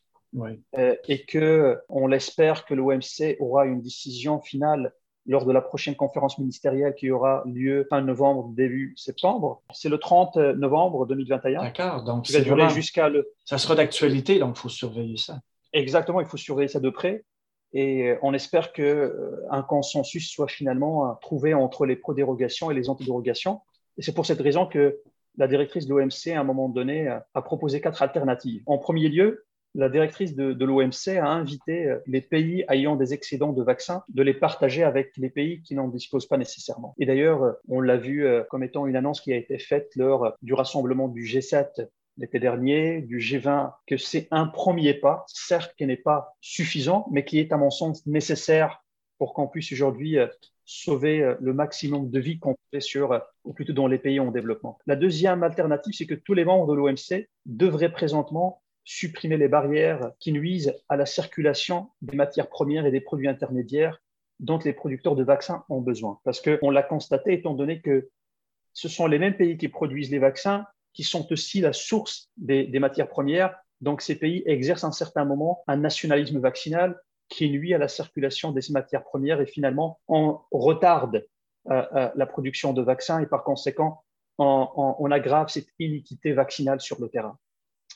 euh, 0.77 0.95
et 1.07 1.25
que 1.25 1.77
on 1.89 2.07
l'espère 2.07 2.65
que 2.65 2.73
l'OMC 2.73 3.37
aura 3.39 3.65
une 3.65 3.81
décision 3.81 4.39
finale 4.41 4.93
lors 5.27 5.45
de 5.45 5.51
la 5.51 5.61
prochaine 5.61 5.95
conférence 5.95 6.39
ministérielle 6.39 6.95
qui 6.95 7.11
aura 7.11 7.43
lieu 7.45 7.85
fin 7.89 8.01
novembre, 8.01 8.51
début 8.55 8.93
septembre. 8.97 9.61
C'est 9.71 9.89
le 9.89 9.99
30 9.99 10.37
novembre 10.37 11.05
2021. 11.05 11.61
D'accord, 11.61 12.03
donc 12.03 12.27
ça 12.27 12.41
durer 12.41 12.69
jusqu'à 12.69 13.09
le. 13.09 13.31
Ça 13.45 13.57
sera 13.57 13.75
d'actualité, 13.75 14.39
donc 14.39 14.57
il 14.57 14.59
faut 14.61 14.69
surveiller 14.69 15.17
ça. 15.17 15.39
Exactement, 15.73 16.21
il 16.21 16.27
faut 16.27 16.37
surveiller 16.37 16.67
ça 16.67 16.79
de 16.79 16.89
près. 16.89 17.23
Et 17.73 18.09
euh, 18.09 18.17
on 18.21 18.33
espère 18.33 18.73
qu'un 18.73 18.83
euh, 18.83 19.61
consensus 19.67 20.29
soit 20.29 20.47
finalement 20.47 21.09
euh, 21.09 21.13
trouvé 21.21 21.53
entre 21.53 21.85
les 21.85 21.95
pro-dérogations 21.95 22.71
et 22.71 22.73
les 22.73 22.89
anti-dérogations. 22.89 23.61
Et 23.97 24.01
c'est 24.01 24.13
pour 24.13 24.25
cette 24.25 24.41
raison 24.41 24.65
que 24.65 24.99
la 25.37 25.47
directrice 25.47 25.87
de 25.87 25.95
l'OMC, 25.95 26.35
à 26.35 26.39
un 26.39 26.43
moment 26.43 26.67
donné, 26.67 27.07
a 27.07 27.41
proposé 27.41 27.79
quatre 27.79 28.01
alternatives. 28.01 28.63
En 28.65 28.77
premier 28.77 29.07
lieu, 29.07 29.45
la 29.75 29.89
directrice 29.89 30.35
de, 30.35 30.53
de 30.53 30.65
l'OMC 30.65 31.17
a 31.19 31.27
invité 31.27 31.95
les 32.05 32.21
pays 32.21 32.65
ayant 32.69 32.95
des 32.95 33.13
excédents 33.13 33.53
de 33.53 33.63
vaccins 33.63 34.03
de 34.09 34.21
les 34.21 34.33
partager 34.33 34.83
avec 34.83 35.11
les 35.17 35.29
pays 35.29 35.61
qui 35.61 35.75
n'en 35.75 35.87
disposent 35.87 36.27
pas 36.27 36.37
nécessairement. 36.37 36.95
Et 36.99 37.05
d'ailleurs, 37.05 37.55
on 37.67 37.79
l'a 37.79 37.97
vu 37.97 38.25
comme 38.49 38.63
étant 38.63 38.85
une 38.87 38.95
annonce 38.95 39.21
qui 39.21 39.33
a 39.33 39.37
été 39.37 39.59
faite 39.59 39.91
lors 39.95 40.33
du 40.41 40.53
rassemblement 40.53 41.07
du 41.07 41.23
G7 41.23 41.87
l'été 42.17 42.39
dernier, 42.39 43.01
du 43.01 43.17
G20, 43.17 43.73
que 43.87 43.97
c'est 43.97 44.27
un 44.31 44.47
premier 44.47 44.93
pas, 44.93 45.25
certes 45.27 45.73
qui 45.77 45.85
n'est 45.85 45.97
pas 45.97 46.35
suffisant, 46.41 47.07
mais 47.11 47.25
qui 47.25 47.39
est 47.39 47.51
à 47.51 47.57
mon 47.57 47.69
sens 47.69 48.05
nécessaire 48.05 48.83
pour 49.17 49.33
qu'on 49.33 49.47
puisse 49.47 49.71
aujourd'hui 49.71 50.17
euh, 50.17 50.27
sauver 50.65 51.21
euh, 51.21 51.35
le 51.39 51.53
maximum 51.53 52.09
de 52.09 52.19
vies 52.19 52.39
qu'on 52.39 52.55
fait 52.71 52.79
sur, 52.79 53.11
euh, 53.11 53.19
ou 53.43 53.53
plutôt 53.53 53.73
dans 53.73 53.87
les 53.87 53.99
pays 53.99 54.19
en 54.19 54.31
développement. 54.31 54.77
La 54.87 54.95
deuxième 54.95 55.43
alternative, 55.43 55.93
c'est 55.93 56.07
que 56.07 56.15
tous 56.15 56.33
les 56.33 56.45
membres 56.45 56.67
de 56.67 56.73
l'OMC 56.73 57.27
devraient 57.45 57.91
présentement 57.91 58.60
supprimer 58.83 59.37
les 59.37 59.47
barrières 59.47 60.11
qui 60.19 60.31
nuisent 60.31 60.75
à 60.89 60.97
la 60.97 61.05
circulation 61.05 61.89
des 62.01 62.17
matières 62.17 62.49
premières 62.49 62.85
et 62.85 62.91
des 62.91 63.01
produits 63.01 63.27
intermédiaires 63.27 64.01
dont 64.39 64.59
les 64.65 64.73
producteurs 64.73 65.15
de 65.15 65.23
vaccins 65.23 65.63
ont 65.69 65.81
besoin. 65.81 66.19
Parce 66.23 66.41
qu'on 66.41 66.71
l'a 66.71 66.83
constaté, 66.83 67.33
étant 67.33 67.53
donné 67.53 67.81
que 67.81 68.09
ce 68.73 68.89
sont 68.89 69.07
les 69.07 69.19
mêmes 69.19 69.37
pays 69.37 69.57
qui 69.57 69.67
produisent 69.67 70.11
les 70.11 70.19
vaccins 70.19 70.65
qui 70.93 71.03
sont 71.03 71.31
aussi 71.31 71.61
la 71.61 71.73
source 71.73 72.29
des, 72.37 72.67
matières 72.79 73.07
premières. 73.07 73.55
Donc 73.79 74.01
ces 74.01 74.15
pays 74.15 74.43
exercent 74.45 74.83
à 74.83 74.87
un 74.87 74.91
certain 74.91 75.25
moment 75.25 75.63
un 75.67 75.77
nationalisme 75.77 76.39
vaccinal 76.39 76.99
qui 77.29 77.49
nuit 77.49 77.73
à 77.73 77.77
la 77.77 77.87
circulation 77.87 78.51
des 78.51 78.61
matières 78.71 79.03
premières 79.03 79.39
et 79.39 79.45
finalement 79.45 79.99
on 80.07 80.39
retarde 80.51 81.25
euh, 81.69 81.83
euh, 81.95 82.09
la 82.13 82.25
production 82.25 82.73
de 82.73 82.81
vaccins 82.81 83.19
et 83.19 83.25
par 83.25 83.43
conséquent 83.43 84.03
on, 84.37 85.11
aggrave 85.11 85.49
cette 85.49 85.67
iniquité 85.77 86.33
vaccinale 86.33 86.81
sur 86.81 86.99
le 86.99 87.09
terrain. 87.09 87.37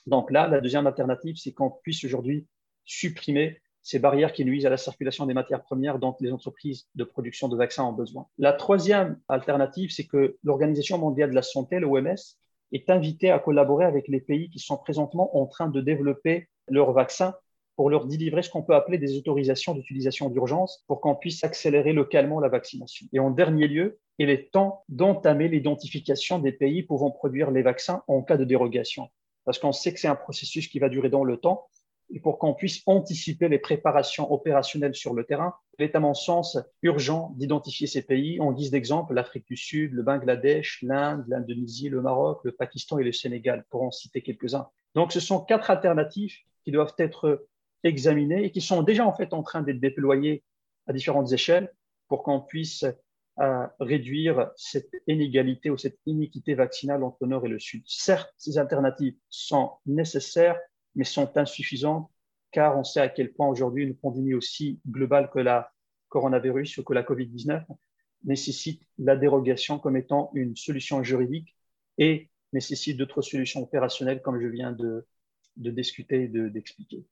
Donc 0.06 0.32
là, 0.32 0.48
la 0.48 0.62
deuxième 0.62 0.88
alternative, 0.88 1.36
c'est 1.38 1.54
qu'on 1.54 1.72
puisse 1.72 2.04
aujourd'hui 2.04 2.48
supprimer 2.86 3.60
ces 3.82 4.00
barrières 4.00 4.34
qui 4.34 4.46
nuisent 4.46 4.66
à 4.66 4.70
la 4.72 4.78
circulation 4.78 5.28
des 5.28 5.36
matières 5.36 5.62
premières 5.62 6.00
dont 6.00 6.16
les 6.20 6.32
entreprises 6.32 6.88
de 6.96 7.04
production 7.04 7.48
de 7.48 7.56
vaccins 7.56 7.84
ont 7.84 7.94
besoin. 7.94 8.28
La 8.40 8.54
troisième 8.54 9.20
alternative, 9.28 9.92
c'est 9.92 10.08
que 10.08 10.38
l'Organisation 10.44 10.98
mondiale 10.98 11.30
de 11.30 11.36
la 11.36 11.44
santé, 11.44 11.80
l'OMS, 11.80 12.16
est 12.72 12.90
invitée 12.90 13.30
à 13.30 13.38
collaborer 13.38 13.86
avec 13.86 14.08
les 14.08 14.22
pays 14.22 14.50
qui 14.50 14.60
sont 14.60 14.78
présentement 14.78 15.38
en 15.38 15.46
train 15.46 15.70
de 15.70 15.82
développer 15.82 16.50
leurs 16.68 16.94
vaccins 16.94 17.36
pour 17.76 17.90
leur 17.90 18.06
délivrer 18.08 18.42
ce 18.42 18.50
qu'on 18.50 18.64
peut 18.64 18.74
appeler 18.74 18.98
des 18.98 19.18
autorisations 19.18 19.76
d'utilisation 19.76 20.30
d'urgence 20.30 20.84
pour 20.88 21.02
qu'on 21.02 21.16
puisse 21.16 21.44
accélérer 21.44 21.94
localement 21.94 22.40
la 22.40 22.48
vaccination. 22.48 23.06
Et 23.14 23.20
en 23.20 23.32
dernier 23.32 23.68
lieu, 23.68 24.00
il 24.18 24.30
est 24.30 24.52
temps 24.52 24.84
d'entamer 24.90 25.48
l'identification 25.48 26.40
des 26.40 26.54
pays 26.54 26.84
pouvant 26.84 27.12
produire 27.12 27.52
les 27.52 27.62
vaccins 27.62 28.02
en 28.08 28.22
cas 28.22 28.38
de 28.38 28.46
dérogation. 28.46 29.10
Parce 29.46 29.60
qu'on 29.60 29.72
sait 29.72 29.94
que 29.94 30.00
c'est 30.00 30.08
un 30.08 30.16
processus 30.16 30.68
qui 30.68 30.80
va 30.80 30.90
durer 30.90 31.10
dans 31.10 31.24
le 31.24 31.38
temps 31.38 31.68
et 32.12 32.20
pour 32.20 32.38
qu'on 32.38 32.54
puisse 32.54 32.84
anticiper 32.86 33.50
les 33.50 33.58
préparations 33.58 34.32
opérationnelles 34.32 34.96
sur 34.96 35.14
le 35.14 35.24
terrain, 35.24 35.56
il 35.80 35.86
est 35.86 35.96
à 35.96 36.00
mon 36.00 36.14
sens 36.14 36.58
urgent 36.84 37.34
d'identifier 37.36 37.88
ces 37.88 38.04
pays 38.04 38.40
en 38.40 38.52
guise 38.52 38.72
d'exemple 38.72 39.14
l'Afrique 39.14 39.48
du 39.48 39.58
Sud, 39.58 39.94
le 39.94 40.04
Bangladesh, 40.04 40.82
l'Inde, 40.84 41.26
l'Indonésie, 41.28 41.90
le 41.90 42.02
Maroc, 42.02 42.42
le 42.44 42.52
Pakistan 42.52 43.00
et 43.00 43.04
le 43.04 43.12
Sénégal, 43.12 43.66
pour 43.70 43.82
en 43.82 43.92
citer 43.92 44.22
quelques-uns. 44.22 44.68
Donc 44.94 45.12
ce 45.12 45.20
sont 45.20 45.40
quatre 45.44 45.72
alternatives 45.72 46.36
qui 46.64 46.72
doivent 46.72 46.94
être 46.98 47.48
examinées 47.84 48.46
et 48.46 48.52
qui 48.52 48.62
sont 48.62 48.84
déjà 48.84 49.06
en 49.06 49.14
fait 49.14 49.34
en 49.34 49.44
train 49.44 49.62
d'être 49.62 49.80
déployées 49.80 50.44
à 50.88 50.94
différentes 50.94 51.32
échelles 51.32 51.74
pour 52.08 52.24
qu'on 52.24 52.40
puisse 52.40 52.86
euh, 53.40 53.68
réduire 53.80 54.52
cette 54.56 54.92
inégalité 55.08 55.70
ou 55.70 55.78
cette 55.78 56.00
iniquité 56.06 56.56
vaccinale 56.56 57.04
entre 57.04 57.18
le 57.22 57.28
Nord 57.28 57.46
et 57.46 57.50
le 57.50 57.60
Sud. 57.60 57.84
Certes, 57.86 58.34
ces 58.38 58.58
alternatives 58.58 59.16
sont 59.30 59.72
nécessaires, 59.86 60.58
mais 60.96 61.04
sont 61.04 61.38
insuffisantes 61.38 62.10
car 62.56 62.78
on 62.78 62.86
sait 62.86 63.02
à 63.02 63.10
quel 63.10 63.34
point 63.34 63.50
aujourd'hui 63.50 63.84
une 63.84 63.98
pandémie 63.98 64.34
aussi 64.34 64.80
globale 64.88 65.30
que 65.30 65.40
la 65.40 65.74
coronavirus 66.08 66.78
ou 66.78 66.84
que 66.86 66.94
la 66.94 67.04
COVID-19 67.04 67.66
nécessite 68.24 68.82
la 68.98 69.18
dérogation 69.18 69.78
comme 69.78 69.98
étant 69.98 70.32
une 70.34 70.56
solution 70.56 71.04
juridique 71.04 71.54
et 71.98 72.30
nécessite 72.54 72.96
d'autres 72.96 73.22
solutions 73.22 73.62
opérationnelles 73.62 74.22
comme 74.22 74.40
je 74.40 74.48
viens 74.48 74.72
de, 74.72 75.06
discuter 75.58 76.24
et 76.24 76.28
d'expliquer. 76.30 77.06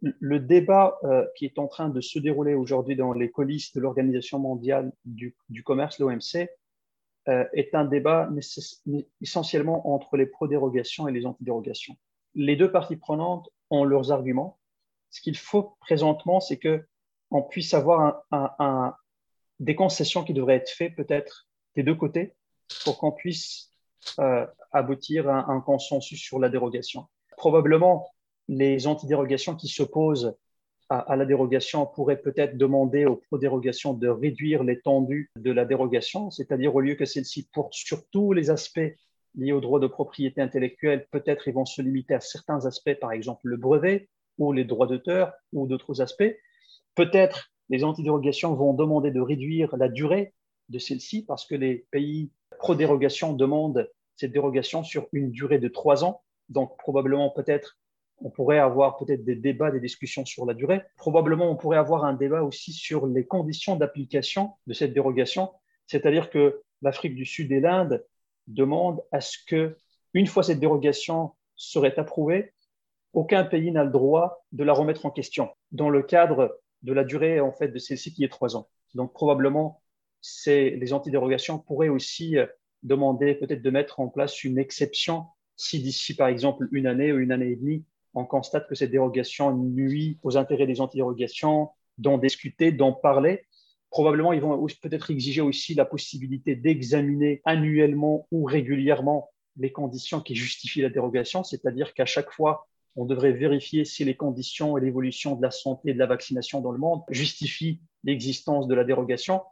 Le 0.00 0.38
débat 0.38 0.98
euh, 1.04 1.26
qui 1.36 1.44
est 1.44 1.58
en 1.58 1.66
train 1.66 1.88
de 1.88 2.00
se 2.00 2.18
dérouler 2.18 2.54
aujourd'hui 2.54 2.96
dans 2.96 3.12
les 3.12 3.30
coulisses 3.30 3.72
de 3.72 3.80
l'Organisation 3.80 4.38
mondiale 4.38 4.92
du, 5.04 5.34
commerce, 5.64 5.98
l'OMC, 5.98 6.48
euh, 7.28 7.44
est 7.52 7.74
un 7.74 7.84
débat 7.84 8.28
essentiellement 9.20 9.92
entre 9.92 10.16
les 10.16 10.26
pro-dérogations 10.26 11.08
et 11.08 11.12
les 11.12 11.26
anti-dérogations 11.26 11.96
les 12.34 12.56
deux 12.56 12.70
parties 12.70 12.96
prenantes 12.96 13.48
ont 13.70 13.84
leurs 13.84 14.12
arguments. 14.12 14.58
Ce 15.10 15.20
qu'il 15.20 15.36
faut 15.36 15.76
présentement, 15.80 16.40
c'est 16.40 16.58
que 16.58 16.84
on 17.30 17.42
puisse 17.42 17.72
avoir 17.72 18.24
des 19.58 19.74
concessions 19.74 20.22
qui 20.22 20.34
devraient 20.34 20.56
être 20.56 20.70
faites 20.70 20.94
peut-être 20.94 21.48
des 21.76 21.82
deux 21.82 21.94
côtés 21.94 22.34
pour 22.84 22.98
qu'on 22.98 23.12
puisse 23.12 23.70
euh, 24.18 24.46
aboutir 24.70 25.28
à 25.30 25.50
un 25.50 25.60
consensus 25.60 26.20
sur 26.20 26.38
la 26.38 26.50
dérogation. 26.50 27.06
Probablement, 27.36 28.10
les 28.48 28.86
antidérogations 28.86 29.54
qui 29.54 29.68
s'opposent 29.68 30.36
à, 30.88 30.98
à, 30.98 31.16
la 31.16 31.24
dérogation 31.24 31.86
pourraient 31.86 32.20
peut-être 32.20 32.56
demander 32.56 33.06
aux 33.06 33.16
pro-dérogations 33.16 33.94
de 33.94 34.08
réduire 34.08 34.62
l'étendue 34.64 35.30
de 35.36 35.50
la 35.50 35.64
dérogation, 35.64 36.30
c'est-à-dire 36.30 36.74
au 36.74 36.80
lieu 36.80 36.94
que 36.94 37.04
celle-ci 37.04 37.48
porte 37.52 37.74
sur 37.74 38.06
tous 38.10 38.32
les 38.32 38.50
aspects 38.50 38.80
liés 39.34 39.52
aux 39.52 39.60
droits 39.60 39.80
de 39.80 39.86
propriété 39.86 40.40
intellectuelle, 40.40 41.06
peut-être 41.10 41.48
ils 41.48 41.54
vont 41.54 41.64
se 41.64 41.80
limiter 41.82 42.14
à 42.14 42.20
certains 42.20 42.66
aspects, 42.66 42.94
par 43.00 43.12
exemple 43.12 43.48
le 43.48 43.56
brevet 43.56 44.08
ou 44.38 44.52
les 44.52 44.64
droits 44.64 44.86
d'auteur 44.86 45.32
ou 45.52 45.66
d'autres 45.66 46.00
aspects. 46.00 46.36
Peut-être 46.94 47.50
les 47.68 47.84
antidérogations 47.84 48.54
vont 48.54 48.74
demander 48.74 49.10
de 49.10 49.20
réduire 49.20 49.76
la 49.76 49.88
durée 49.88 50.34
de 50.68 50.78
celle-ci 50.78 51.24
parce 51.24 51.46
que 51.46 51.54
les 51.54 51.86
pays 51.90 52.30
pro-dérogation 52.58 53.32
demandent 53.32 53.88
cette 54.16 54.32
dérogation 54.32 54.84
sur 54.84 55.08
une 55.12 55.30
durée 55.30 55.58
de 55.58 55.68
trois 55.68 56.04
ans. 56.04 56.22
Donc 56.48 56.76
probablement 56.78 57.30
peut-être 57.30 57.78
on 58.20 58.30
pourrait 58.30 58.58
avoir 58.58 58.98
peut-être 58.98 59.24
des 59.24 59.34
débats, 59.34 59.70
des 59.70 59.80
discussions 59.80 60.24
sur 60.24 60.46
la 60.46 60.54
durée. 60.54 60.82
Probablement 60.96 61.50
on 61.50 61.56
pourrait 61.56 61.78
avoir 61.78 62.04
un 62.04 62.12
débat 62.12 62.42
aussi 62.42 62.72
sur 62.72 63.06
les 63.06 63.26
conditions 63.26 63.76
d'application 63.76 64.52
de 64.66 64.74
cette 64.74 64.94
dérogation, 64.94 65.50
c'est-à-dire 65.86 66.30
que 66.30 66.62
l'Afrique 66.82 67.14
du 67.14 67.26
Sud 67.26 67.50
et 67.52 67.60
l'Inde 67.60 68.04
demande 68.46 69.02
à 69.12 69.20
ce 69.20 69.38
que, 69.46 69.76
une 70.14 70.26
fois 70.26 70.42
cette 70.42 70.60
dérogation 70.60 71.32
serait 71.56 71.98
approuvée, 71.98 72.52
aucun 73.12 73.44
pays 73.44 73.70
n'a 73.70 73.84
le 73.84 73.90
droit 73.90 74.44
de 74.52 74.64
la 74.64 74.72
remettre 74.72 75.06
en 75.06 75.10
question 75.10 75.50
dans 75.70 75.90
le 75.90 76.02
cadre 76.02 76.58
de 76.82 76.92
la 76.92 77.04
durée 77.04 77.40
en 77.40 77.52
fait 77.52 77.68
de 77.68 77.78
celle-ci 77.78 78.12
qui 78.12 78.24
est 78.24 78.28
trois 78.28 78.56
ans. 78.56 78.68
Donc 78.94 79.12
probablement, 79.12 79.82
les 80.46 80.92
antidérogations 80.92 81.58
pourraient 81.58 81.88
aussi 81.88 82.36
euh, 82.36 82.46
demander 82.82 83.34
peut-être 83.34 83.62
de 83.62 83.70
mettre 83.70 84.00
en 84.00 84.08
place 84.08 84.44
une 84.44 84.58
exception 84.58 85.26
si 85.56 85.80
d'ici 85.80 86.16
par 86.16 86.28
exemple 86.28 86.68
une 86.72 86.86
année 86.86 87.12
ou 87.12 87.18
une 87.18 87.32
année 87.32 87.50
et 87.50 87.56
demie, 87.56 87.84
on 88.14 88.24
constate 88.24 88.68
que 88.68 88.74
cette 88.74 88.90
dérogation 88.90 89.56
nuit 89.56 90.18
aux 90.22 90.36
intérêts 90.36 90.66
des 90.66 90.80
antidérogations, 90.80 91.70
d'en 91.98 92.18
discuter, 92.18 92.72
d'en 92.72 92.92
parler, 92.92 93.44
Probablement, 93.92 94.32
ils 94.32 94.40
vont 94.40 94.66
peut-être 94.80 95.10
exiger 95.10 95.42
aussi 95.42 95.74
la 95.74 95.84
possibilité 95.84 96.56
d'examiner 96.56 97.42
annuellement 97.44 98.26
ou 98.32 98.44
régulièrement 98.44 99.30
les 99.58 99.70
conditions 99.70 100.22
qui 100.22 100.34
justifient 100.34 100.80
la 100.80 100.88
dérogation, 100.88 101.44
c'est-à-dire 101.44 101.92
qu'à 101.92 102.06
chaque 102.06 102.30
fois, 102.30 102.66
on 102.96 103.04
devrait 103.04 103.32
vérifier 103.32 103.84
si 103.84 104.02
les 104.06 104.16
conditions 104.16 104.78
et 104.78 104.80
l'évolution 104.80 105.36
de 105.36 105.42
la 105.42 105.50
santé 105.50 105.90
et 105.90 105.92
de 105.92 105.98
la 105.98 106.06
vaccination 106.06 106.62
dans 106.62 106.72
le 106.72 106.78
monde 106.78 107.02
justifient 107.10 107.82
l'existence 108.02 108.66
de 108.66 108.74
la 108.74 108.84
dérogation. 108.84 109.42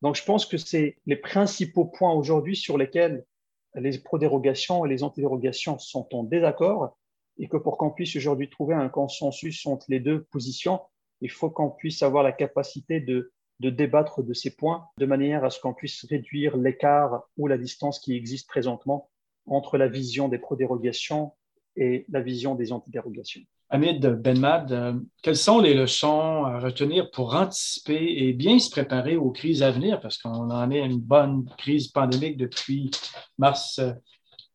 Donc, 0.00 0.16
je 0.16 0.24
pense 0.24 0.46
que 0.46 0.56
c'est 0.56 0.96
les 1.04 1.16
principaux 1.16 1.84
points 1.84 2.14
aujourd'hui 2.14 2.56
sur 2.56 2.78
lesquels 2.78 3.26
les 3.74 3.98
pro-dérogations 3.98 4.86
et 4.86 4.88
les 4.88 5.02
anti-dérogations 5.02 5.78
sont 5.78 6.08
en 6.14 6.24
désaccord 6.24 6.96
et 7.38 7.48
que 7.48 7.56
pour 7.56 7.78
qu'on 7.78 7.90
puisse 7.90 8.14
aujourd'hui 8.16 8.48
trouver 8.48 8.74
un 8.74 8.88
consensus 8.88 9.66
entre 9.66 9.86
les 9.88 10.00
deux 10.00 10.24
positions, 10.24 10.80
il 11.20 11.30
faut 11.30 11.50
qu'on 11.50 11.70
puisse 11.70 12.02
avoir 12.02 12.22
la 12.22 12.32
capacité 12.32 13.00
de 13.00 13.32
de 13.62 13.70
débattre 13.70 14.22
de 14.22 14.34
ces 14.34 14.54
points 14.56 14.86
de 14.98 15.06
manière 15.06 15.44
à 15.44 15.50
ce 15.50 15.60
qu'on 15.60 15.72
puisse 15.72 16.04
réduire 16.10 16.56
l'écart 16.56 17.22
ou 17.36 17.46
la 17.46 17.56
distance 17.56 18.00
qui 18.00 18.14
existe 18.14 18.48
présentement 18.48 19.08
entre 19.46 19.78
la 19.78 19.88
vision 19.88 20.28
des 20.28 20.38
pro-dérogations 20.38 21.32
et 21.76 22.04
la 22.10 22.20
vision 22.20 22.54
des 22.54 22.72
antidérogations. 22.72 23.40
Hamid 23.70 24.04
Benmad, 24.04 24.72
euh, 24.72 24.92
quelles 25.22 25.36
sont 25.36 25.60
les 25.60 25.74
leçons 25.74 26.44
à 26.44 26.58
retenir 26.58 27.10
pour 27.10 27.34
anticiper 27.34 28.14
et 28.18 28.32
bien 28.34 28.58
se 28.58 28.70
préparer 28.70 29.16
aux 29.16 29.30
crises 29.30 29.62
à 29.62 29.70
venir? 29.70 30.00
Parce 30.00 30.18
qu'on 30.18 30.50
en 30.50 30.70
est 30.70 30.80
à 30.80 30.84
une 30.84 31.00
bonne 31.00 31.48
crise 31.56 31.88
pandémique 31.88 32.36
depuis 32.36 32.90
mars 33.38 33.80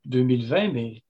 2020, 0.06 0.68
euh, 0.68 0.72
mais 0.72 1.04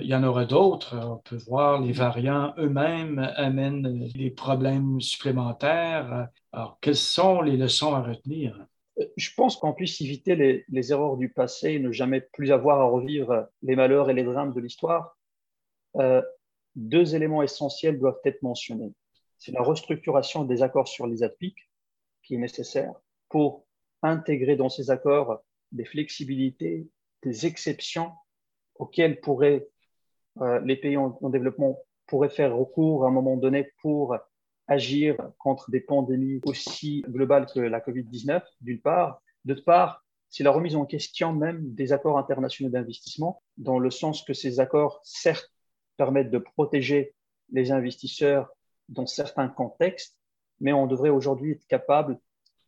il 0.00 0.06
y 0.06 0.14
en 0.14 0.22
aura 0.22 0.44
d'autres. 0.44 0.96
On 0.96 1.16
peut 1.16 1.38
voir 1.46 1.80
les 1.80 1.92
variants 1.92 2.54
eux-mêmes 2.58 3.18
amènent 3.36 4.08
des 4.14 4.30
problèmes 4.30 5.00
supplémentaires. 5.00 6.28
Alors, 6.52 6.78
quelles 6.80 6.96
sont 6.96 7.40
les 7.40 7.56
leçons 7.56 7.94
à 7.94 8.02
retenir? 8.02 8.66
Je 9.16 9.30
pense 9.36 9.56
qu'on 9.56 9.72
puisse 9.72 10.00
éviter 10.00 10.64
les, 10.68 10.92
erreurs 10.92 11.16
du 11.16 11.30
passé 11.30 11.72
et 11.72 11.78
ne 11.78 11.92
jamais 11.92 12.20
plus 12.20 12.52
avoir 12.52 12.80
à 12.80 12.84
revivre 12.84 13.48
les 13.62 13.76
malheurs 13.76 14.10
et 14.10 14.14
les 14.14 14.24
drames 14.24 14.52
de 14.52 14.60
l'histoire. 14.60 15.16
Euh, 15.96 16.22
deux 16.76 17.14
éléments 17.14 17.42
essentiels 17.42 17.98
doivent 17.98 18.20
être 18.24 18.42
mentionnés. 18.42 18.92
C'est 19.38 19.52
la 19.52 19.62
restructuration 19.62 20.44
des 20.44 20.62
accords 20.62 20.88
sur 20.88 21.06
les 21.06 21.22
ATPIC, 21.22 21.56
qui 22.22 22.34
est 22.34 22.38
nécessaire 22.38 22.92
pour 23.28 23.66
intégrer 24.02 24.56
dans 24.56 24.68
ces 24.68 24.90
accords 24.90 25.42
des 25.72 25.84
flexibilités, 25.84 26.88
des 27.22 27.46
exceptions 27.46 28.12
auxquelles 28.80 29.20
pourraient, 29.20 29.68
euh, 30.40 30.58
les 30.60 30.76
pays 30.76 30.96
en, 30.96 31.16
développement 31.28 31.78
pourraient 32.06 32.30
faire 32.30 32.56
recours 32.56 33.04
à 33.04 33.08
un 33.08 33.12
moment 33.12 33.36
donné 33.36 33.70
pour 33.82 34.16
agir 34.66 35.16
contre 35.38 35.70
des 35.70 35.80
pandémies 35.80 36.40
aussi 36.44 37.04
globales 37.08 37.46
que 37.46 37.60
la 37.60 37.80
COVID-19, 37.80 38.42
d'une 38.60 38.80
part. 38.80 39.22
D'autre 39.44 39.64
part, 39.64 40.04
c'est 40.30 40.44
la 40.44 40.50
remise 40.50 40.76
en 40.76 40.86
question 40.86 41.32
même 41.32 41.74
des 41.74 41.92
accords 41.92 42.18
internationaux 42.18 42.70
d'investissement, 42.70 43.42
dans 43.58 43.78
le 43.78 43.90
sens 43.90 44.22
que 44.22 44.32
ces 44.32 44.60
accords, 44.60 45.00
certes, 45.04 45.52
permettre 45.96 46.30
de 46.30 46.38
protéger 46.38 47.14
les 47.52 47.72
investisseurs 47.72 48.48
dans 48.88 49.06
certains 49.06 49.48
contextes, 49.48 50.16
mais 50.60 50.72
on 50.72 50.86
devrait 50.86 51.10
aujourd'hui 51.10 51.52
être 51.52 51.66
capable 51.66 52.18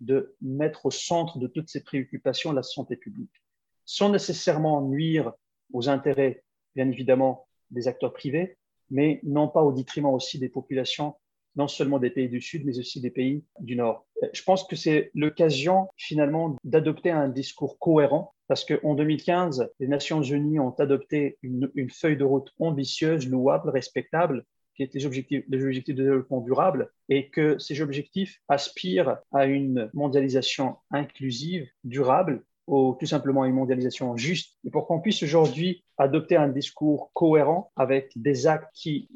de 0.00 0.34
mettre 0.42 0.86
au 0.86 0.90
centre 0.90 1.38
de 1.38 1.46
toutes 1.46 1.68
ces 1.68 1.82
préoccupations 1.82 2.52
la 2.52 2.62
santé 2.62 2.96
publique, 2.96 3.42
sans 3.86 4.10
nécessairement 4.10 4.82
nuire 4.82 5.32
aux 5.72 5.88
intérêts, 5.88 6.42
bien 6.74 6.88
évidemment, 6.88 7.46
des 7.70 7.88
acteurs 7.88 8.12
privés, 8.12 8.56
mais 8.90 9.20
non 9.22 9.48
pas 9.48 9.62
au 9.62 9.72
détriment 9.72 10.06
aussi 10.06 10.38
des 10.38 10.48
populations, 10.48 11.14
non 11.56 11.68
seulement 11.68 11.98
des 11.98 12.10
pays 12.10 12.28
du 12.28 12.40
Sud, 12.40 12.64
mais 12.64 12.78
aussi 12.78 13.00
des 13.00 13.10
pays 13.10 13.44
du 13.60 13.76
Nord. 13.76 14.06
Je 14.32 14.42
pense 14.42 14.64
que 14.64 14.76
c'est 14.76 15.10
l'occasion 15.14 15.88
finalement 15.96 16.56
d'adopter 16.64 17.10
un 17.10 17.28
discours 17.28 17.78
cohérent, 17.78 18.34
parce 18.48 18.64
qu'en 18.64 18.94
2015, 18.94 19.70
les 19.80 19.88
Nations 19.88 20.22
Unies 20.22 20.60
ont 20.60 20.74
adopté 20.78 21.38
une, 21.42 21.70
feuille 21.90 22.16
de 22.16 22.24
route 22.24 22.50
ambitieuse, 22.58 23.28
louable, 23.28 23.70
respectable, 23.70 24.44
qui 24.74 24.82
est 24.82 24.94
les 24.94 25.04
objectifs 25.04 25.46
de 25.48 26.02
développement 26.02 26.40
durable, 26.40 26.90
et 27.08 27.28
que 27.28 27.58
ces 27.58 27.80
objectifs 27.80 28.40
aspirent 28.48 29.18
à 29.32 29.46
une 29.46 29.90
mondialisation 29.92 30.76
inclusive, 30.90 31.68
durable, 31.84 32.44
ou 32.72 32.96
tout 32.98 33.04
simplement 33.04 33.44
une 33.44 33.52
mondialisation 33.52 34.16
juste, 34.16 34.56
et 34.64 34.70
pour 34.70 34.86
qu'on 34.86 34.98
puisse 34.98 35.22
aujourd'hui 35.22 35.84
adopter 35.98 36.36
un 36.36 36.48
discours 36.48 37.10
cohérent 37.12 37.70
avec 37.76 38.10
des 38.16 38.46
actes 38.46 38.70
qui, 38.74 39.10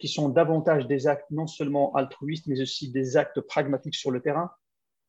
qui 0.00 0.08
sont 0.08 0.28
davantage 0.28 0.88
des 0.88 1.06
actes 1.06 1.30
non 1.30 1.46
seulement 1.46 1.94
altruistes, 1.94 2.48
mais 2.48 2.60
aussi 2.60 2.90
des 2.90 3.16
actes 3.16 3.40
pragmatiques 3.40 3.94
sur 3.94 4.10
le 4.10 4.20
terrain, 4.20 4.50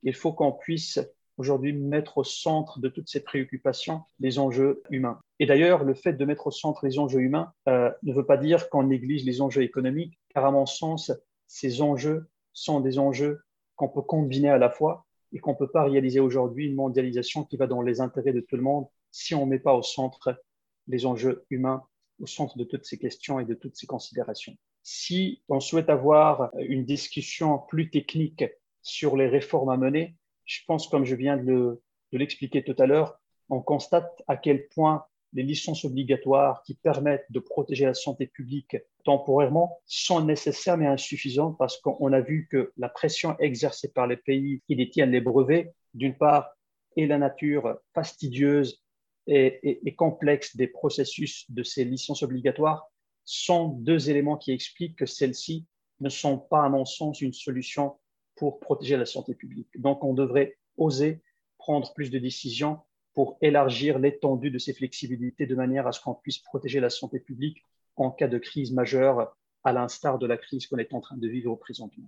il 0.03 0.13
faut 0.13 0.31
qu'on 0.31 0.51
puisse 0.51 0.99
aujourd'hui 1.37 1.73
mettre 1.73 2.19
au 2.19 2.23
centre 2.23 2.79
de 2.79 2.87
toutes 2.87 3.09
ces 3.09 3.23
préoccupations 3.23 4.01
les 4.19 4.37
enjeux 4.37 4.83
humains. 4.91 5.19
Et 5.39 5.47
d'ailleurs, 5.47 5.83
le 5.83 5.95
fait 5.95 6.13
de 6.13 6.25
mettre 6.25 6.47
au 6.47 6.51
centre 6.51 6.85
les 6.85 6.99
enjeux 6.99 7.21
humains 7.21 7.51
euh, 7.67 7.91
ne 8.03 8.13
veut 8.13 8.25
pas 8.27 8.37
dire 8.37 8.69
qu'on 8.69 8.83
néglige 8.83 9.25
les 9.25 9.41
enjeux 9.41 9.63
économiques, 9.63 10.19
car 10.29 10.45
à 10.45 10.51
mon 10.51 10.67
sens, 10.67 11.11
ces 11.47 11.81
enjeux 11.81 12.29
sont 12.53 12.79
des 12.79 12.99
enjeux 12.99 13.41
qu'on 13.75 13.89
peut 13.89 14.03
combiner 14.03 14.49
à 14.49 14.59
la 14.59 14.69
fois 14.69 15.06
et 15.33 15.39
qu'on 15.39 15.51
ne 15.51 15.57
peut 15.57 15.69
pas 15.69 15.83
réaliser 15.83 16.19
aujourd'hui 16.19 16.67
une 16.67 16.75
mondialisation 16.75 17.43
qui 17.43 17.57
va 17.57 17.67
dans 17.67 17.81
les 17.81 18.01
intérêts 18.01 18.33
de 18.33 18.41
tout 18.41 18.55
le 18.55 18.61
monde 18.61 18.87
si 19.11 19.35
on 19.35 19.45
ne 19.45 19.51
met 19.51 19.59
pas 19.59 19.73
au 19.73 19.81
centre 19.81 20.41
les 20.87 21.05
enjeux 21.05 21.45
humains, 21.49 21.83
au 22.19 22.27
centre 22.27 22.57
de 22.57 22.63
toutes 22.63 22.85
ces 22.85 22.97
questions 22.97 23.39
et 23.39 23.45
de 23.45 23.53
toutes 23.53 23.75
ces 23.75 23.87
considérations. 23.87 24.55
Si 24.83 25.41
on 25.49 25.59
souhaite 25.59 25.89
avoir 25.89 26.51
une 26.59 26.85
discussion 26.85 27.59
plus 27.67 27.89
technique 27.89 28.45
sur 28.81 29.17
les 29.17 29.27
réformes 29.27 29.69
à 29.69 29.77
mener, 29.77 30.15
je 30.45 30.61
pense, 30.65 30.87
comme 30.87 31.03
je 31.03 31.15
viens 31.15 31.35
de 31.35 31.81
l'expliquer 32.13 32.63
tout 32.63 32.75
à 32.79 32.85
l'heure, 32.85 33.19
on 33.49 33.61
constate 33.61 34.23
à 34.27 34.37
quel 34.37 34.67
point 34.69 35.05
les 35.33 35.43
licences 35.43 35.85
obligatoires 35.85 36.63
qui 36.63 36.75
permettent 36.75 37.25
de 37.29 37.39
protéger 37.39 37.85
la 37.85 37.93
santé 37.93 38.27
publique 38.27 38.77
temporairement 39.03 39.79
sont 39.85 40.23
nécessaires 40.23 40.77
mais 40.77 40.87
insuffisantes 40.87 41.57
parce 41.57 41.77
qu'on 41.77 42.13
a 42.13 42.21
vu 42.21 42.47
que 42.49 42.71
la 42.77 42.89
pression 42.89 43.37
exercée 43.39 43.91
par 43.91 44.07
les 44.07 44.17
pays 44.17 44.61
qui 44.67 44.75
détiennent 44.75 45.11
les 45.11 45.21
brevets, 45.21 45.73
d'une 45.93 46.15
part, 46.15 46.49
et 46.95 47.07
la 47.07 47.17
nature 47.17 47.77
fastidieuse 47.93 48.83
et, 49.27 49.79
et, 49.85 49.95
complexe 49.95 50.55
des 50.55 50.67
processus 50.67 51.49
de 51.51 51.61
ces 51.61 51.83
licences 51.83 52.23
obligatoires 52.23 52.89
sont 53.25 53.67
deux 53.67 54.09
éléments 54.09 54.37
qui 54.37 54.51
expliquent 54.51 54.97
que 54.97 55.05
celles-ci 55.05 55.65
ne 55.99 56.09
sont 56.09 56.37
pas, 56.37 56.63
à 56.63 56.69
mon 56.69 56.85
sens, 56.85 57.21
une 57.21 57.33
solution 57.33 57.97
pour 58.35 58.59
protéger 58.59 58.95
la 58.95 59.05
santé 59.05 59.35
publique. 59.35 59.69
Donc, 59.79 60.03
on 60.03 60.13
devrait 60.13 60.57
oser 60.77 61.21
prendre 61.57 61.93
plus 61.93 62.09
de 62.09 62.19
décisions 62.19 62.79
pour 63.17 63.39
élargir 63.41 63.97
l'étendue 63.97 64.51
de 64.51 64.59
ces 64.59 64.75
flexibilités 64.75 65.47
de 65.47 65.55
manière 65.55 65.87
à 65.87 65.91
ce 65.91 65.99
qu'on 65.99 66.13
puisse 66.13 66.37
protéger 66.37 66.79
la 66.79 66.91
santé 66.91 67.19
publique 67.19 67.63
en 67.95 68.11
cas 68.11 68.27
de 68.27 68.37
crise 68.37 68.71
majeure, 68.71 69.35
à 69.63 69.73
l'instar 69.73 70.19
de 70.19 70.27
la 70.27 70.37
crise 70.37 70.67
qu'on 70.67 70.77
est 70.77 70.93
en 70.93 71.01
train 71.01 71.17
de 71.17 71.27
vivre 71.27 71.55
présentement. 71.55 72.05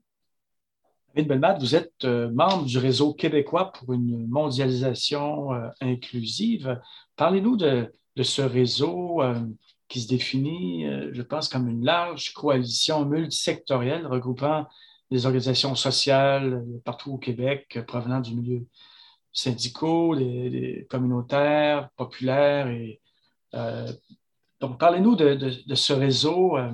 David 1.15 1.27
Belmad, 1.27 1.59
vous 1.59 1.73
êtes 1.73 2.05
euh, 2.05 2.29
membre 2.29 2.65
du 2.65 2.77
réseau 2.77 3.15
québécois 3.15 3.71
pour 3.71 3.91
une 3.91 4.27
mondialisation 4.27 5.51
euh, 5.51 5.69
inclusive. 5.81 6.79
Parlez-nous 7.15 7.57
de, 7.57 7.91
ce 8.21 8.43
réseau 8.43 9.23
euh, 9.23 9.33
qui 9.87 10.01
se 10.01 10.07
définit, 10.07 10.85
je 11.11 11.21
pense, 11.23 11.49
comme 11.49 11.67
une 11.69 11.83
large 11.83 12.33
coalition 12.33 13.05
multisectorielle 13.05 14.05
regroupant 14.05 14.67
des 15.09 15.25
organisations 15.25 15.73
sociales 15.73 16.63
partout 16.85 17.13
au 17.13 17.17
Québec 17.17 17.79
provenant 17.87 18.19
du 18.19 18.35
milieu 18.35 18.67
syndicaux, 19.31 20.13
les, 20.13 20.87
communautaires, 20.89 21.89
populaires. 21.95 22.67
Et, 22.67 22.99
euh, 23.53 23.91
donc, 24.59 24.79
parlez-nous 24.79 25.15
de, 25.15 25.75
ce 25.75 25.93
réseau. 25.93 26.57
Euh, 26.57 26.71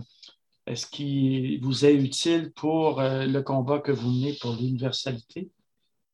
est-ce 0.66 0.88
qu'il 0.88 1.62
vous 1.62 1.86
est 1.86 1.93
utile 1.93 2.51
pour 2.53 2.99
euh, 2.99 3.26
le 3.26 3.41
combat 3.43 3.80
que 3.80 3.91
vous 3.91 4.10
menez 4.10 4.34
pour 4.41 4.56
l'universalité 4.56 5.51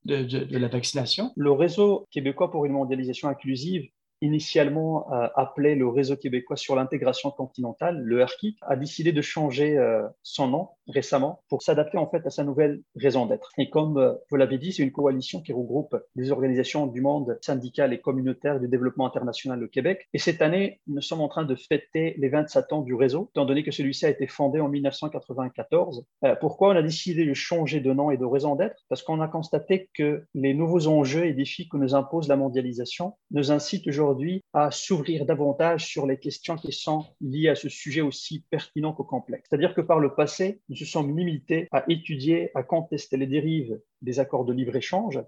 de, 0.04 0.58
la 0.58 0.68
vaccination? 0.68 1.32
Le 1.36 1.52
réseau 1.52 2.06
québécois 2.10 2.50
pour 2.50 2.66
une 2.66 2.72
mondialisation 2.72 3.28
inclusive 3.28 3.88
initialement 4.22 5.12
euh, 5.12 5.26
appelé 5.34 5.74
le 5.74 5.88
Réseau 5.88 6.16
québécois 6.16 6.56
sur 6.56 6.76
l'intégration 6.76 7.30
continentale, 7.30 8.00
le 8.00 8.22
RKI, 8.24 8.56
a 8.62 8.76
décidé 8.76 9.12
de 9.12 9.20
changer 9.20 9.76
euh, 9.76 10.06
son 10.22 10.48
nom 10.48 10.68
récemment 10.88 11.42
pour 11.48 11.62
s'adapter 11.62 11.98
en 11.98 12.08
fait 12.08 12.24
à 12.26 12.30
sa 12.30 12.44
nouvelle 12.44 12.82
raison 12.96 13.26
d'être. 13.26 13.52
Et 13.58 13.68
comme 13.68 13.98
euh, 13.98 14.14
vous 14.30 14.36
l'avez 14.36 14.58
dit, 14.58 14.72
c'est 14.72 14.82
une 14.82 14.92
coalition 14.92 15.42
qui 15.42 15.52
regroupe 15.52 15.96
des 16.14 16.30
organisations 16.30 16.86
du 16.86 17.00
monde 17.00 17.38
syndical 17.42 17.92
et 17.92 18.00
communautaire 18.00 18.60
du 18.60 18.68
développement 18.68 19.06
international 19.06 19.62
au 19.62 19.68
Québec. 19.68 20.08
Et 20.14 20.18
cette 20.18 20.40
année, 20.40 20.80
nous 20.86 21.00
sommes 21.00 21.20
en 21.20 21.28
train 21.28 21.44
de 21.44 21.54
fêter 21.56 22.14
les 22.18 22.28
27 22.28 22.72
ans 22.72 22.82
du 22.82 22.94
réseau, 22.94 23.28
étant 23.34 23.44
donné 23.44 23.64
que 23.64 23.72
celui-ci 23.72 24.06
a 24.06 24.10
été 24.10 24.26
fondé 24.28 24.60
en 24.60 24.68
1994. 24.68 26.06
pourquoi 26.40 26.68
on 26.68 26.76
a 26.76 26.82
décidé 26.82 27.26
de 27.26 27.34
changer 27.34 27.80
de 27.80 27.92
nom 27.92 28.10
et 28.10 28.16
de 28.16 28.24
raison 28.24 28.54
d'être? 28.54 28.84
Parce 28.88 29.02
qu'on 29.02 29.20
a 29.20 29.28
constaté 29.28 29.90
que 29.94 30.24
les 30.34 30.54
nouveaux 30.54 30.86
enjeux 30.86 31.26
et 31.26 31.32
défis 31.32 31.68
que 31.68 31.76
nous 31.76 31.94
impose 31.94 32.28
la 32.28 32.36
mondialisation 32.36 33.14
nous 33.32 33.50
incitent 33.50 33.88
aujourd'hui 33.88 34.11
à 34.52 34.70
s'ouvrir 34.70 35.26
davantage 35.26 35.86
sur 35.86 36.06
les 36.06 36.18
questions 36.18 36.56
qui 36.56 36.72
sont 36.72 37.04
liées 37.20 37.48
à 37.48 37.54
ce 37.54 37.68
sujet 37.68 38.00
aussi 38.00 38.44
pertinent 38.50 38.92
qu'au 38.92 39.04
complexe. 39.04 39.48
C'est-à-dire 39.48 39.74
que 39.74 39.80
par 39.80 39.98
le 39.98 40.14
passé, 40.14 40.60
nous 40.68 40.76
se 40.76 40.84
sommes 40.84 41.16
limités 41.16 41.68
à 41.72 41.84
étudier, 41.88 42.50
à 42.54 42.62
contester 42.62 43.16
les 43.16 43.26
dérives 43.26 43.80
des 44.00 44.20
accords 44.20 44.44
de 44.44 44.52
libre-échange, 44.52 45.20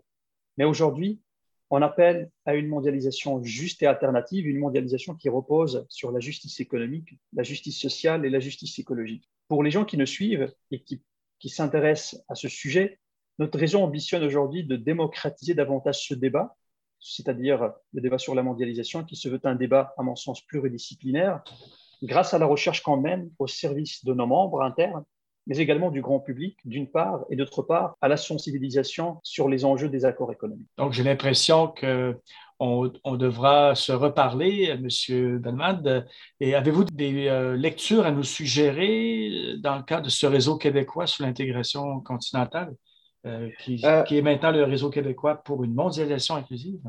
mais 0.57 0.65
aujourd'hui, 0.65 1.21
on 1.71 1.83
appelle 1.83 2.31
à 2.45 2.55
une 2.55 2.69
mondialisation 2.69 3.43
juste 3.43 3.83
et 3.83 3.87
alternative, 3.87 4.47
une 4.47 4.59
mondialisation 4.59 5.15
qui 5.15 5.29
repose 5.29 5.87
sur 5.89 6.13
la 6.13 6.21
justice 6.21 6.61
économique, 6.61 7.19
la 7.33 7.43
justice 7.43 7.81
sociale 7.81 8.25
et 8.25 8.31
la 8.31 8.41
justice 8.41 8.79
écologique. 8.79 9.29
Pour 9.49 9.63
les 9.63 9.71
gens 9.71 9.85
qui 9.85 9.97
nous 9.97 10.07
suivent 10.07 10.53
et 10.71 10.83
qui, 10.83 11.03
qui 11.39 11.49
s'intéressent 11.49 12.23
à 12.29 12.35
ce 12.35 12.49
sujet, 12.49 13.01
notre 13.39 13.59
réseau 13.59 13.81
ambitionne 13.81 14.23
aujourd'hui 14.23 14.65
de 14.65 14.77
démocratiser 14.77 15.55
davantage 15.55 16.07
ce 16.07 16.15
débat 16.15 16.57
c'est-à-dire 17.01 17.73
le 17.93 18.01
débat 18.01 18.19
sur 18.19 18.35
la 18.35 18.43
mondialisation, 18.43 19.05
qui 19.05 19.17
se 19.17 19.29
veut 19.29 19.41
un 19.45 19.55
débat, 19.55 19.95
à 19.99 20.03
mon 20.03 20.17
sens, 20.17 20.41
pluridisciplinaire, 20.43 21.43
grâce 22.03 22.35
à 22.35 22.39
la 22.39 22.47
recherche 22.47 22.83
qu'on 22.83 22.97
mène 22.97 23.31
au 23.39 23.47
service 23.47 24.05
de 24.05 24.15
nos 24.15 24.27
membres 24.27 24.63
internes, 24.63 25.05
mais 25.47 25.59
également 25.59 25.91
du 25.91 26.01
grand 26.01 26.21
public, 26.21 26.57
d'une 26.65 26.91
part, 26.91 27.25
et 27.29 27.37
d'autre 27.37 27.63
part, 27.63 27.97
à 28.01 28.09
la 28.09 28.17
sensibilisation 28.17 29.21
sur 29.23 29.49
les 29.49 29.65
enjeux 29.65 29.91
des 29.91 30.07
accords 30.07 30.33
économiques. 30.33 30.69
Donc, 30.79 30.93
j'ai 30.93 31.03
l'impression 31.03 31.69
que 31.69 32.19
on, 32.61 33.17
devra 33.17 33.75
se 33.75 33.93
reparler, 33.93 34.71
M. 34.71 35.39
Belmad. 35.39 36.07
Et 36.41 36.55
avez-vous 36.55 36.85
des 36.85 37.29
euh, 37.29 37.57
lectures 37.57 38.07
à 38.07 38.11
nous 38.11 38.23
suggérer 38.23 39.57
dans 39.59 39.77
le 39.77 39.83
cadre 39.83 40.05
de 40.05 40.11
ce 40.11 40.27
réseau 40.27 40.57
québécois 40.57 41.07
sur 41.07 41.25
l'intégration 41.25 42.01
continentale? 42.01 42.75
Euh, 43.27 43.49
euh, 43.85 44.03
qui, 44.03 44.19
est 44.19 44.23
maintenant 44.23 44.51
le 44.51 44.65
réseau 44.65 44.91
québécois 44.91 45.43
pour 45.45 45.65
une 45.65 45.75
mondialisation 45.75 46.35
inclusive? 46.35 46.83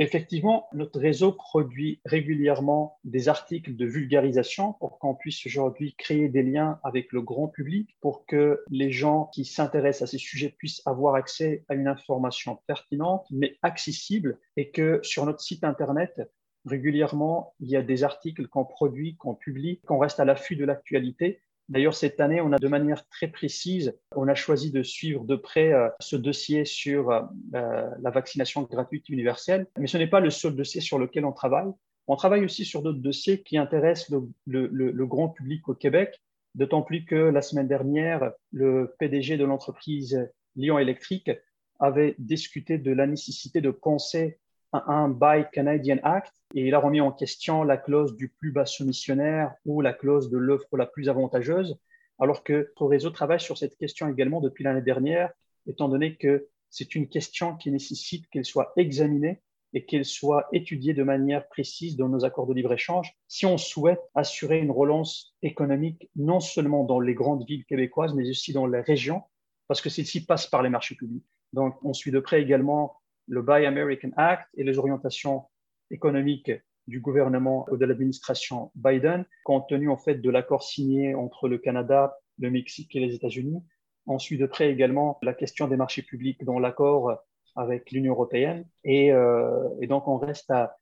Effectivement, 0.00 0.68
notre 0.72 1.00
réseau 1.00 1.32
produit 1.32 2.00
régulièrement 2.04 2.98
des 3.02 3.28
articles 3.28 3.74
de 3.74 3.84
vulgarisation 3.84 4.74
pour 4.74 5.00
qu'on 5.00 5.16
puisse 5.16 5.44
aujourd'hui 5.44 5.94
créer 5.96 6.28
des 6.28 6.44
liens 6.44 6.78
avec 6.84 7.12
le 7.12 7.20
grand 7.20 7.48
public, 7.48 7.96
pour 8.00 8.24
que 8.26 8.62
les 8.70 8.92
gens 8.92 9.28
qui 9.34 9.44
s'intéressent 9.44 10.08
à 10.08 10.10
ces 10.12 10.18
sujets 10.18 10.54
puissent 10.56 10.82
avoir 10.86 11.16
accès 11.16 11.64
à 11.68 11.74
une 11.74 11.88
information 11.88 12.60
pertinente, 12.68 13.26
mais 13.32 13.56
accessible, 13.62 14.38
et 14.56 14.70
que 14.70 15.00
sur 15.02 15.26
notre 15.26 15.40
site 15.40 15.64
Internet, 15.64 16.20
régulièrement, 16.64 17.54
il 17.58 17.68
y 17.68 17.76
a 17.76 17.82
des 17.82 18.04
articles 18.04 18.46
qu'on 18.46 18.64
produit, 18.64 19.16
qu'on 19.16 19.34
publie, 19.34 19.80
qu'on 19.80 19.98
reste 19.98 20.20
à 20.20 20.24
l'affût 20.24 20.54
de 20.54 20.64
l'actualité 20.64 21.40
D'ailleurs, 21.68 21.94
cette 21.94 22.18
année, 22.20 22.40
on 22.40 22.52
a 22.52 22.58
de 22.58 22.68
manière 22.68 23.06
très 23.08 23.28
précise, 23.28 23.94
on 24.16 24.26
a 24.28 24.34
choisi 24.34 24.72
de 24.72 24.82
suivre 24.82 25.24
de 25.24 25.36
près 25.36 25.72
euh, 25.72 25.88
ce 26.00 26.16
dossier 26.16 26.64
sur 26.64 27.10
euh, 27.10 27.22
euh, 27.54 27.90
la 28.00 28.10
vaccination 28.10 28.62
gratuite 28.62 29.08
universelle. 29.10 29.66
Mais 29.78 29.86
ce 29.86 29.98
n'est 29.98 30.06
pas 30.06 30.20
le 30.20 30.30
seul 30.30 30.56
dossier 30.56 30.80
sur 30.80 30.98
lequel 30.98 31.26
on 31.26 31.32
travaille. 31.32 31.70
On 32.06 32.16
travaille 32.16 32.44
aussi 32.44 32.64
sur 32.64 32.82
d'autres 32.82 33.00
dossiers 33.00 33.42
qui 33.42 33.58
intéressent 33.58 34.18
le, 34.46 35.06
grand 35.06 35.28
public 35.28 35.68
au 35.68 35.74
Québec, 35.74 36.22
d'autant 36.54 36.80
plus 36.80 37.04
que 37.04 37.14
la 37.14 37.42
semaine 37.42 37.68
dernière, 37.68 38.32
le 38.50 38.94
PDG 38.98 39.36
de 39.36 39.44
l'entreprise 39.44 40.26
Lyon 40.56 40.78
Électrique 40.78 41.30
avait 41.78 42.14
discuté 42.18 42.78
de 42.78 42.92
la 42.92 43.06
nécessité 43.06 43.60
de 43.60 43.70
penser 43.70 44.38
un, 44.72 45.08
Buy 45.08 45.46
Canadian 45.52 45.98
Act 46.02 46.32
et 46.54 46.66
il 46.66 46.74
a 46.74 46.78
remis 46.78 47.00
en 47.00 47.12
question 47.12 47.62
la 47.62 47.76
clause 47.76 48.16
du 48.16 48.28
plus 48.28 48.52
bas 48.52 48.66
soumissionnaire 48.66 49.54
ou 49.64 49.80
la 49.80 49.92
clause 49.92 50.30
de 50.30 50.38
l'offre 50.38 50.76
la 50.76 50.86
plus 50.86 51.08
avantageuse, 51.08 51.78
alors 52.18 52.42
que 52.42 52.52
notre 52.52 52.86
réseau 52.86 53.10
travaille 53.10 53.40
sur 53.40 53.56
cette 53.56 53.76
question 53.76 54.08
également 54.08 54.40
depuis 54.40 54.64
l'année 54.64 54.82
dernière, 54.82 55.32
étant 55.66 55.88
donné 55.88 56.16
que 56.16 56.48
c'est 56.70 56.94
une 56.94 57.08
question 57.08 57.56
qui 57.56 57.70
nécessite 57.70 58.28
qu'elle 58.30 58.44
soit 58.44 58.72
examinée 58.76 59.42
et 59.74 59.84
qu'elle 59.84 60.04
soit 60.04 60.48
étudiée 60.52 60.94
de 60.94 61.02
manière 61.02 61.46
précise 61.48 61.96
dans 61.96 62.08
nos 62.08 62.24
accords 62.24 62.46
de 62.46 62.54
libre-échange 62.54 63.14
si 63.26 63.44
on 63.46 63.58
souhaite 63.58 64.00
assurer 64.14 64.58
une 64.58 64.70
relance 64.70 65.34
économique 65.42 66.10
non 66.16 66.40
seulement 66.40 66.84
dans 66.84 67.00
les 67.00 67.14
grandes 67.14 67.46
villes 67.46 67.66
québécoises, 67.66 68.14
mais 68.14 68.28
aussi 68.28 68.52
dans 68.52 68.66
les 68.66 68.80
régions, 68.80 69.22
parce 69.66 69.80
que 69.80 69.90
celle-ci 69.90 70.24
passe 70.24 70.46
par 70.46 70.62
les 70.62 70.70
marchés 70.70 70.94
publics. 70.94 71.26
Donc, 71.52 71.76
on 71.84 71.92
suit 71.92 72.10
de 72.10 72.20
près 72.20 72.42
également 72.42 72.96
le 73.28 73.42
Buy 73.42 73.66
American 73.66 74.10
Act 74.16 74.48
et 74.54 74.64
les 74.64 74.78
orientations 74.78 75.44
économiques 75.90 76.50
du 76.86 77.00
gouvernement 77.00 77.66
ou 77.70 77.76
de 77.76 77.84
l'administration 77.84 78.72
Biden, 78.74 79.24
compte 79.44 79.68
tenu 79.68 79.90
en 79.90 79.96
fait 79.96 80.16
de 80.16 80.30
l'accord 80.30 80.62
signé 80.62 81.14
entre 81.14 81.48
le 81.48 81.58
Canada, 81.58 82.16
le 82.38 82.50
Mexique 82.50 82.96
et 82.96 83.00
les 83.00 83.14
États-Unis. 83.14 83.62
On 84.06 84.18
suit 84.18 84.38
de 84.38 84.46
près 84.46 84.70
également 84.70 85.18
la 85.22 85.34
question 85.34 85.68
des 85.68 85.76
marchés 85.76 86.02
publics 86.02 86.44
dans 86.44 86.58
l'accord 86.58 87.18
avec 87.56 87.90
l'Union 87.90 88.14
européenne. 88.14 88.66
Et, 88.84 89.12
euh, 89.12 89.68
et, 89.82 89.86
donc, 89.86 90.08
on 90.08 90.16
reste 90.16 90.50
à, 90.50 90.78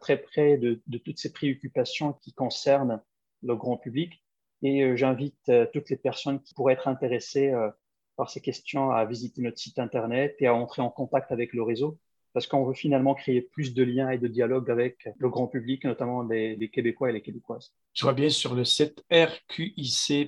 très 0.00 0.16
près 0.16 0.56
de, 0.56 0.82
de, 0.86 0.98
toutes 0.98 1.18
ces 1.18 1.32
préoccupations 1.32 2.14
qui 2.14 2.32
concernent 2.32 3.00
le 3.42 3.54
grand 3.54 3.76
public. 3.76 4.24
Et 4.62 4.82
euh, 4.82 4.96
j'invite 4.96 5.48
euh, 5.50 5.66
toutes 5.72 5.90
les 5.90 5.96
personnes 5.96 6.40
qui 6.40 6.54
pourraient 6.54 6.72
être 6.72 6.88
intéressées 6.88 7.50
euh, 7.50 7.70
par 8.16 8.30
ces 8.30 8.40
questions 8.40 8.90
à 8.90 9.04
visiter 9.04 9.42
notre 9.42 9.58
site 9.58 9.78
Internet 9.78 10.36
et 10.40 10.46
à 10.46 10.54
entrer 10.54 10.82
en 10.82 10.90
contact 10.90 11.32
avec 11.32 11.52
le 11.52 11.62
réseau 11.62 11.98
parce 12.34 12.46
qu'on 12.48 12.64
veut 12.64 12.74
finalement 12.74 13.14
créer 13.14 13.40
plus 13.40 13.72
de 13.74 13.84
liens 13.84 14.10
et 14.10 14.18
de 14.18 14.26
dialogue 14.26 14.68
avec 14.68 15.08
le 15.16 15.30
grand 15.30 15.46
public, 15.46 15.84
notamment 15.84 16.22
les, 16.22 16.68
Québécois 16.68 17.10
et 17.10 17.12
les 17.12 17.22
Québécoises. 17.22 17.72
Je 17.94 18.02
vois 18.02 18.12
bien 18.12 18.28
sur 18.28 18.56
le 18.56 18.64
site 18.64 19.04
rqic.québec 19.10 20.26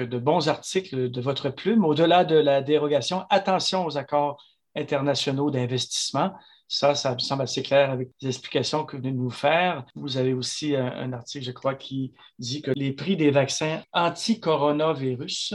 de 0.00 0.18
bons 0.18 0.48
articles 0.48 1.10
de 1.10 1.20
votre 1.20 1.50
plume. 1.50 1.84
Au-delà 1.84 2.24
de 2.24 2.36
la 2.36 2.62
dérogation, 2.62 3.24
attention 3.28 3.84
aux 3.84 3.98
accords 3.98 4.42
internationaux 4.74 5.50
d'investissement. 5.50 6.32
Ça, 6.68 6.94
ça 6.94 7.12
me 7.14 7.18
semble 7.18 7.42
assez 7.42 7.62
clair 7.62 7.90
avec 7.90 8.08
les 8.22 8.28
explications 8.28 8.86
que 8.86 8.96
vous 8.96 9.02
venez 9.02 9.12
de 9.12 9.18
nous 9.18 9.28
faire. 9.30 9.84
Vous 9.94 10.16
avez 10.16 10.32
aussi 10.32 10.74
un, 10.74 11.12
article, 11.12 11.44
je 11.44 11.52
crois, 11.52 11.74
qui 11.74 12.14
dit 12.38 12.62
que 12.62 12.70
les 12.74 12.92
prix 12.92 13.16
des 13.16 13.30
vaccins 13.30 13.82
anti-coronavirus, 13.92 15.54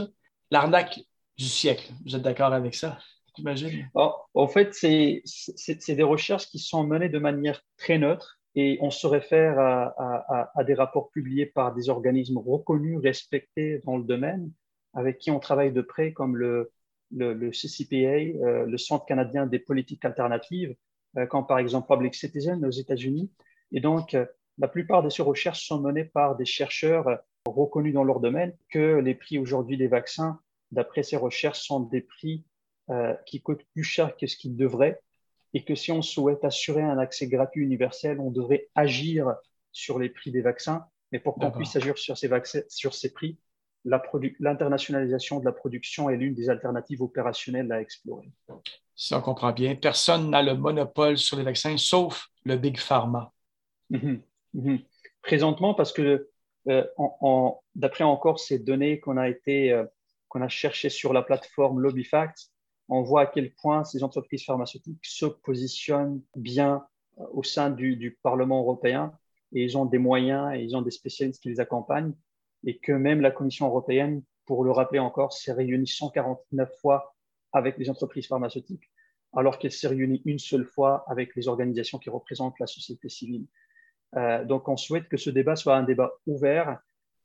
l'arnaque 0.50 1.00
du 1.36 1.44
siècle. 1.44 1.92
Vous 2.04 2.16
êtes 2.16 2.22
d'accord 2.22 2.52
avec 2.52 2.74
ça? 2.74 2.98
J'imagine? 3.36 3.90
En 3.94 4.48
fait, 4.48 4.74
c'est 4.74 5.94
des 5.94 6.02
recherches 6.02 6.48
qui 6.48 6.58
sont 6.58 6.84
menées 6.84 7.08
de 7.08 7.18
manière 7.18 7.60
très 7.76 7.98
neutre 7.98 8.38
et 8.54 8.78
on 8.80 8.90
se 8.90 9.06
réfère 9.06 9.58
à, 9.58 10.50
à, 10.54 10.64
des 10.64 10.74
rapports 10.74 11.10
publiés 11.10 11.46
par 11.46 11.74
des 11.74 11.88
organismes 11.88 12.38
reconnus, 12.38 12.98
respectés 13.02 13.82
dans 13.84 13.96
le 13.96 14.04
domaine, 14.04 14.52
avec 14.92 15.18
qui 15.18 15.32
on 15.32 15.40
travaille 15.40 15.72
de 15.72 15.82
près, 15.82 16.12
comme 16.12 16.36
le, 16.36 16.70
le, 17.10 17.50
CCPA, 17.50 17.96
euh, 17.96 18.66
le 18.66 18.78
Centre 18.78 19.06
canadien 19.06 19.46
des 19.46 19.58
politiques 19.58 20.04
alternatives, 20.04 20.76
euh, 21.16 21.26
comme 21.26 21.46
par 21.46 21.58
exemple 21.58 21.92
Public 21.92 22.14
Citizen 22.14 22.64
aux 22.64 22.70
États-Unis. 22.70 23.30
Et 23.72 23.80
donc, 23.80 24.14
euh, 24.14 24.24
la 24.58 24.68
plupart 24.68 25.02
de 25.02 25.08
ces 25.08 25.22
recherches 25.22 25.66
sont 25.66 25.80
menées 25.80 26.04
par 26.04 26.36
des 26.36 26.44
chercheurs 26.44 27.08
reconnus 27.46 27.94
dans 27.94 28.04
leur 28.04 28.20
domaine, 28.20 28.56
que 28.70 28.98
les 28.98 29.14
prix 29.14 29.38
aujourd'hui 29.38 29.76
des 29.76 29.88
vaccins, 29.88 30.40
d'après 30.70 31.02
ces 31.02 31.16
recherches, 31.16 31.60
sont 31.60 31.80
des 31.80 32.00
prix 32.00 32.44
qui 33.26 33.40
coûtent 33.40 33.64
plus 33.72 33.82
cher 33.82 34.16
que 34.16 34.26
ce 34.26 34.36
qu'ils 34.36 34.56
devraient, 34.56 35.00
et 35.54 35.64
que 35.64 35.74
si 35.74 35.92
on 35.92 36.02
souhaite 36.02 36.44
assurer 36.44 36.82
un 36.82 36.98
accès 36.98 37.28
gratuit 37.28 37.62
universel, 37.62 38.20
on 38.20 38.30
devrait 38.30 38.68
agir 38.74 39.34
sur 39.72 39.98
les 39.98 40.08
prix 40.08 40.30
des 40.32 40.42
vaccins. 40.42 40.84
Mais 41.12 41.20
pour 41.20 41.34
qu'on 41.36 41.50
puisse 41.50 41.76
agir 41.76 41.96
sur 41.96 42.18
ces, 42.18 42.28
vaccins, 42.28 42.62
sur 42.68 42.92
ces 42.92 43.12
prix, 43.12 43.38
l'internationalisation 43.84 45.40
de 45.40 45.44
la 45.44 45.52
production 45.52 46.10
est 46.10 46.16
l'une 46.16 46.34
des 46.34 46.50
alternatives 46.50 47.02
opérationnelles 47.02 47.70
à 47.70 47.80
explorer. 47.80 48.32
Si 48.96 49.14
on 49.14 49.20
comprend 49.20 49.52
bien, 49.52 49.76
personne 49.76 50.30
n'a 50.30 50.42
le 50.42 50.54
monopole 50.54 51.18
sur 51.18 51.36
les 51.36 51.44
vaccins 51.44 51.76
sauf 51.76 52.28
le 52.44 52.56
Big 52.56 52.78
Pharma. 52.78 53.32
Mhm. 53.90 54.22
Mhm. 54.54 54.78
Présentement, 55.22 55.74
parce 55.74 55.92
que 55.92 56.30
euh, 56.68 56.84
d'après 57.74 58.04
encore 58.04 58.40
ces 58.40 58.58
données 58.58 59.00
qu'on 59.00 59.16
a 59.16 59.28
été 59.28 59.72
euh, 59.72 59.84
qu'on 60.28 60.42
a 60.42 60.48
cherchées 60.48 60.90
sur 60.90 61.12
la 61.12 61.22
plateforme 61.22 61.80
LobbyFact, 61.80 62.50
on 62.88 63.02
voit 63.02 63.22
à 63.22 63.26
quel 63.26 63.52
point 63.54 63.84
ces 63.84 64.02
entreprises 64.02 64.44
pharmaceutiques 64.44 65.04
se 65.04 65.26
positionnent 65.26 66.22
bien 66.34 66.86
euh, 67.18 67.24
au 67.32 67.42
sein 67.42 67.70
du, 67.70 67.96
du 67.96 68.18
Parlement 68.22 68.60
européen 68.60 69.12
et 69.52 69.62
ils 69.62 69.78
ont 69.78 69.84
des 69.84 69.98
moyens 69.98 70.54
et 70.54 70.62
ils 70.62 70.76
ont 70.76 70.82
des 70.82 70.90
spécialistes 70.90 71.42
qui 71.42 71.50
les 71.50 71.60
accompagnent 71.60 72.14
et 72.66 72.78
que 72.78 72.92
même 72.92 73.20
la 73.20 73.30
Commission 73.30 73.66
européenne, 73.66 74.22
pour 74.46 74.64
le 74.64 74.70
rappeler 74.70 74.98
encore, 74.98 75.32
s'est 75.32 75.52
réunie 75.52 75.86
149 75.86 76.70
fois 76.80 77.14
avec 77.52 77.78
les 77.78 77.88
entreprises 77.88 78.26
pharmaceutiques, 78.26 78.90
alors 79.32 79.58
qu'elle 79.58 79.72
s'est 79.72 79.88
réunie 79.88 80.22
une 80.24 80.38
seule 80.38 80.64
fois 80.64 81.04
avec 81.06 81.36
les 81.36 81.48
organisations 81.48 81.98
qui 81.98 82.10
représentent 82.10 82.58
la 82.58 82.66
société 82.66 83.08
civile. 83.08 83.46
Euh, 84.16 84.44
donc, 84.44 84.68
on 84.68 84.76
souhaite 84.76 85.08
que 85.08 85.16
ce 85.16 85.30
débat 85.30 85.56
soit 85.56 85.76
un 85.76 85.82
débat 85.82 86.12
ouvert 86.26 86.78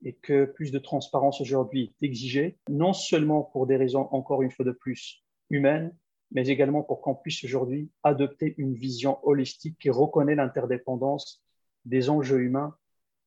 et 0.04 0.14
que 0.14 0.46
plus 0.46 0.72
de 0.72 0.80
transparence 0.80 1.42
aujourd'hui 1.42 1.94
est 2.02 2.06
exigée, 2.06 2.58
non 2.70 2.94
seulement 2.94 3.44
pour 3.44 3.68
des 3.68 3.76
raisons, 3.76 4.08
encore 4.12 4.42
une 4.42 4.52
fois 4.52 4.66
de 4.66 4.72
plus, 4.72 5.24
humaines, 5.50 5.94
mais 6.32 6.48
également 6.48 6.84
pour 6.84 7.02
qu'on 7.02 7.16
puisse 7.16 7.44
aujourd'hui 7.44 7.90
adopter 8.04 8.56
une 8.58 8.74
vision 8.74 9.18
holistique 9.28 9.78
qui 9.80 9.90
reconnaît 9.90 10.36
l'interdépendance 10.36 11.44
des 11.86 12.10
enjeux 12.10 12.42
humains 12.42 12.76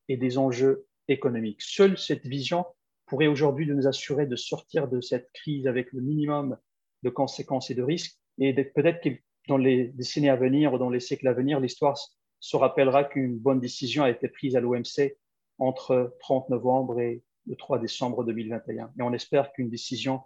et 0.07 0.17
des 0.17 0.37
enjeux 0.37 0.85
économique. 1.07 1.61
Seule 1.61 1.97
cette 1.97 2.25
vision 2.25 2.65
pourrait 3.05 3.27
aujourd'hui 3.27 3.67
nous 3.67 3.87
assurer 3.87 4.25
de 4.25 4.35
sortir 4.35 4.87
de 4.87 5.01
cette 5.01 5.31
crise 5.33 5.67
avec 5.67 5.91
le 5.91 6.01
minimum 6.01 6.57
de 7.03 7.09
conséquences 7.09 7.69
et 7.69 7.75
de 7.75 7.83
risques. 7.83 8.17
Et 8.39 8.53
peut-être 8.53 9.01
que 9.01 9.09
dans 9.47 9.57
les 9.57 9.89
décennies 9.89 10.29
à 10.29 10.35
venir 10.35 10.73
ou 10.73 10.77
dans 10.77 10.89
les 10.89 11.01
siècles 11.01 11.27
à 11.27 11.33
venir, 11.33 11.59
l'histoire 11.59 11.97
se 12.43 12.57
rappellera 12.57 13.05
qu'une 13.05 13.39
bonne 13.39 13.61
décision 13.61 14.03
a 14.03 14.09
été 14.09 14.27
prise 14.27 14.57
à 14.57 14.59
l'OMC 14.59 15.15
entre 15.59 16.17
30 16.19 16.49
novembre 16.49 16.99
et 16.99 17.23
le 17.47 17.55
3 17.55 17.79
décembre 17.79 18.25
2021. 18.25 18.91
Et 18.99 19.01
on 19.01 19.13
espère 19.13 19.53
qu'une 19.53 19.69
décision 19.69 20.19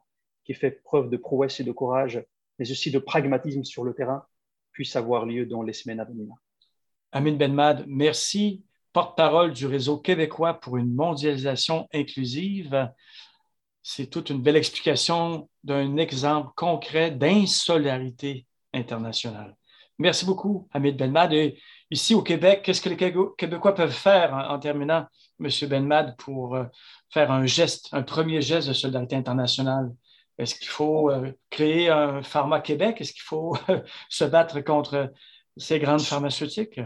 qui 0.43 0.55
fait 0.55 0.71
preuve 0.71 1.11
de 1.11 1.17
prouesse 1.17 1.59
et 1.59 1.63
de 1.63 1.71
courage, 1.71 2.25
mais 2.57 2.71
aussi 2.71 2.89
de 2.89 2.97
pragmatisme 2.97 3.63
sur 3.63 3.83
le 3.83 3.93
terrain, 3.93 4.25
puisse 4.71 4.95
avoir 4.95 5.27
lieu 5.27 5.45
dans 5.45 5.61
les 5.61 5.73
semaines 5.73 5.99
à 5.99 6.05
venir. 6.05 6.33
Amin 7.11 7.33
Benmad, 7.33 7.85
merci 7.87 8.63
porte-parole 8.93 9.53
du 9.53 9.67
réseau 9.67 9.99
québécois 9.99 10.55
pour 10.55 10.77
une 10.77 10.95
mondialisation 10.95 11.87
inclusive. 11.93 12.91
C'est 13.83 14.07
toute 14.07 14.31
une 14.31 14.41
belle 14.41 14.55
explication 14.55 15.51
d'un 15.63 15.97
exemple 15.97 16.49
concret 16.55 17.11
d'insolidarité 17.11 18.47
internationale. 18.73 19.55
Merci 19.99 20.25
beaucoup, 20.25 20.67
Hamid 20.73 20.97
Benmad. 20.97 21.33
Et 21.33 21.59
ici 21.91 22.15
au 22.15 22.21
Québec, 22.21 22.61
qu'est-ce 22.63 22.81
que 22.81 22.89
les 22.89 22.97
Québécois 22.97 23.75
peuvent 23.75 23.91
faire 23.91 24.33
en, 24.33 24.59
terminant, 24.59 25.05
M. 25.39 25.49
Benmad, 25.69 26.15
pour 26.17 26.55
euh, 26.55 26.65
faire 27.09 27.31
un 27.31 27.45
geste, 27.45 27.89
un 27.93 28.03
premier 28.03 28.41
geste 28.41 28.67
de 28.67 28.73
solidarité 28.73 29.15
internationale? 29.15 29.91
Est-ce 30.37 30.55
qu'il 30.55 30.67
faut 30.67 31.09
euh, 31.09 31.31
créer 31.49 31.89
un 31.89 32.21
pharma 32.21 32.61
Québec? 32.61 33.01
Est-ce 33.01 33.13
qu'il 33.13 33.23
faut 33.23 33.57
se 34.09 34.23
battre 34.25 34.61
contre 34.61 35.11
ces 35.57 35.79
grandes 35.79 36.01
pharmaceutiques? 36.01 36.79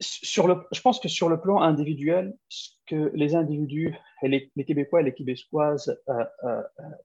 je 0.00 0.80
pense 0.82 1.00
que 1.00 1.08
sur 1.08 1.28
le 1.28 1.40
plan 1.40 1.60
individuel, 1.60 2.34
ce 2.48 2.70
que 2.86 3.10
les 3.14 3.34
individus, 3.34 3.94
et 4.22 4.28
les, 4.28 4.64
Québécois 4.64 5.00
et 5.00 5.04
les 5.04 5.14
Québécoises 5.14 5.96
euh, 6.08 6.24
euh, 6.44 6.62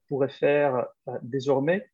pourraient 0.08 0.28
faire 0.28 0.86
euh, 1.08 1.18
désormais, 1.22 1.88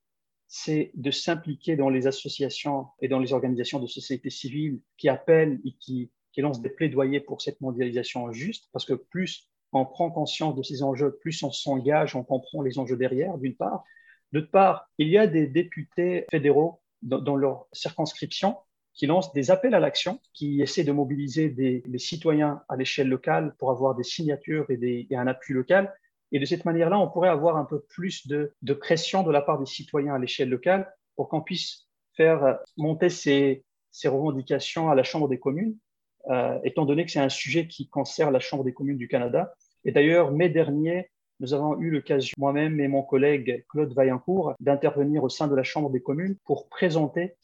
c'est 0.49 0.91
de 0.95 1.11
s'impliquer 1.11 1.77
dans 1.77 1.91
les 1.91 2.07
associations 2.07 2.87
et 3.01 3.09
dans 3.09 3.19
les 3.19 3.35
organisations 3.35 3.79
de 3.79 3.87
société 3.87 4.31
civile 4.31 4.81
qui 4.97 5.09
appellent 5.09 5.61
et 5.65 5.73
qui, 5.79 6.11
lancent 6.39 6.63
des 6.63 6.71
plaidoyers 6.71 7.19
pour 7.19 7.43
cette 7.43 7.61
mondialisation 7.61 8.31
juste, 8.31 8.69
parce 8.73 8.85
que 8.85 8.95
plus 8.95 9.49
on 9.73 9.85
prend 9.85 10.09
conscience 10.09 10.55
de 10.55 10.63
ces 10.63 10.85
enjeux, 10.85 11.19
plus 11.21 11.43
on 11.43 11.51
s'engage, 11.51 12.15
on 12.15 12.23
comprend 12.23 12.63
les 12.63 12.79
enjeux 12.79 12.97
derrière, 12.97 13.39
d'une 13.39 13.57
part. 13.57 13.83
D'autre 14.31 14.49
part, 14.53 14.89
il 14.99 15.09
y 15.09 15.19
a 15.19 15.27
des 15.27 15.49
députés 15.49 16.27
fédéraux 16.31 16.81
dans, 17.03 17.35
leur 17.35 17.67
circonscription 17.73 18.57
qui 18.95 19.07
lance 19.07 19.33
des 19.33 19.51
appels 19.51 19.75
à 19.75 19.81
l'action, 19.81 20.21
qui 20.33 20.63
essaie 20.63 20.85
de 20.85 20.93
mobiliser 20.93 21.49
des, 21.49 21.83
citoyens 21.99 22.63
à 22.69 22.77
l'échelle 22.77 23.09
locale 23.09 23.57
pour 23.59 23.73
avoir 23.73 23.97
des 23.97 24.05
signatures 24.05 24.67
et, 24.71 25.09
un 25.11 25.27
appui 25.27 25.55
local. 25.55 25.93
Et 26.33 26.39
de 26.39 26.45
cette 26.45 26.65
manière-là, 26.65 26.99
on 26.99 27.09
pourrait 27.09 27.29
avoir 27.29 27.57
un 27.57 27.65
peu 27.65 27.81
plus 27.81 28.27
de, 28.27 28.53
pression 28.75 29.23
de 29.23 29.33
la 29.33 29.43
part 29.43 29.59
des 29.59 29.67
citoyens 29.67 30.15
à 30.15 30.19
l'échelle 30.19 30.49
locale 30.49 30.93
pour 31.17 31.29
qu'on 31.29 31.41
puisse 31.41 31.89
faire 32.17 32.59
monter 32.77 33.09
ces, 33.09 33.65
revendications 34.05 34.91
à 34.91 34.95
la 34.95 35.03
Chambre 35.03 35.29
des 35.29 35.39
communes, 35.39 35.77
euh, 36.29 36.59
étant 36.65 36.85
donné 36.85 37.05
que 37.05 37.11
c'est 37.11 37.21
un 37.21 37.29
sujet 37.29 37.67
qui 37.67 37.89
concerne 37.89 38.33
la 38.33 38.41
Chambre 38.41 38.65
des 38.65 38.73
communes 38.73 38.99
du 38.99 39.09
Canada. 39.09 39.55
Et 39.85 39.93
d'ailleurs, 39.93 40.33
mai 40.33 40.49
dernier, 40.49 41.11
nous 41.41 41.55
avons 41.55 41.79
eu 41.81 41.91
l'occasion, 41.91 42.35
moi-même 42.37 42.81
et 42.81 42.89
mon 42.89 43.03
collègue 43.03 43.65
Claude 43.69 43.93
Vaillancourt, 43.95 44.55
d'intervenir 44.61 45.23
au 45.23 45.29
sein 45.29 45.47
de 45.47 45.55
la 45.55 45.63
Chambre 45.63 45.91
des 45.91 46.03
communes 46.03 46.37
pour 46.45 46.69
présenter 46.69 47.37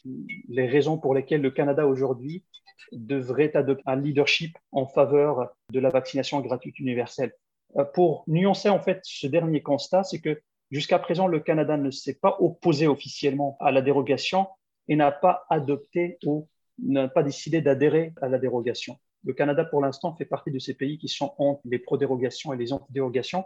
les 0.49 0.66
raisons 0.66 0.99
pour 0.99 1.14
lesquelles 1.14 1.43
le 1.43 1.53
Canada 1.53 1.87
aujourd'hui 1.87 2.45
devrait 2.93 3.57
adopter 3.57 3.85
un 3.87 3.97
leadership 3.97 4.59
en 4.72 4.87
faveur 4.87 5.55
de 5.70 5.80
la 5.80 5.91
vaccination 5.91 6.41
gratuite 6.41 6.78
universelle. 6.80 7.32
Euh, 7.77 7.85
pour 7.85 8.25
nuancer 8.27 8.68
en 8.68 8.81
fait 8.81 9.01
ce 9.05 9.27
dernier 9.27 9.62
constat, 9.62 10.05
c'est 10.05 10.20
que 10.20 10.41
jusqu'à 10.70 10.99
présent, 10.99 11.27
le 11.27 11.41
Canada 11.41 11.77
ne 11.77 11.91
s'est 11.91 12.18
pas 12.20 12.37
opposé 12.41 12.87
officiellement 12.87 13.57
à 13.61 13.72
la 13.72 13.83
dérogation 13.83 14.47
et 14.89 14.97
n'a 14.97 15.12
pas 15.12 15.45
adopté 15.51 16.18
ou 16.25 16.49
n'a 16.79 17.09
pas 17.09 17.22
décidé 17.22 17.61
d'adhérer 17.61 18.12
à 18.20 18.29
la 18.29 18.39
dérogation. 18.39 18.99
Le 19.25 19.33
Canada, 19.33 19.64
pour 19.64 19.81
l'instant, 19.81 20.14
fait 20.14 20.25
partie 20.25 20.51
de 20.51 20.59
ces 20.59 20.75
pays 20.75 20.99
qui 20.99 21.09
sont 21.09 21.35
entre 21.39 21.62
les 21.64 21.79
pro-dérogations 21.79 22.53
et 22.53 22.57
les 22.57 22.72
anti-dérogations 22.72 23.45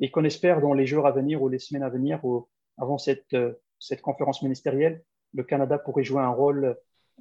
et 0.00 0.10
qu'on 0.10 0.24
espère 0.24 0.60
dans 0.60 0.72
les 0.72 0.86
jours 0.86 1.06
à 1.06 1.12
venir 1.12 1.42
ou 1.42 1.48
les 1.48 1.58
semaines 1.58 1.84
à 1.84 1.88
venir, 1.88 2.24
ou 2.24 2.48
avant 2.78 2.98
cette, 2.98 3.32
euh, 3.34 3.52
cette 3.78 4.02
conférence 4.02 4.42
ministérielle, 4.42 5.04
le 5.32 5.44
Canada 5.44 5.78
pourrait 5.78 6.02
jouer 6.02 6.22
un 6.22 6.30
rôle 6.30 6.76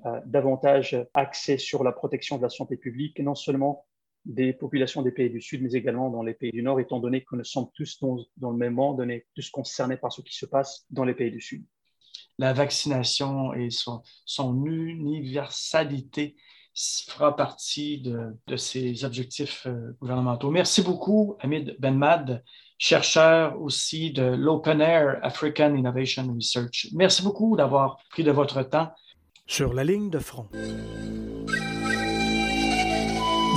euh, 0.05 0.21
davantage 0.25 0.97
axé 1.13 1.57
sur 1.57 1.83
la 1.83 1.91
protection 1.91 2.37
de 2.37 2.41
la 2.41 2.49
santé 2.49 2.77
publique, 2.77 3.19
non 3.19 3.35
seulement 3.35 3.85
des 4.25 4.53
populations 4.53 5.01
des 5.01 5.11
pays 5.11 5.29
du 5.29 5.41
Sud, 5.41 5.61
mais 5.63 5.71
également 5.73 6.09
dans 6.09 6.23
les 6.23 6.33
pays 6.33 6.51
du 6.51 6.61
Nord, 6.61 6.79
étant 6.79 6.99
donné 6.99 7.23
que 7.23 7.35
nous 7.35 7.43
sommes 7.43 7.67
tous 7.73 7.99
dans, 7.99 8.17
dans 8.37 8.51
le 8.51 8.57
même 8.57 8.73
monde, 8.73 8.99
on 9.01 9.09
est 9.09 9.25
tous 9.35 9.49
concernés 9.49 9.97
par 9.97 10.11
ce 10.11 10.21
qui 10.21 10.35
se 10.35 10.45
passe 10.45 10.85
dans 10.89 11.03
les 11.03 11.13
pays 11.13 11.31
du 11.31 11.41
Sud. 11.41 11.65
La 12.37 12.53
vaccination 12.53 13.53
et 13.53 13.69
son, 13.69 14.01
son 14.25 14.65
universalité 14.65 16.35
fera 16.73 17.35
partie 17.35 18.01
de, 18.01 18.35
de 18.47 18.55
ces 18.55 19.03
objectifs 19.03 19.67
euh, 19.67 19.91
gouvernementaux. 19.99 20.51
Merci 20.51 20.81
beaucoup, 20.81 21.35
Hamid 21.41 21.75
Benmad, 21.79 22.43
chercheur 22.77 23.61
aussi 23.61 24.11
de 24.11 24.23
l'Open 24.23 24.81
Air 24.81 25.19
African 25.21 25.75
Innovation 25.75 26.33
Research. 26.33 26.87
Merci 26.93 27.23
beaucoup 27.23 27.57
d'avoir 27.57 27.97
pris 28.09 28.23
de 28.23 28.31
votre 28.31 28.63
temps. 28.63 28.91
Sur 29.45 29.73
la 29.73 29.83
ligne 29.83 30.09
de 30.09 30.19
front. 30.19 30.47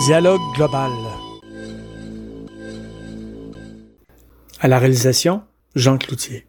Dialogue 0.06 0.42
global. 0.54 0.92
À 4.60 4.68
la 4.68 4.78
réalisation, 4.78 5.42
Jean 5.74 5.96
Cloutier. 5.96 6.46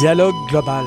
Dialogue 0.00 0.34
global. 0.48 0.86